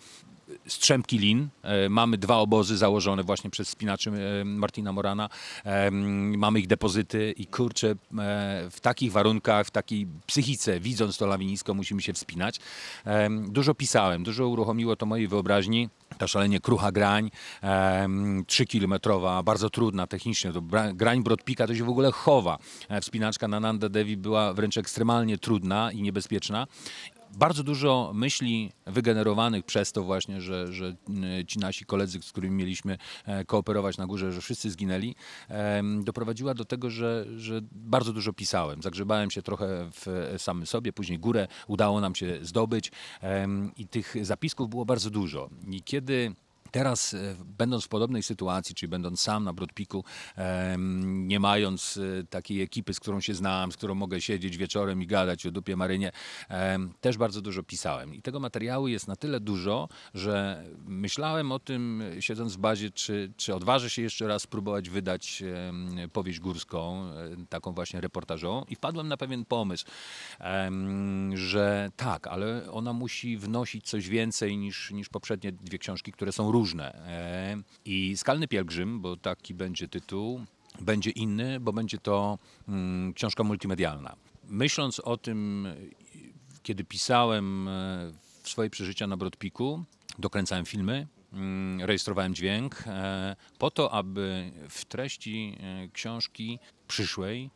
strzępki 0.67 1.17
lin. 1.17 1.49
E, 1.63 1.89
Mamy 1.89 2.17
dwa 2.17 2.37
obozy 2.37 2.77
założone 2.77 3.23
właśnie 3.23 3.49
przez 3.49 3.69
spinaczy 3.69 4.11
e, 4.41 4.45
Martina 4.45 4.93
Morana. 4.93 5.29
E, 5.65 5.91
Mamy 6.37 6.59
ich 6.59 6.67
depozyty 6.67 7.33
i 7.37 7.47
kurczę, 7.47 7.95
w 8.71 8.79
takich 8.81 9.11
warunkach, 9.11 9.67
w 9.67 9.71
takiej 9.71 10.07
psychice, 10.25 10.79
widząc 10.79 11.17
to 11.17 11.25
lawinisko, 11.25 11.73
musimy 11.73 12.01
się 12.01 12.13
wspinać. 12.13 12.59
Dużo 13.47 13.75
pisałem, 13.75 14.23
dużo 14.23 14.47
uruchomiło 14.47 14.95
to 14.95 15.05
mojej 15.05 15.27
wyobraźni. 15.27 15.89
Ta 16.17 16.27
szalenie 16.27 16.59
krucha 16.59 16.91
grań, 16.91 17.31
trzykilometrowa, 18.47 19.43
bardzo 19.43 19.69
trudna 19.69 20.07
technicznie. 20.07 20.51
To 20.53 20.61
grań 20.93 21.23
Brodpika 21.23 21.67
to 21.67 21.75
się 21.75 21.83
w 21.83 21.89
ogóle 21.89 22.11
chowa. 22.11 22.57
Wspinaczka 23.01 23.47
na 23.47 23.59
Nanda 23.59 23.89
Devi 23.89 24.17
była 24.17 24.53
wręcz 24.53 24.77
ekstremalnie 24.77 25.37
trudna 25.37 25.91
i 25.91 26.01
niebezpieczna. 26.01 26.67
Bardzo 27.37 27.63
dużo 27.63 28.11
myśli 28.13 28.71
wygenerowanych 28.85 29.65
przez 29.65 29.91
to 29.91 30.03
właśnie, 30.03 30.41
że, 30.41 30.73
że 30.73 30.95
y, 31.39 31.45
ci 31.45 31.59
nasi 31.59 31.85
koledzy, 31.85 32.21
z 32.21 32.31
którymi 32.31 32.55
mieliśmy 32.55 32.97
e, 33.25 33.45
kooperować 33.45 33.97
na 33.97 34.07
górze, 34.07 34.31
że 34.31 34.41
wszyscy 34.41 34.69
zginęli, 34.71 35.15
doprowadziła 36.03 36.53
do 36.53 36.65
tego, 36.65 36.89
że, 36.89 37.25
że 37.37 37.61
bardzo 37.71 38.13
dużo 38.13 38.33
pisałem. 38.33 38.81
Zagrzebałem 38.81 39.31
się 39.31 39.41
trochę 39.41 39.89
w 39.93 40.33
samym 40.37 40.65
sobie, 40.65 40.93
później 40.93 41.19
górę 41.19 41.47
udało 41.67 42.01
nam 42.01 42.15
się 42.15 42.39
zdobyć 42.41 42.91
i 43.77 43.87
tych 43.87 44.25
zapisków 44.25 44.69
było 44.69 44.85
bardzo 44.85 45.09
dużo. 45.09 45.49
I 45.67 45.83
kiedy 45.83 46.35
Teraz, 46.71 47.13
e, 47.13 47.35
będąc 47.45 47.85
w 47.85 47.87
podobnej 47.87 48.23
sytuacji, 48.23 48.75
czyli 48.75 48.89
będąc 48.89 49.21
sam 49.21 49.43
na 49.43 49.53
Brodpiku, 49.53 50.03
nie 51.03 51.39
mając 51.39 51.97
e, 51.97 52.23
takiej 52.23 52.61
ekipy, 52.61 52.93
z 52.93 52.99
którą 52.99 53.19
się 53.19 53.33
znam, 53.33 53.71
z 53.71 53.77
którą 53.77 53.95
mogę 53.95 54.21
siedzieć 54.21 54.57
wieczorem 54.57 55.01
i 55.01 55.07
gadać 55.07 55.45
o 55.45 55.51
dupie 55.51 55.75
Marynie, 55.75 56.11
też 57.01 57.17
bardzo 57.17 57.41
dużo 57.41 57.63
pisałem. 57.63 58.15
I 58.15 58.21
tego 58.21 58.39
materiału 58.39 58.87
jest 58.87 59.07
na 59.07 59.15
tyle 59.15 59.39
dużo, 59.39 59.89
że 60.13 60.63
myślałem 60.85 61.51
o 61.51 61.59
tym, 61.59 62.03
siedząc 62.19 62.55
w 62.55 62.57
bazie, 62.57 62.91
czy, 62.91 63.33
czy 63.37 63.55
odważę 63.55 63.89
się 63.89 64.01
jeszcze 64.01 64.27
raz 64.27 64.41
spróbować 64.41 64.89
wydać 64.89 65.43
powieść 66.13 66.39
górską, 66.39 67.05
e, 67.05 67.45
taką 67.49 67.73
właśnie 67.73 68.01
reportażową. 68.01 68.65
I 68.69 68.75
wpadłem 68.75 69.07
na 69.07 69.17
pewien 69.17 69.45
pomysł, 69.45 69.85
że 71.33 71.91
tak, 71.95 72.27
ale 72.27 72.71
ona 72.71 72.93
musi 72.93 73.37
wnosić 73.37 73.85
coś 73.85 74.09
więcej 74.09 74.57
niż, 74.57 74.91
niż 74.91 75.09
poprzednie 75.09 75.51
dwie 75.51 75.77
książki, 75.77 76.11
które 76.11 76.31
są 76.31 76.51
różne. 76.51 76.60
E, 76.85 77.57
I 77.85 78.17
Skalny 78.17 78.47
Pielgrzym, 78.47 79.01
bo 79.01 79.17
taki 79.17 79.53
będzie 79.53 79.87
tytuł, 79.87 80.45
będzie 80.81 81.11
inny, 81.11 81.59
bo 81.59 81.73
będzie 81.73 81.97
to 81.97 82.39
mm, 82.67 83.13
książka 83.13 83.43
multimedialna. 83.43 84.15
Myśląc 84.43 84.99
o 84.99 85.17
tym, 85.17 85.67
kiedy 86.63 86.83
pisałem 86.83 87.67
e, 87.67 88.11
swoje 88.43 88.69
przeżycia 88.69 89.07
na 89.07 89.17
Brodpiku, 89.17 89.83
dokręcałem 90.19 90.65
filmy, 90.65 91.07
mm, 91.33 91.81
rejestrowałem 91.81 92.35
dźwięk, 92.35 92.83
e, 92.87 93.35
po 93.57 93.71
to, 93.71 93.93
aby 93.93 94.51
w 94.69 94.85
treści 94.85 95.57
książki 95.93 96.59
przyszłej 96.87 97.49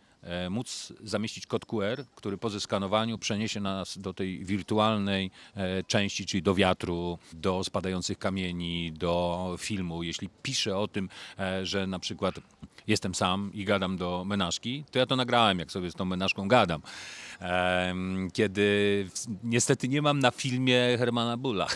móc 0.50 0.94
zamieścić 1.04 1.48
kod 1.48 1.66
QR, 1.66 2.06
który 2.16 2.38
po 2.38 2.50
zeskanowaniu 2.50 3.18
przeniesie 3.18 3.60
nas 3.60 3.98
do 3.98 4.14
tej 4.14 4.46
wirtualnej 4.46 5.32
e, 5.56 5.84
części, 5.84 6.26
czyli 6.26 6.44
do 6.44 6.56
wiatru, 6.56 7.18
do 7.34 7.64
spadających 7.64 8.18
kamieni, 8.18 8.92
do 8.92 9.56
filmu. 9.60 10.04
Jeśli 10.04 10.30
piszę 10.44 10.78
o 10.78 10.88
tym, 10.88 11.10
e, 11.40 11.66
że 11.66 11.88
na 11.88 12.00
przykład 12.00 12.36
jestem 12.88 13.16
sam 13.16 13.52
i 13.54 13.66
gadam 13.66 13.98
do 13.98 14.26
menażki, 14.26 14.84
to 14.92 15.00
ja 15.00 15.06
to 15.06 15.16
nagrałem, 15.16 15.60
jak 15.60 15.72
sobie 15.72 15.92
z 15.92 15.94
tą 15.94 16.06
menażką 16.06 16.48
gadam. 16.48 16.82
Kiedy 18.34 19.08
niestety 19.44 19.88
nie 19.88 20.02
mam 20.02 20.20
na 20.20 20.32
filmie 20.32 20.96
Hermana 20.98 21.38
Bulla. 21.38 21.68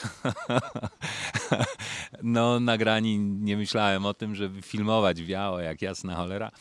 No, 2.24 2.60
na 2.60 2.78
grani 2.78 3.20
nie 3.20 3.57
myślałem 3.57 4.05
o 4.05 4.14
tym, 4.14 4.36
żeby 4.36 4.62
filmować 4.62 5.24
wiało 5.24 5.60
jak 5.60 5.82
jasna 5.82 6.16
cholera. 6.16 6.51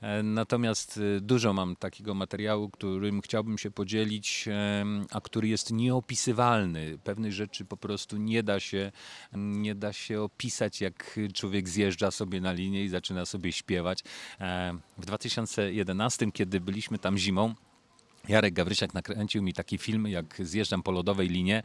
E, 0.00 0.22
Natomiast 0.22 1.00
e, 1.16 1.20
dużo 1.20 1.52
mam 1.52 1.76
takiego 1.76 2.14
materiału, 2.14 2.70
którym 2.70 3.20
chciałbym 3.20 3.58
się 3.58 3.70
podzielić, 3.70 4.48
a 5.12 5.20
który 5.20 5.48
jest 5.48 5.72
nieopisywalny. 5.72 6.98
Pewnych 7.04 7.32
rzeczy 7.32 7.64
po 7.64 7.76
prostu 7.76 8.16
nie 8.16 8.42
da 8.42 8.60
się, 8.60 8.92
nie 9.34 9.74
da 9.74 9.92
się 9.92 10.20
opisać, 10.22 10.80
jak 10.80 11.20
człowiek 11.34 11.68
zjeżdża 11.68 12.10
sobie 12.10 12.40
na 12.40 12.52
linię 12.52 12.84
i 12.84 12.88
zaczyna 12.88 13.26
sobie 13.26 13.52
śpiewać. 13.52 14.02
E, 14.40 14.74
W 14.98 15.06
2011, 15.06 16.32
kiedy 16.32 16.60
byliśmy 16.60 16.98
tam 16.98 17.18
zimą, 17.18 17.54
Jarek 18.28 18.54
Gawrysiak 18.54 18.94
nakręcił 18.94 19.42
mi 19.42 19.52
taki 19.52 19.78
film, 19.78 20.06
jak 20.06 20.36
zjeżdżam 20.38 20.82
po 20.82 20.92
lodowej 20.92 21.28
linie, 21.28 21.62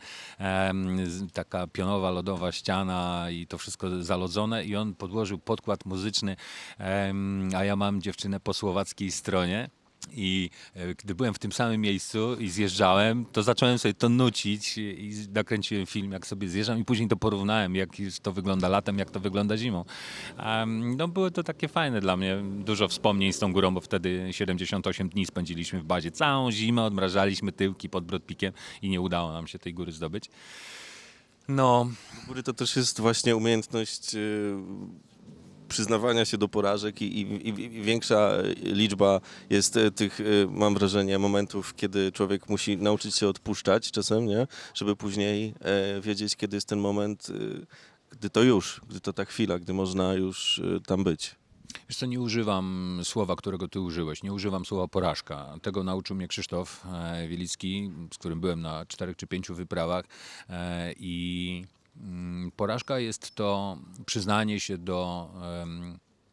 taka 1.33 1.67
pionowa, 1.67 2.11
lodowa 2.11 2.51
ściana 2.51 3.27
i 3.31 3.47
to 3.47 3.57
wszystko 3.57 4.03
zalodzone 4.03 4.65
i 4.65 4.75
on 4.75 4.95
podłożył 4.95 5.39
podkład 5.39 5.85
muzyczny, 5.85 6.35
a 7.55 7.63
ja 7.63 7.75
mam 7.75 8.01
dziewczynę 8.01 8.39
po 8.39 8.53
słowackiej 8.53 9.11
stronie. 9.11 9.69
I 10.11 10.49
e, 10.75 10.95
gdy 10.95 11.15
byłem 11.15 11.33
w 11.33 11.39
tym 11.39 11.51
samym 11.51 11.81
miejscu 11.81 12.35
i 12.35 12.49
zjeżdżałem, 12.49 13.25
to 13.25 13.43
zacząłem 13.43 13.79
sobie 13.79 13.93
to 13.93 14.09
nucić 14.09 14.77
i 14.77 15.11
nakręciłem 15.33 15.85
film, 15.85 16.11
jak 16.11 16.27
sobie 16.27 16.49
zjeżdżam 16.49 16.79
i 16.79 16.85
później 16.85 17.09
to 17.09 17.17
porównałem, 17.17 17.75
jak 17.75 17.89
to 18.21 18.31
wygląda 18.31 18.69
latem, 18.69 18.97
jak 18.97 19.11
to 19.11 19.19
wygląda 19.19 19.57
zimą. 19.57 19.85
No 20.97 21.07
było 21.07 21.31
to 21.31 21.43
takie 21.43 21.67
fajne 21.67 22.01
dla 22.01 22.17
mnie, 22.17 22.37
dużo 22.59 22.87
wspomnień 22.87 23.33
z 23.33 23.39
tą 23.39 23.53
górą, 23.53 23.73
bo 23.73 23.81
wtedy 23.81 24.27
78 24.31 25.09
dni 25.09 25.25
spędziliśmy 25.25 25.79
w 25.79 25.83
bazie. 25.83 26.11
Całą 26.11 26.51
zimę 26.51 26.83
odmrażaliśmy 26.83 27.51
tyłki 27.51 27.89
pod 27.89 28.05
Brodpikiem 28.05 28.53
i 28.81 28.89
nie 28.89 29.01
udało 29.01 29.33
nam 29.33 29.47
się 29.47 29.59
tej 29.59 29.73
góry 29.73 29.91
zdobyć. 29.91 30.29
No, 31.47 31.89
Góry 32.27 32.43
to 32.43 32.53
też 32.53 32.75
jest 32.75 32.99
właśnie 32.99 33.35
umiejętność 33.35 34.15
y, 34.15 34.55
przyznawania 35.69 36.25
się 36.25 36.37
do 36.37 36.47
porażek 36.47 37.01
i, 37.01 37.21
i, 37.21 37.47
i 37.59 37.69
większa 37.69 38.31
liczba 38.63 39.21
jest 39.49 39.77
y, 39.77 39.91
tych, 39.91 40.19
y, 40.19 40.47
mam 40.51 40.73
wrażenie, 40.73 41.19
momentów, 41.19 41.75
kiedy 41.75 42.11
człowiek 42.11 42.49
musi 42.49 42.77
nauczyć 42.77 43.15
się 43.15 43.27
odpuszczać 43.27 43.91
czasem, 43.91 44.25
nie? 44.25 44.47
Żeby 44.73 44.95
później 44.95 45.53
e, 45.59 46.01
wiedzieć, 46.01 46.35
kiedy 46.35 46.57
jest 46.57 46.67
ten 46.67 46.79
moment, 46.79 47.27
gdy 48.09 48.29
to 48.29 48.43
już, 48.43 48.81
gdy 48.89 48.99
to 48.99 49.13
ta 49.13 49.25
chwila, 49.25 49.59
gdy 49.59 49.73
można 49.73 50.13
już 50.13 50.61
tam 50.87 51.03
być. 51.03 51.35
Wiesz 51.89 51.97
co, 51.97 52.05
nie 52.05 52.19
używam 52.19 52.99
słowa, 53.03 53.35
którego 53.35 53.67
ty 53.67 53.79
użyłeś. 53.79 54.23
Nie 54.23 54.33
używam 54.33 54.65
słowa 54.65 54.87
porażka. 54.87 55.55
Tego 55.61 55.83
nauczył 55.83 56.15
mnie 56.15 56.27
Krzysztof 56.27 56.85
e, 56.93 57.27
Wielicki, 57.27 57.91
z 58.13 58.17
którym 58.17 58.41
byłem 58.41 58.61
na 58.61 58.85
czterech 58.85 59.17
czy 59.17 59.27
pięciu 59.27 59.55
wyprawach. 59.55 60.05
E, 60.49 60.93
I 60.99 61.65
porażka 62.55 62.99
jest 62.99 63.35
to 63.35 63.77
przyznanie 64.05 64.59
się 64.59 64.77
do 64.77 65.29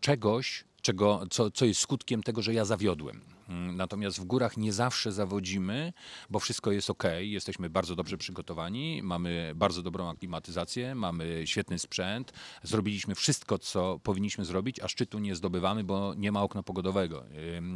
czegoś, 0.00 0.64
czego, 0.82 1.22
co, 1.30 1.50
co 1.50 1.64
jest 1.64 1.80
skutkiem 1.80 2.22
tego, 2.22 2.42
że 2.42 2.54
ja 2.54 2.64
zawiodłem. 2.64 3.20
Mm, 3.48 3.76
Natomiast 3.76 4.20
w 4.20 4.24
górach 4.24 4.56
nie 4.56 4.72
zawsze 4.72 5.12
zawodzimy, 5.12 5.92
bo 6.30 6.40
wszystko 6.40 6.72
jest 6.72 6.90
ok, 6.90 7.02
jesteśmy 7.18 7.70
bardzo 7.70 7.96
dobrze 7.96 8.18
przygotowani, 8.18 9.00
mamy 9.02 9.52
bardzo 9.56 9.82
dobrą 9.82 10.08
aklimatyzację, 10.10 10.94
mamy 10.94 11.42
świetny 11.46 11.78
sprzęt, 11.78 12.32
zrobiliśmy 12.62 13.14
wszystko, 13.14 13.58
co 13.58 14.00
powinniśmy 14.02 14.44
zrobić, 14.44 14.80
a 14.80 14.88
szczytu 14.88 15.18
nie 15.18 15.34
zdobywamy, 15.34 15.84
bo 15.84 16.14
nie 16.14 16.32
ma 16.32 16.42
okna 16.42 16.62
pogodowego. 16.62 17.24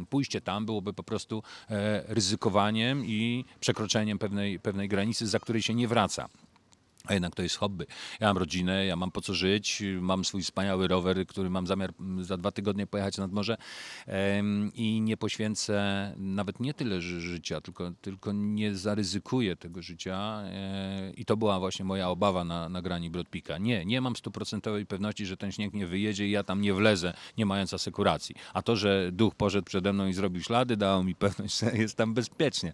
Pójście 0.09 0.41
tam 0.41 0.65
byłoby 0.65 0.93
po 0.93 1.03
prostu 1.03 1.43
e, 1.69 2.03
ryzykowaniem 2.07 3.05
i 3.05 3.45
przekroczeniem 3.59 4.19
pewnej, 4.19 4.59
pewnej 4.59 4.87
granicy, 4.87 5.27
za 5.27 5.39
której 5.39 5.61
się 5.61 5.73
nie 5.73 5.87
wraca. 5.87 6.29
A 7.05 7.13
jednak 7.13 7.35
to 7.35 7.43
jest 7.43 7.55
hobby. 7.55 7.85
Ja 8.19 8.27
mam 8.27 8.37
rodzinę, 8.37 8.85
ja 8.85 8.95
mam 8.95 9.11
po 9.11 9.21
co 9.21 9.33
żyć, 9.33 9.83
mam 10.01 10.25
swój 10.25 10.43
wspaniały 10.43 10.87
rower, 10.87 11.27
który 11.27 11.49
mam 11.49 11.67
zamiar 11.67 11.93
mm, 11.99 12.23
za 12.23 12.37
dwa 12.37 12.51
tygodnie 12.51 12.87
pojechać 12.87 13.17
nad 13.17 13.31
morze 13.31 13.57
i 14.73 15.01
nie 15.01 15.17
poświęcę 15.17 15.81
nawet 16.17 16.59
nie 16.59 16.73
tyle 16.73 17.01
ży- 17.01 17.21
życia, 17.21 17.61
tylko, 17.61 17.91
tylko 18.01 18.31
nie 18.31 18.75
zaryzykuję 18.75 19.55
tego 19.55 19.81
życia. 19.81 20.41
e, 20.45 21.11
I 21.17 21.25
to 21.25 21.37
była 21.37 21.59
właśnie 21.59 21.85
moja 21.85 22.09
obawa 22.09 22.43
na, 22.43 22.69
na 22.69 22.81
grani 22.81 23.09
Brodpika. 23.09 23.57
Nie, 23.57 23.85
nie 23.85 24.01
mam 24.01 24.15
stuprocentowej 24.15 24.85
pewności, 24.85 25.25
że 25.25 25.37
ten 25.37 25.51
śnieg 25.51 25.73
nie 25.73 25.87
wyjedzie 25.87 26.27
i 26.27 26.31
ja 26.31 26.43
tam 26.43 26.61
nie 26.61 26.73
wlezę, 26.73 27.13
nie 27.37 27.45
mając 27.45 27.73
asekuracji. 27.73 28.35
A 28.53 28.61
to, 28.61 28.75
że 28.75 29.09
duch 29.11 29.35
poszedł 29.35 29.65
przede 29.65 29.93
mną 29.93 30.07
i 30.07 30.13
zrobił 30.13 30.43
ślady, 30.43 30.77
dało 30.77 31.03
mi 31.03 31.15
pewność, 31.15 31.57
że 31.59 31.77
jest 31.77 31.97
tam 31.97 32.13
bezpiecznie. 32.13 32.73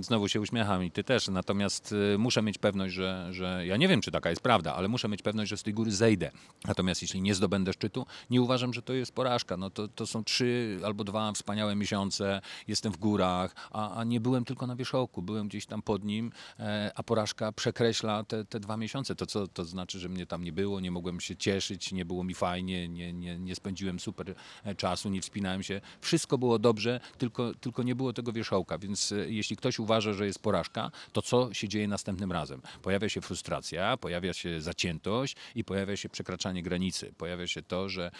Znowu 0.00 0.28
się 0.28 0.40
uśmiecham 0.40 0.84
i 0.84 0.90
ty 0.90 1.04
też, 1.04 1.28
natomiast 1.28 1.92
y, 1.92 2.18
muszę 2.18 2.42
mieć 2.42 2.58
pewność, 2.58 2.83
że, 2.90 3.28
że 3.30 3.66
ja 3.66 3.76
nie 3.76 3.88
wiem, 3.88 4.00
czy 4.00 4.10
taka 4.10 4.30
jest 4.30 4.42
prawda, 4.42 4.74
ale 4.74 4.88
muszę 4.88 5.08
mieć 5.08 5.22
pewność, 5.22 5.50
że 5.50 5.56
z 5.56 5.62
tej 5.62 5.74
góry 5.74 5.92
zejdę. 5.92 6.30
Natomiast 6.64 7.02
jeśli 7.02 7.22
nie 7.22 7.34
zdobędę 7.34 7.72
szczytu, 7.72 8.06
nie 8.30 8.42
uważam, 8.42 8.74
że 8.74 8.82
to 8.82 8.92
jest 8.92 9.12
porażka. 9.12 9.56
No 9.56 9.70
to, 9.70 9.88
to 9.88 10.06
są 10.06 10.24
trzy 10.24 10.80
albo 10.84 11.04
dwa 11.04 11.32
wspaniałe 11.32 11.76
miesiące, 11.76 12.40
jestem 12.68 12.92
w 12.92 12.96
górach, 12.96 13.54
a, 13.70 13.94
a 13.94 14.04
nie 14.04 14.20
byłem 14.20 14.44
tylko 14.44 14.66
na 14.66 14.76
wierzchołku, 14.76 15.22
byłem 15.22 15.48
gdzieś 15.48 15.66
tam 15.66 15.82
pod 15.82 16.04
nim, 16.04 16.32
e, 16.58 16.92
a 16.94 17.02
porażka 17.02 17.52
przekreśla 17.52 18.24
te, 18.24 18.44
te 18.44 18.60
dwa 18.60 18.76
miesiące. 18.76 19.14
To 19.14 19.26
co 19.26 19.48
to 19.48 19.64
znaczy, 19.64 19.98
że 19.98 20.08
mnie 20.08 20.26
tam 20.26 20.44
nie 20.44 20.52
było, 20.52 20.80
nie 20.80 20.90
mogłem 20.90 21.20
się 21.20 21.36
cieszyć, 21.36 21.92
nie 21.92 22.04
było 22.04 22.24
mi 22.24 22.34
fajnie, 22.34 22.88
nie, 22.88 23.12
nie, 23.12 23.38
nie 23.38 23.54
spędziłem 23.54 24.00
super 24.00 24.34
e, 24.64 24.74
czasu, 24.74 25.08
nie 25.08 25.20
wspinałem 25.20 25.62
się. 25.62 25.80
Wszystko 26.00 26.38
było 26.38 26.58
dobrze, 26.58 27.00
tylko, 27.18 27.54
tylko 27.54 27.82
nie 27.82 27.94
było 27.94 28.12
tego 28.12 28.32
wierzchołka, 28.32 28.78
więc 28.78 29.12
e, 29.12 29.30
jeśli 29.30 29.56
ktoś 29.56 29.78
uważa, 29.78 30.12
że 30.12 30.26
jest 30.26 30.38
porażka, 30.38 30.90
to 31.12 31.22
co 31.22 31.54
się 31.54 31.68
dzieje 31.68 31.88
następnym 31.88 32.32
razem? 32.32 32.62
Pojawia 32.82 33.08
się 33.08 33.20
frustracja, 33.20 33.96
pojawia 33.96 34.32
się 34.32 34.60
zaciętość 34.60 35.36
i 35.54 35.64
pojawia 35.64 35.96
się 35.96 36.08
przekraczanie 36.08 36.62
granicy. 36.62 37.12
Pojawia 37.18 37.46
się 37.46 37.62
to, 37.62 37.88
że 37.88 38.10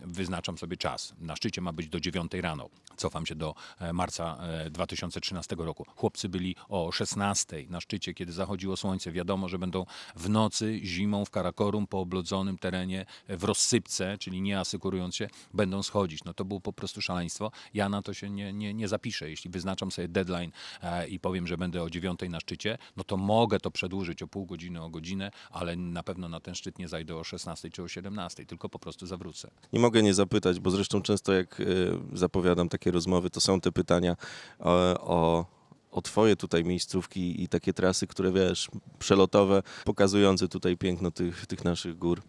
wyznaczam 0.00 0.58
sobie 0.58 0.76
czas. 0.76 1.14
Na 1.20 1.36
szczycie 1.36 1.60
ma 1.60 1.72
być 1.72 1.88
do 1.88 2.00
9 2.00 2.32
rano. 2.34 2.68
Cofam 2.96 3.26
się 3.26 3.34
do 3.34 3.54
e, 3.78 3.92
marca 3.92 4.38
e, 4.40 4.70
2013 4.70 5.56
roku. 5.58 5.86
Chłopcy 5.96 6.28
byli 6.28 6.56
o 6.68 6.92
16 6.92 7.64
na 7.68 7.80
szczycie, 7.80 8.14
kiedy 8.14 8.32
zachodziło 8.32 8.76
słońce. 8.76 9.12
Wiadomo, 9.12 9.48
że 9.48 9.58
będą 9.58 9.86
w 10.16 10.28
nocy, 10.28 10.80
zimą 10.82 11.24
w 11.24 11.30
Karakorum, 11.30 11.86
po 11.86 12.00
oblodzonym 12.00 12.58
terenie, 12.58 13.06
e, 13.28 13.36
w 13.36 13.44
rozsypce, 13.44 14.18
czyli 14.18 14.40
nie 14.40 14.60
asykurując 14.60 15.16
się, 15.16 15.28
będą 15.54 15.82
schodzić. 15.82 16.24
No 16.24 16.34
to 16.34 16.44
było 16.44 16.60
po 16.60 16.72
prostu 16.72 17.00
szaleństwo. 17.00 17.50
Ja 17.74 17.88
na 17.88 18.02
to 18.02 18.14
się 18.14 18.30
nie, 18.30 18.52
nie, 18.52 18.74
nie 18.74 18.88
zapiszę. 18.88 19.30
Jeśli 19.30 19.50
wyznaczam 19.50 19.90
sobie 19.90 20.08
deadline 20.08 20.52
e, 20.82 21.08
i 21.08 21.20
powiem, 21.20 21.46
że 21.46 21.58
będę 21.58 21.82
o 21.82 21.90
9 21.90 22.20
na 22.28 22.40
szczycie, 22.40 22.78
no 22.96 23.04
to 23.04 23.16
mogę 23.16 23.60
to 23.60 23.70
przedłużyć 23.78 24.22
o 24.22 24.26
pół 24.26 24.46
godziny, 24.46 24.82
o 24.82 24.90
godzinę, 24.90 25.30
ale 25.50 25.76
na 25.76 26.02
pewno 26.02 26.28
na 26.28 26.40
ten 26.40 26.54
szczyt 26.54 26.78
nie 26.78 26.88
zajdę 26.88 27.16
o 27.16 27.24
16 27.24 27.70
czy 27.70 27.82
o 27.82 27.88
17, 27.88 28.46
tylko 28.46 28.68
po 28.68 28.78
prostu 28.78 29.06
zawrócę. 29.06 29.50
Nie 29.72 29.80
mogę 29.80 30.02
nie 30.02 30.14
zapytać, 30.14 30.60
bo 30.60 30.70
zresztą 30.70 31.02
często 31.02 31.32
jak 31.32 31.60
e, 31.60 31.64
zapowiadam 32.12 32.68
takie 32.68 32.90
rozmowy, 32.90 33.30
to 33.30 33.40
są 33.40 33.60
te 33.60 33.72
pytania 33.72 34.16
o, 34.58 34.70
o, 35.00 35.46
o 35.90 36.02
twoje 36.02 36.36
tutaj 36.36 36.64
miejscówki 36.64 37.42
i 37.42 37.48
takie 37.48 37.72
trasy, 37.72 38.06
które 38.06 38.32
wiesz, 38.32 38.68
przelotowe, 38.98 39.62
pokazujące 39.84 40.48
tutaj 40.48 40.76
piękno 40.76 41.10
tych, 41.10 41.46
tych 41.46 41.64
naszych 41.64 41.98
gór. 41.98 42.22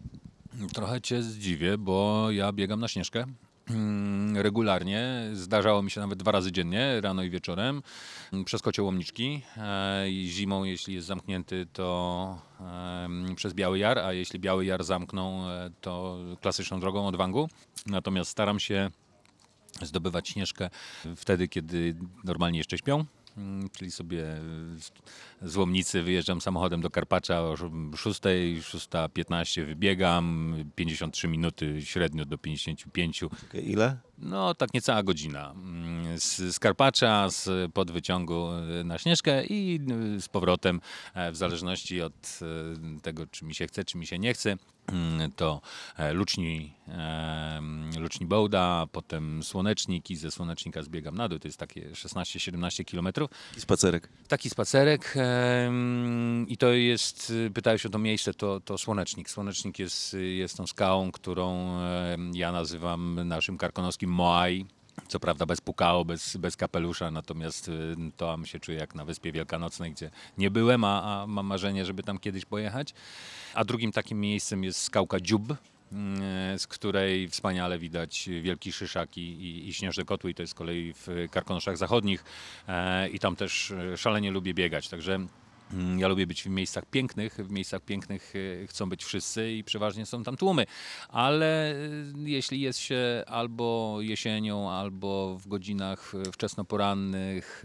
Trochę 0.74 1.00
cię 1.00 1.22
zdziwię, 1.22 1.78
bo 1.78 2.26
ja 2.30 2.52
biegam 2.52 2.80
na 2.80 2.88
śnieżkę. 2.88 3.26
Mm, 3.74 4.36
Regularnie, 4.36 5.30
zdarzało 5.32 5.82
mi 5.82 5.90
się 5.90 6.00
nawet 6.00 6.18
dwa 6.18 6.32
razy 6.32 6.52
dziennie, 6.52 7.00
rano 7.00 7.22
i 7.22 7.30
wieczorem, 7.30 7.82
mm, 8.32 8.44
przez 8.44 8.62
kocie 8.62 8.82
Łomniczki. 8.82 9.42
E, 9.56 10.06
Zimą, 10.24 10.64
jeśli 10.64 10.94
jest 10.94 11.06
zamknięty, 11.06 11.66
to 11.72 12.50
przez 13.36 13.54
Biały 13.54 13.78
Jar, 13.78 13.98
a 13.98 14.12
jeśli 14.12 14.38
Biały 14.38 14.64
Jar 14.64 14.84
zamkną, 14.84 15.48
e, 15.48 15.70
to 15.80 16.18
klasyczną 16.40 16.80
drogą 16.80 17.06
od 17.06 17.16
Wangu. 17.16 17.48
Natomiast 17.86 18.30
staram 18.30 18.60
się 18.60 18.90
zdobywać 19.82 20.28
śnieżkę 20.28 20.70
wtedy, 21.16 21.48
kiedy 21.48 21.96
normalnie 22.24 22.58
jeszcze 22.58 22.78
śpią. 22.78 23.04
Mm, 23.36 23.70
Czyli 23.70 23.90
sobie 23.90 24.24
z- 24.78 24.92
z 25.52 25.56
Łomnicy 25.56 26.02
wyjeżdżam 26.02 26.40
samochodem 26.40 26.80
do 26.80 26.90
Karpacza 26.90 27.42
o 27.42 27.56
6, 27.96 28.20
6.15 28.20 29.64
wybiegam, 29.66 30.54
53 30.76 31.28
minuty 31.28 31.82
średnio 31.82 32.24
do 32.24 32.38
55. 32.38 33.20
Ile? 33.54 33.96
No, 34.20 34.54
tak 34.54 34.74
niecała 34.74 35.02
godzina. 35.02 35.50
Mm, 35.50 36.18
Z, 36.18 36.36
z 36.36 36.58
Karpacza, 36.58 37.30
z 37.30 37.72
podwyciągu 37.72 38.48
e, 38.80 38.84
na 38.84 38.98
Śnieżkę 38.98 39.44
i 39.44 39.80
e, 40.16 40.20
z 40.20 40.28
powrotem, 40.28 40.80
e, 41.14 41.32
w 41.32 41.36
zależności 41.36 42.02
od 42.02 42.38
tego, 43.02 43.26
czy 43.26 43.44
mi 43.44 43.54
się 43.54 43.66
chce, 43.66 43.84
czy 43.84 43.98
mi 43.98 44.06
się 44.06 44.18
nie 44.18 44.34
chce, 44.34 44.56
mm, 44.86 45.32
to 45.32 45.60
Luczni, 46.12 46.72
Luczni 47.98 48.26
Bołda, 48.26 48.86
potem 48.92 49.42
Słonecznik 49.42 50.10
i 50.10 50.16
ze 50.16 50.30
Słonecznika 50.30 50.82
zbiegam 50.82 51.14
na 51.14 51.28
dół. 51.28 51.38
To 51.38 51.48
jest 51.48 51.58
takie 51.58 51.90
16-17 51.90 52.84
kilometrów. 52.84 53.30
I 53.56 53.60
spacerek. 53.60 54.08
Taki 54.28 54.50
spacerek 54.50 55.14
i 56.46 56.56
to 56.56 56.72
jest, 56.72 57.32
pytałeś 57.54 57.86
o 57.86 57.88
to 57.88 57.98
miejsce, 57.98 58.34
to, 58.34 58.60
to 58.60 58.78
Słonecznik. 58.78 59.30
Słonecznik 59.30 59.78
jest, 59.78 60.16
jest 60.20 60.56
tą 60.56 60.66
skałą, 60.66 61.12
którą 61.12 61.78
ja 62.32 62.52
nazywam 62.52 63.28
naszym 63.28 63.58
karkonoskim 63.58 64.09
Moai. 64.10 64.66
Co 65.08 65.20
prawda 65.20 65.46
bez 65.46 65.60
pukao, 65.60 66.04
bez, 66.04 66.36
bez 66.36 66.56
kapelusza, 66.56 67.10
natomiast 67.10 67.68
y, 67.68 67.96
tam 68.16 68.46
się 68.46 68.60
czuję 68.60 68.78
jak 68.78 68.94
na 68.94 69.04
Wyspie 69.04 69.32
Wielkanocnej, 69.32 69.92
gdzie 69.92 70.10
nie 70.38 70.50
byłem, 70.50 70.84
a, 70.84 71.22
a 71.22 71.26
mam 71.26 71.46
marzenie, 71.46 71.84
żeby 71.84 72.02
tam 72.02 72.18
kiedyś 72.18 72.44
pojechać. 72.44 72.94
A 73.54 73.64
drugim 73.64 73.92
takim 73.92 74.20
miejscem 74.20 74.64
jest 74.64 74.82
skałka 74.82 75.20
Dziób, 75.20 75.54
mm, 75.92 76.58
z 76.58 76.66
której 76.66 77.28
wspaniale 77.28 77.78
widać 77.78 78.28
Wielki 78.42 78.72
Szyszak 78.72 79.18
i, 79.18 79.20
i, 79.20 79.68
i 79.68 79.74
Śnieżne 79.74 80.04
Kotły 80.04 80.30
i 80.30 80.34
to 80.34 80.42
jest 80.42 80.50
z 80.50 80.54
kolei 80.54 80.92
w 80.92 81.08
Karkonoszach 81.30 81.76
Zachodnich 81.76 82.24
e, 82.68 83.08
i 83.08 83.18
tam 83.18 83.36
też 83.36 83.70
e, 83.70 83.96
szalenie 83.96 84.30
lubię 84.30 84.54
biegać, 84.54 84.88
także 84.88 85.18
ja 85.96 86.08
lubię 86.08 86.26
być 86.26 86.42
w 86.42 86.46
miejscach 86.46 86.86
pięknych, 86.86 87.34
w 87.34 87.50
miejscach 87.50 87.80
pięknych 87.80 88.32
e, 88.62 88.66
chcą 88.66 88.88
być 88.88 89.04
wszyscy 89.04 89.52
i 89.52 89.64
przeważnie 89.64 90.06
są 90.06 90.22
tam 90.22 90.36
tłumy, 90.36 90.66
ale 91.08 91.72
e, 91.72 91.76
jeśli 92.24 92.60
jest 92.60 92.78
się 92.78 93.24
albo 93.26 93.96
jesienią, 94.00 94.70
albo 94.70 95.38
w 95.38 95.48
godzinach 95.48 96.12
e, 96.14 96.32
wczesnoporannych 96.32 97.62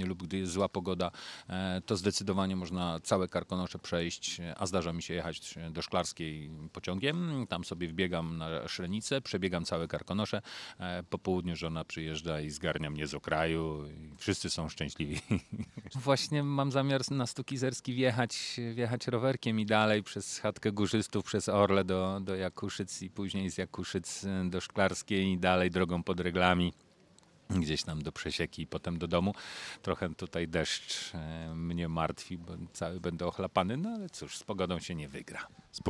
e, 0.00 0.06
lub 0.06 0.22
gdy 0.22 0.38
jest 0.38 0.52
zła 0.52 0.68
pogoda, 0.68 1.10
e, 1.48 1.82
to 1.86 1.96
zdecydowanie 1.96 2.56
można 2.56 3.00
całe 3.00 3.28
Karkonosze 3.28 3.78
przejść, 3.78 4.40
a 4.56 4.66
zdarza 4.66 4.92
mi 4.92 5.02
się 5.02 5.14
jechać 5.14 5.54
do 5.70 5.82
Szklarskiej 5.82 6.50
pociągiem, 6.72 7.46
tam 7.48 7.64
sobie 7.64 7.88
wbiegam 7.88 8.38
na 8.38 8.68
Szrenicę, 8.68 9.20
przebiegam 9.20 9.64
całe 9.64 9.88
Karkonosze, 9.88 10.42
e, 10.78 11.02
po 11.02 11.18
południu 11.18 11.56
żona 11.56 11.84
przyjeżdża 11.84 12.40
i 12.40 12.50
zgarnia 12.50 12.90
mnie 12.90 13.06
z 13.06 13.14
okraju 13.14 13.84
i 13.86 14.16
wszyscy 14.18 14.50
są 14.50 14.68
szczęśliwi. 14.68 15.20
Właśnie 15.94 16.42
mam 16.42 16.72
zamiar 16.72 17.04
na 17.16 17.26
Stukizerski 17.26 17.94
wjechać, 17.94 18.60
wjechać 18.74 19.06
rowerkiem 19.06 19.60
i 19.60 19.66
dalej 19.66 20.02
przez 20.02 20.38
chatkę 20.38 20.72
górzystów, 20.72 21.24
przez 21.24 21.48
Orle 21.48 21.84
do, 21.84 22.20
do 22.20 22.36
Jakuszyc 22.36 23.02
i 23.02 23.10
później 23.10 23.50
z 23.50 23.58
Jakuszyc 23.58 24.26
do 24.44 24.60
Szklarskiej 24.60 25.32
i 25.32 25.38
dalej 25.38 25.70
drogą 25.70 26.02
pod 26.02 26.20
reglami 26.20 26.72
gdzieś 27.60 27.82
tam 27.82 28.02
do 28.02 28.12
przesieki 28.12 28.62
i 28.62 28.66
potem 28.66 28.98
do 28.98 29.08
domu. 29.08 29.34
Trochę 29.82 30.14
tutaj 30.14 30.48
deszcz 30.48 31.14
e, 31.14 31.54
mnie 31.54 31.88
martwi, 31.88 32.38
bo 32.38 32.52
cały 32.72 33.00
będę 33.00 33.26
ochlapany, 33.26 33.76
no 33.76 33.90
ale 33.90 34.10
cóż, 34.10 34.36
z 34.36 34.42
pogodą 34.42 34.78
się 34.78 34.94
nie 34.94 35.08
wygra. 35.08 35.46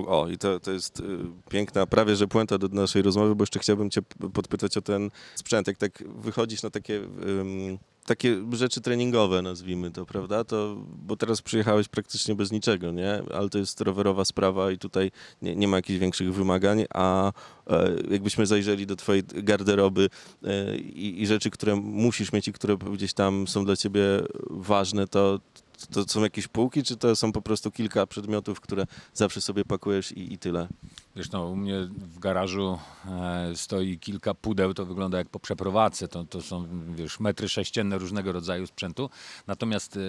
O, 0.07 0.29
i 0.29 0.39
to, 0.39 0.61
to 0.61 0.71
jest 0.71 1.01
y, 1.01 1.19
piękna, 1.51 1.87
prawie 1.87 2.17
że 2.17 2.29
puenta 2.29 2.59
do 2.59 2.69
naszej 2.69 3.03
rozmowy, 3.03 3.35
bo 3.35 3.43
jeszcze 3.43 3.59
chciałbym 3.59 3.91
cię 3.91 4.03
podpytać 4.33 4.77
o 4.77 4.83
ten 4.83 5.11
sprzęt. 5.35 5.67
Jak 5.67 5.77
tak 5.77 6.03
wychodzisz 6.07 6.63
na 6.63 6.71
takie, 6.71 6.97
ym, 6.97 7.79
takie 8.07 8.37
rzeczy 8.53 8.81
treningowe, 8.81 9.43
nazwijmy 9.43 9.91
to, 9.91 10.07
prawda? 10.07 10.45
To, 10.45 10.77
bo 10.87 11.17
teraz 11.17 11.43
przyjechałeś 11.43 11.89
praktycznie 11.89 12.35
bez 12.35 12.53
niczego, 12.53 12.93
nie? 12.93 13.23
Ale 13.35 13.49
to 13.49 13.59
jest 13.59 13.81
rowerowa 13.81 14.25
sprawa 14.25 14.71
i 14.71 14.79
tutaj 14.79 15.11
nie, 15.43 15.57
nie 15.57 15.69
ma 15.69 15.77
jakichś 15.77 15.99
większych 15.99 16.35
wymagań, 16.35 16.85
a 16.95 17.33
e, 17.67 17.91
jakbyśmy 18.11 18.47
zajrzeli 18.47 18.87
do 18.87 18.97
twojej 18.97 19.23
garderoby 19.25 20.09
e, 20.45 20.77
i, 20.77 21.23
i 21.23 21.27
rzeczy, 21.27 21.51
które 21.51 21.77
musisz 21.77 22.33
mieć 22.33 22.49
i 22.49 22.53
które 22.53 22.77
gdzieś 22.77 23.13
tam 23.13 23.49
są 23.49 23.65
dla 23.65 23.77
ciebie 23.77 24.03
ważne, 24.51 25.09
to 25.09 25.41
to 25.87 26.05
są 26.05 26.23
jakieś 26.23 26.49
półki, 26.49 26.83
czy 26.83 26.97
to 26.97 27.17
są 27.17 27.33
po 27.33 27.43
prostu 27.43 27.71
kilka 27.71 28.07
przedmiotów, 28.07 28.61
które 28.61 28.87
zawsze 29.15 29.41
sobie 29.41 29.65
pakujesz 29.65 30.13
i, 30.13 30.33
i 30.33 30.39
tyle? 30.39 30.69
Zresztą 31.15 31.51
u 31.51 31.57
mnie 31.57 31.81
w 31.85 32.19
garażu 32.19 32.79
e, 33.07 33.57
stoi 33.57 33.99
kilka 33.99 34.35
pudeł, 34.35 34.75
to 34.75 34.87
wygląda 34.87 35.19
jak 35.19 35.29
po 35.29 35.41
przeprowadzce. 35.41 36.09
To, 36.09 36.25
to 36.25 36.43
są 36.43 36.67
wiesz, 36.95 37.21
metry 37.21 37.49
sześcienne 37.49 37.99
różnego 37.99 38.33
rodzaju 38.33 38.67
sprzętu. 38.67 39.11
Natomiast 39.47 39.97
e, 39.97 40.01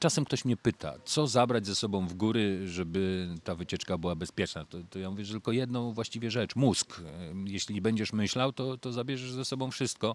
czasem 0.00 0.24
ktoś 0.24 0.44
mnie 0.44 0.56
pyta, 0.56 0.94
co 1.04 1.26
zabrać 1.26 1.66
ze 1.66 1.74
sobą 1.74 2.06
w 2.06 2.14
góry, 2.14 2.68
żeby 2.68 3.28
ta 3.44 3.54
wycieczka 3.54 3.98
była 3.98 4.14
bezpieczna. 4.14 4.64
To, 4.64 4.78
to 4.90 4.98
ja 4.98 5.10
mówię, 5.10 5.24
że 5.24 5.32
tylko 5.32 5.52
jedną 5.52 5.92
właściwie 5.92 6.30
rzecz, 6.30 6.56
mózg. 6.56 7.00
Jeśli 7.46 7.74
nie 7.74 7.82
będziesz 7.82 8.12
myślał, 8.12 8.52
to, 8.52 8.78
to 8.78 8.92
zabierzesz 8.92 9.32
ze 9.32 9.44
sobą 9.44 9.70
wszystko. 9.70 10.14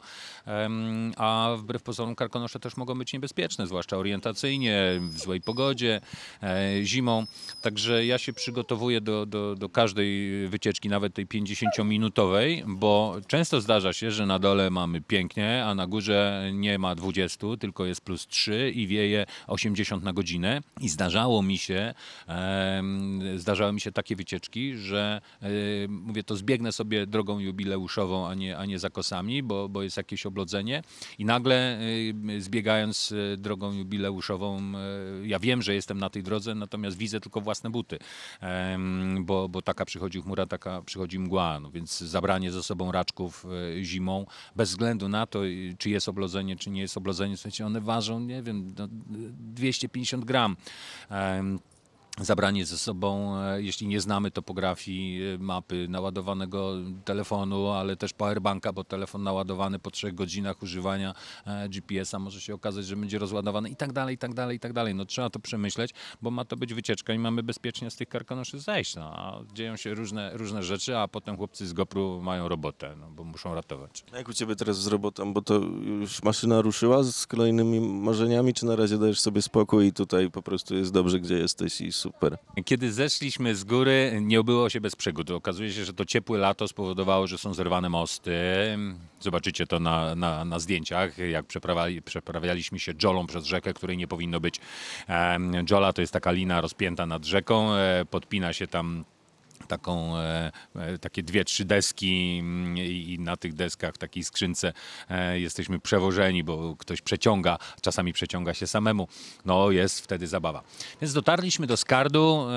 A 1.18 1.56
wbrew 1.58 1.84
pozorom 1.84 2.16
karkonosze 2.16 2.60
też 2.60 2.78
mogą 2.78 2.98
być 2.98 3.14
niebezpieczne, 3.14 3.68
zwłaszcza 3.68 3.98
orientacyjnie, 3.98 5.00
w 5.02 5.20
złej 5.20 5.42
pogodzie, 5.42 6.02
e, 6.44 6.84
zimą. 6.84 7.26
Także 7.62 8.06
ja 8.06 8.18
się 8.18 8.34
przygotowuję 8.34 9.02
do, 9.02 9.26
do, 9.26 9.56
do 9.56 9.70
każdej 9.70 10.48
wycieczki, 10.48 10.90
nawet 10.90 11.14
tej 11.14 11.28
50-minutowej, 11.28 12.64
bo 12.68 13.16
często 13.28 13.62
zdarza 13.62 13.94
się, 13.94 14.12
że 14.12 14.26
na 14.26 14.40
dole 14.40 14.70
mamy 14.70 15.02
pięknie, 15.02 15.66
a 15.66 15.76
na 15.76 15.88
górze 15.88 16.50
nie 16.54 16.80
ma 16.80 16.96
20, 16.96 17.48
tylko 17.60 17.86
jest 17.86 18.02
plus 18.02 18.28
3 18.28 18.72
i 18.76 18.88
wieje 18.88 19.26
80 19.48 19.75
na 20.02 20.14
godzinę. 20.14 20.62
I 20.82 20.90
zdarzało 20.90 21.44
mi 21.44 21.58
się, 21.58 21.94
em, 22.28 23.22
zdarzały 23.40 23.74
mi 23.74 23.82
się 23.82 23.92
takie 23.92 24.16
wycieczki, 24.16 24.78
że 24.78 25.22
e, 25.42 25.48
mówię, 25.88 26.24
to 26.24 26.36
zbiegnę 26.36 26.72
sobie 26.72 27.08
drogą 27.08 27.40
jubileuszową, 27.40 28.28
a 28.28 28.34
nie, 28.34 28.58
a 28.58 28.66
nie 28.66 28.80
zakosami, 28.80 29.44
bo, 29.44 29.70
bo 29.70 29.84
jest 29.84 29.98
jakieś 29.98 30.26
oblodzenie. 30.26 30.84
I 31.20 31.26
nagle 31.26 31.80
e, 31.80 32.42
zbiegając 32.42 33.14
e, 33.34 33.38
drogą 33.38 33.74
jubileuszową, 33.74 34.60
e, 34.60 35.28
ja 35.28 35.40
wiem, 35.40 35.62
że 35.62 35.74
jestem 35.76 35.98
na 35.98 36.10
tej 36.10 36.24
drodze, 36.24 36.56
natomiast 36.56 36.98
widzę 36.98 37.20
tylko 37.20 37.42
własne 37.42 37.70
buty, 37.70 38.00
bo, 39.22 39.50
bo 39.50 39.62
taka 39.62 39.86
przychodzi 39.86 40.22
chmura, 40.22 40.46
taka 40.46 40.82
przychodzi 40.82 41.20
mgła, 41.20 41.60
no 41.60 41.72
więc 41.72 42.00
zabranie 42.00 42.52
ze 42.52 42.64
sobą 42.64 42.92
raczków 42.92 43.46
e, 43.80 43.84
zimą, 43.84 44.26
bez 44.56 44.70
względu 44.70 45.10
na 45.10 45.28
to, 45.28 45.40
czy 45.78 45.90
jest 45.90 46.10
oblodzenie, 46.10 46.56
czy 46.56 46.70
nie 46.70 46.82
jest 46.82 46.98
oblodzenie, 46.98 47.38
słuchajcie, 47.38 47.66
one 47.66 47.82
ważą, 47.82 48.20
nie 48.20 48.44
wiem, 48.44 48.76
no, 48.78 48.88
250 49.72 50.26
gram. 50.26 50.58
Zabranie 52.22 52.66
ze 52.66 52.78
sobą, 52.78 53.38
e, 53.38 53.62
jeśli 53.62 53.88
nie 53.88 54.02
znamy 54.02 54.32
topografii, 54.32 55.24
e, 55.24 55.38
mapy 55.38 55.88
naładowanego 55.90 56.74
telefonu, 57.06 57.70
ale 57.70 57.96
też 57.96 58.14
powerbanka, 58.14 58.74
bo 58.74 58.84
telefon 58.84 59.24
naładowany 59.24 59.80
po 59.80 59.92
trzech 59.92 60.16
godzinach 60.16 60.64
używania 60.64 61.14
e, 61.46 61.70
GPS-a 61.70 62.20
może 62.20 62.42
się 62.42 62.54
okazać, 62.54 62.86
że 62.86 62.96
będzie 62.96 63.20
rozładowany 63.20 63.70
i 63.70 63.76
tak 63.76 63.94
dalej, 63.94 64.16
i 64.16 64.18
tak 64.18 64.34
dalej, 64.34 64.58
i 64.58 64.60
tak 64.60 64.74
dalej. 64.74 64.96
No 64.96 65.06
trzeba 65.06 65.30
to 65.30 65.40
przemyśleć, 65.40 65.92
bo 66.22 66.32
ma 66.32 66.46
to 66.46 66.58
być 66.58 66.74
wycieczka 66.74 67.14
i 67.14 67.20
mamy 67.20 67.44
bezpiecznie 67.44 67.92
z 67.92 67.96
tych 67.96 68.10
karkonoszy 68.10 68.60
zejść. 68.60 68.96
No, 68.96 69.14
a 69.14 69.40
dzieją 69.54 69.78
się 69.78 69.94
różne, 69.94 70.32
różne 70.34 70.64
rzeczy, 70.64 70.98
a 70.98 71.08
potem 71.08 71.38
chłopcy 71.38 71.68
z 71.68 71.74
GoPru 71.74 72.22
mają 72.22 72.48
robotę, 72.48 72.96
no, 73.00 73.10
bo 73.10 73.24
muszą 73.24 73.56
ratować. 73.56 74.04
A 74.14 74.18
Jak 74.18 74.30
u 74.30 74.34
ciebie 74.34 74.56
teraz 74.56 74.78
z 74.78 74.88
robotą, 74.88 75.34
bo 75.34 75.42
to 75.42 75.56
już 75.86 76.24
maszyna 76.24 76.62
ruszyła 76.62 77.04
z 77.04 77.28
kolejnymi 77.28 77.80
marzeniami, 77.80 78.54
czy 78.54 78.66
na 78.66 78.76
razie 78.76 78.98
dajesz 78.98 79.20
sobie 79.20 79.42
spokój 79.42 79.88
i 79.88 79.94
tutaj 79.94 80.32
po 80.32 80.42
prostu 80.42 80.76
jest 80.76 80.92
dobrze, 80.92 81.20
gdzie 81.20 81.38
jesteś 81.38 81.82
i 81.82 81.92
super. 82.06 82.38
Kiedy 82.66 82.94
zeszliśmy 82.94 83.56
z 83.56 83.64
góry, 83.64 84.18
nie 84.22 84.40
obyło 84.40 84.70
się 84.70 84.82
bez 84.82 84.96
przygód. 84.96 85.32
Okazuje 85.32 85.72
się, 85.74 85.86
że 85.86 85.94
to 85.94 86.06
ciepłe 86.06 86.38
lato 86.38 86.68
spowodowało, 86.68 87.28
że 87.28 87.38
są 87.38 87.54
zerwane 87.54 87.90
mosty. 87.90 88.32
Zobaczycie 89.20 89.68
to 89.68 89.80
na, 89.80 90.16
na, 90.16 90.46
na 90.46 90.60
zdjęciach, 90.60 91.18
jak 91.18 91.46
przeprawiali, 91.46 92.02
przeprawialiśmy 92.02 92.80
się 92.80 92.94
dżolą 92.94 93.28
przez 93.28 93.46
rzekę, 93.46 93.74
której 93.74 93.98
nie 93.98 94.08
powinno 94.08 94.40
być. 94.40 94.60
Dżola 95.64 95.94
to 95.94 96.02
jest 96.02 96.14
taka 96.14 96.32
lina 96.32 96.62
rozpięta 96.62 97.06
nad 97.06 97.26
rzeką, 97.26 97.74
e, 97.74 98.06
podpina 98.10 98.54
się 98.54 98.68
tam 98.68 99.06
taką, 99.66 100.18
e, 100.18 100.52
e, 100.76 100.98
takie 100.98 101.24
dwie, 101.24 101.46
trzy 101.46 101.66
deski 101.66 102.38
mm, 102.40 102.78
i, 102.78 103.18
na 103.20 103.38
tych 103.38 103.54
deskach 103.54 103.96
w 103.96 103.98
takiej 103.98 104.24
skrzynce 104.24 104.74
e, 105.10 105.40
jesteśmy 105.40 105.80
przewożeni, 105.80 106.44
bo 106.44 106.76
ktoś 106.76 107.02
przeciąga, 107.02 107.58
czasami 107.82 108.14
przeciąga 108.14 108.54
się 108.54 108.68
samemu. 108.68 109.08
No 109.46 109.72
jest 109.72 110.02
wtedy 110.02 110.28
zabawa. 110.28 110.64
Więc 111.02 111.14
dotarliśmy 111.14 111.68
do 111.68 111.78
Skardu, 111.78 112.48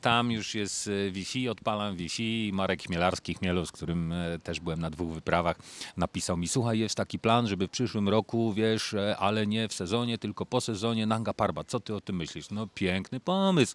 tam 0.00 0.32
już 0.32 0.54
jest 0.54 0.90
Wi-Fi, 1.10 1.48
odpalam 1.48 1.96
Wi-Fi 1.96 2.48
i 2.48 2.52
Marek 2.52 2.82
Chmielarski, 2.82 3.34
Chmielu, 3.34 3.66
z 3.66 3.72
którym 3.72 4.14
też 4.42 4.60
byłem 4.60 4.80
na 4.80 4.90
dwóch 4.90 5.14
wyprawach, 5.14 5.56
napisał 5.96 6.36
mi, 6.36 6.48
słuchaj, 6.48 6.78
jest 6.78 6.94
taki 6.94 7.18
plan, 7.18 7.46
żeby 7.46 7.68
w 7.68 7.70
przyszłym 7.70 8.08
roku, 8.08 8.52
wiesz, 8.52 8.94
ale 9.18 9.46
nie 9.46 9.68
w 9.68 9.74
sezonie, 9.74 10.18
tylko 10.18 10.46
po 10.46 10.60
sezonie 10.60 11.06
Nanga 11.06 11.34
Parbat. 11.34 11.66
Co 11.66 11.80
ty 11.80 11.94
o 11.94 12.00
tym 12.00 12.16
myślisz? 12.16 12.50
No 12.50 12.66
piękny 12.66 13.20
pomysł. 13.20 13.74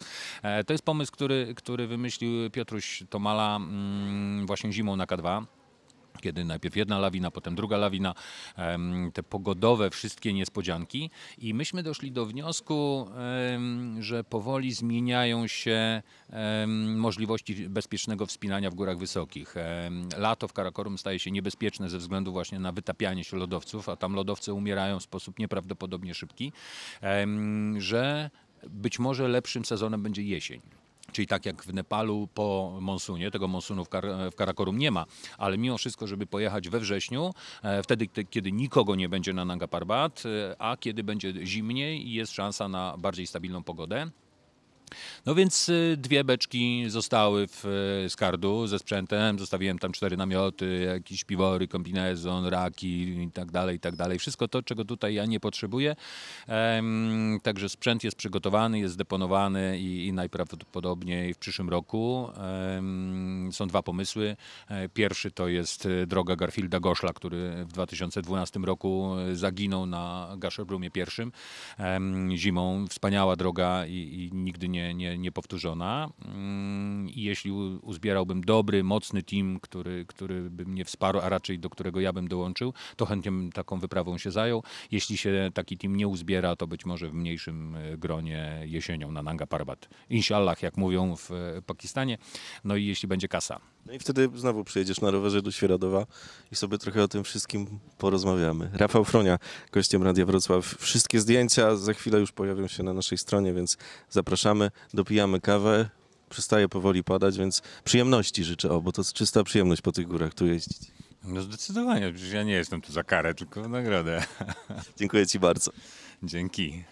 To 0.67 0.73
jest 0.73 0.85
pomysł, 0.85 1.11
który, 1.11 1.53
który 1.55 1.87
wymyślił 1.87 2.49
Piotruś 2.71 3.03
Tomala 3.09 3.55
mm, 3.55 4.45
właśnie 4.47 4.73
zimą 4.73 4.95
na 4.95 5.05
K2 5.05 5.45
kiedy 6.21 6.45
najpierw 6.45 6.75
jedna 6.75 6.99
lawina, 6.99 7.31
potem 7.31 7.55
druga 7.55 7.77
lawina, 7.77 8.13
te 9.13 9.23
pogodowe 9.23 9.89
wszystkie 9.89 10.33
niespodzianki 10.33 11.09
i 11.37 11.53
myśmy 11.53 11.83
doszli 11.83 12.11
do 12.11 12.25
wniosku, 12.25 13.07
że 13.99 14.23
powoli 14.23 14.73
zmieniają 14.73 15.47
się 15.47 16.01
możliwości 16.95 17.69
bezpiecznego 17.69 18.25
wspinania 18.25 18.69
w 18.69 18.75
górach 18.75 18.97
wysokich. 18.97 19.55
Lato 20.17 20.47
w 20.47 20.53
Karakorum 20.53 20.97
staje 20.97 21.19
się 21.19 21.31
niebezpieczne 21.31 21.89
ze 21.89 21.97
względu 21.97 22.31
właśnie 22.31 22.59
na 22.59 22.71
wytapianie 22.71 23.23
się 23.23 23.37
lodowców, 23.37 23.89
a 23.89 23.95
tam 23.95 24.13
lodowce 24.13 24.53
umierają 24.53 24.99
w 24.99 25.03
sposób 25.03 25.39
nieprawdopodobnie 25.39 26.13
szybki, 26.13 26.53
że 27.77 28.29
być 28.69 28.99
może 28.99 29.27
lepszym 29.27 29.65
sezonem 29.65 30.03
będzie 30.03 30.23
jesień. 30.23 30.80
Czyli 31.11 31.27
tak 31.27 31.45
jak 31.45 31.63
w 31.63 31.73
Nepalu 31.73 32.27
po 32.33 32.77
monsunie, 32.81 33.31
tego 33.31 33.47
monsunu 33.47 33.85
w, 33.85 33.89
Kar 33.89 34.05
w 34.31 34.35
Karakorum 34.35 34.77
nie 34.77 34.91
ma, 34.91 35.05
ale 35.37 35.57
mimo 35.57 35.77
wszystko, 35.77 36.07
żeby 36.07 36.27
pojechać 36.27 36.69
we 36.69 36.79
wrześniu, 36.79 37.33
e, 37.63 37.83
wtedy, 37.83 38.05
kie- 38.07 38.25
kiedy 38.29 38.51
nikogo 38.51 38.95
nie 38.95 39.09
będzie 39.09 39.33
na 39.33 39.45
Nanga 39.45 39.67
Parbat, 39.67 40.23
e, 40.25 40.55
a 40.61 40.77
kiedy 40.77 41.03
będzie 41.03 41.33
zimniej 41.47 42.07
i 42.07 42.13
jest 42.13 42.33
szansa 42.33 42.67
na 42.67 42.95
bardziej 42.97 43.27
stabilną 43.27 43.63
pogodę. 43.63 44.09
No 45.25 45.35
więc 45.35 45.69
y, 45.69 45.95
dwie 45.97 46.23
beczki 46.23 46.83
zostały 46.87 47.47
w 47.47 47.65
y, 48.05 48.09
Skardu 48.09 48.67
ze 48.67 48.79
sprzętem. 48.79 49.39
Zostawiłem 49.39 49.79
tam 49.79 49.91
cztery 49.91 50.17
namioty, 50.17 50.83
jakieś 50.93 51.23
piwory, 51.23 51.67
kombinezon, 51.67 52.45
raki 52.45 53.01
i 53.01 53.31
tak 53.31 53.51
dalej, 53.51 53.75
i 53.75 53.79
tak 53.79 53.95
dalej. 53.95 54.19
Wszystko 54.19 54.47
to, 54.47 54.63
czego 54.63 54.85
tutaj 54.85 55.13
ja 55.13 55.25
nie 55.25 55.39
potrzebuję. 55.39 55.95
Także 57.43 57.69
sprzęt 57.69 58.03
jest 58.03 58.17
przygotowany, 58.17 58.79
jest 58.79 58.93
zdeponowany 58.93 59.79
i, 59.79 60.07
i 60.07 60.13
najprawdopodobniej 60.13 61.33
w 61.33 61.37
przyszłym 61.37 61.69
roku 61.69 62.29
są 63.51 63.67
dwa 63.67 63.83
pomysły. 63.83 64.35
E, 64.67 64.89
Pierwszy 64.89 65.31
to 65.31 65.47
jest 65.47 65.85
e, 65.85 66.07
droga 66.07 66.35
Garfielda 66.35 66.79
Goszla, 66.79 67.13
który 67.13 67.65
w 67.65 67.71
2012 67.71 68.59
roku 68.59 69.15
zaginął 69.33 69.85
na 69.85 70.37
pierwszym 70.93 71.31
em, 71.77 72.31
zimą. 72.35 72.85
Wspaniała 72.89 73.35
droga 73.35 73.85
i, 73.85 73.93
i 73.93 74.35
nigdy 74.35 74.69
nie, 74.69 74.80
nie, 74.93 75.17
nie 75.17 75.31
powtórzona. 75.31 76.09
Mm, 76.25 77.09
I 77.09 77.21
jeśli 77.21 77.51
uzbierałbym 77.81 78.41
dobry, 78.41 78.83
mocny 78.83 79.23
team, 79.23 79.59
który, 79.59 80.05
który 80.05 80.49
by 80.49 80.65
mnie 80.65 80.85
wsparł, 80.85 81.19
a 81.19 81.29
raczej 81.29 81.59
do 81.59 81.69
którego 81.69 81.99
ja 81.99 82.13
bym 82.13 82.27
dołączył, 82.27 82.73
to 82.95 83.05
chętnie 83.05 83.31
bym 83.31 83.51
taką 83.51 83.79
wyprawą 83.79 84.17
się 84.17 84.31
zajął. 84.31 84.63
Jeśli 84.91 85.17
się 85.17 85.51
taki 85.53 85.77
team 85.77 85.95
nie 85.95 86.07
uzbiera, 86.07 86.55
to 86.55 86.67
być 86.67 86.85
może 86.85 87.09
w 87.09 87.13
mniejszym 87.13 87.75
e, 87.75 87.97
gronie 87.97 88.61
jesienią 88.65 89.11
na 89.11 89.23
Nanga 89.23 89.47
Parbat. 89.47 89.89
Inshallah, 90.09 90.61
jak 90.61 90.77
mówią 90.77 91.15
w 91.15 91.31
e, 91.31 91.61
Pakistanie. 91.61 92.17
No 92.63 92.75
i 92.75 92.85
jeśli 92.85 93.07
będzie 93.07 93.27
kasa. 93.27 93.59
No 93.85 93.93
i 93.93 93.99
wtedy 93.99 94.29
znowu 94.35 94.63
przyjedziesz 94.63 95.01
na 95.01 95.11
rowerze 95.11 95.41
do 95.41 95.51
Świeradowa 95.51 96.05
i 96.51 96.55
sobie 96.55 96.77
trochę 96.77 97.03
o 97.03 97.07
tym 97.07 97.23
wszystkim 97.23 97.79
porozmawiamy. 97.97 98.69
Rafał 98.73 99.05
Fronia, 99.05 99.39
gościem 99.71 100.03
Radia 100.03 100.25
Wrocław. 100.25 100.65
Wszystkie 100.79 101.19
zdjęcia 101.19 101.75
za 101.75 101.93
chwilę 101.93 102.19
już 102.19 102.31
pojawią 102.31 102.67
się 102.67 102.83
na 102.83 102.93
naszej 102.93 103.17
stronie, 103.17 103.53
więc 103.53 103.77
zapraszamy, 104.09 104.71
dopijamy 104.93 105.41
kawę. 105.41 105.89
Przestaje 106.29 106.69
powoli 106.69 107.03
padać, 107.03 107.37
więc 107.37 107.61
przyjemności 107.83 108.43
życzę, 108.43 108.69
o, 108.69 108.81
bo 108.81 108.91
to 108.91 109.01
jest 109.01 109.13
czysta 109.13 109.43
przyjemność 109.43 109.81
po 109.81 109.91
tych 109.91 110.07
górach 110.07 110.33
tu 110.33 110.45
jeździć. 110.45 110.77
No 111.23 111.41
zdecydowanie, 111.41 112.13
przecież 112.13 112.33
ja 112.33 112.43
nie 112.43 112.53
jestem 112.53 112.81
tu 112.81 112.91
za 112.91 113.03
karę, 113.03 113.33
tylko 113.33 113.63
w 113.63 113.69
nagrodę. 113.69 114.23
Dziękuję 114.99 115.27
Ci 115.27 115.39
bardzo. 115.39 115.71
Dzięki. 116.23 116.83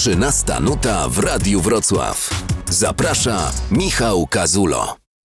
13 0.00 0.60
nuta 0.60 1.08
w 1.08 1.18
Radiu 1.18 1.60
Wrocław. 1.60 2.30
Zaprasza 2.70 3.52
Michał 3.70 4.26
Kazulo. 4.26 4.96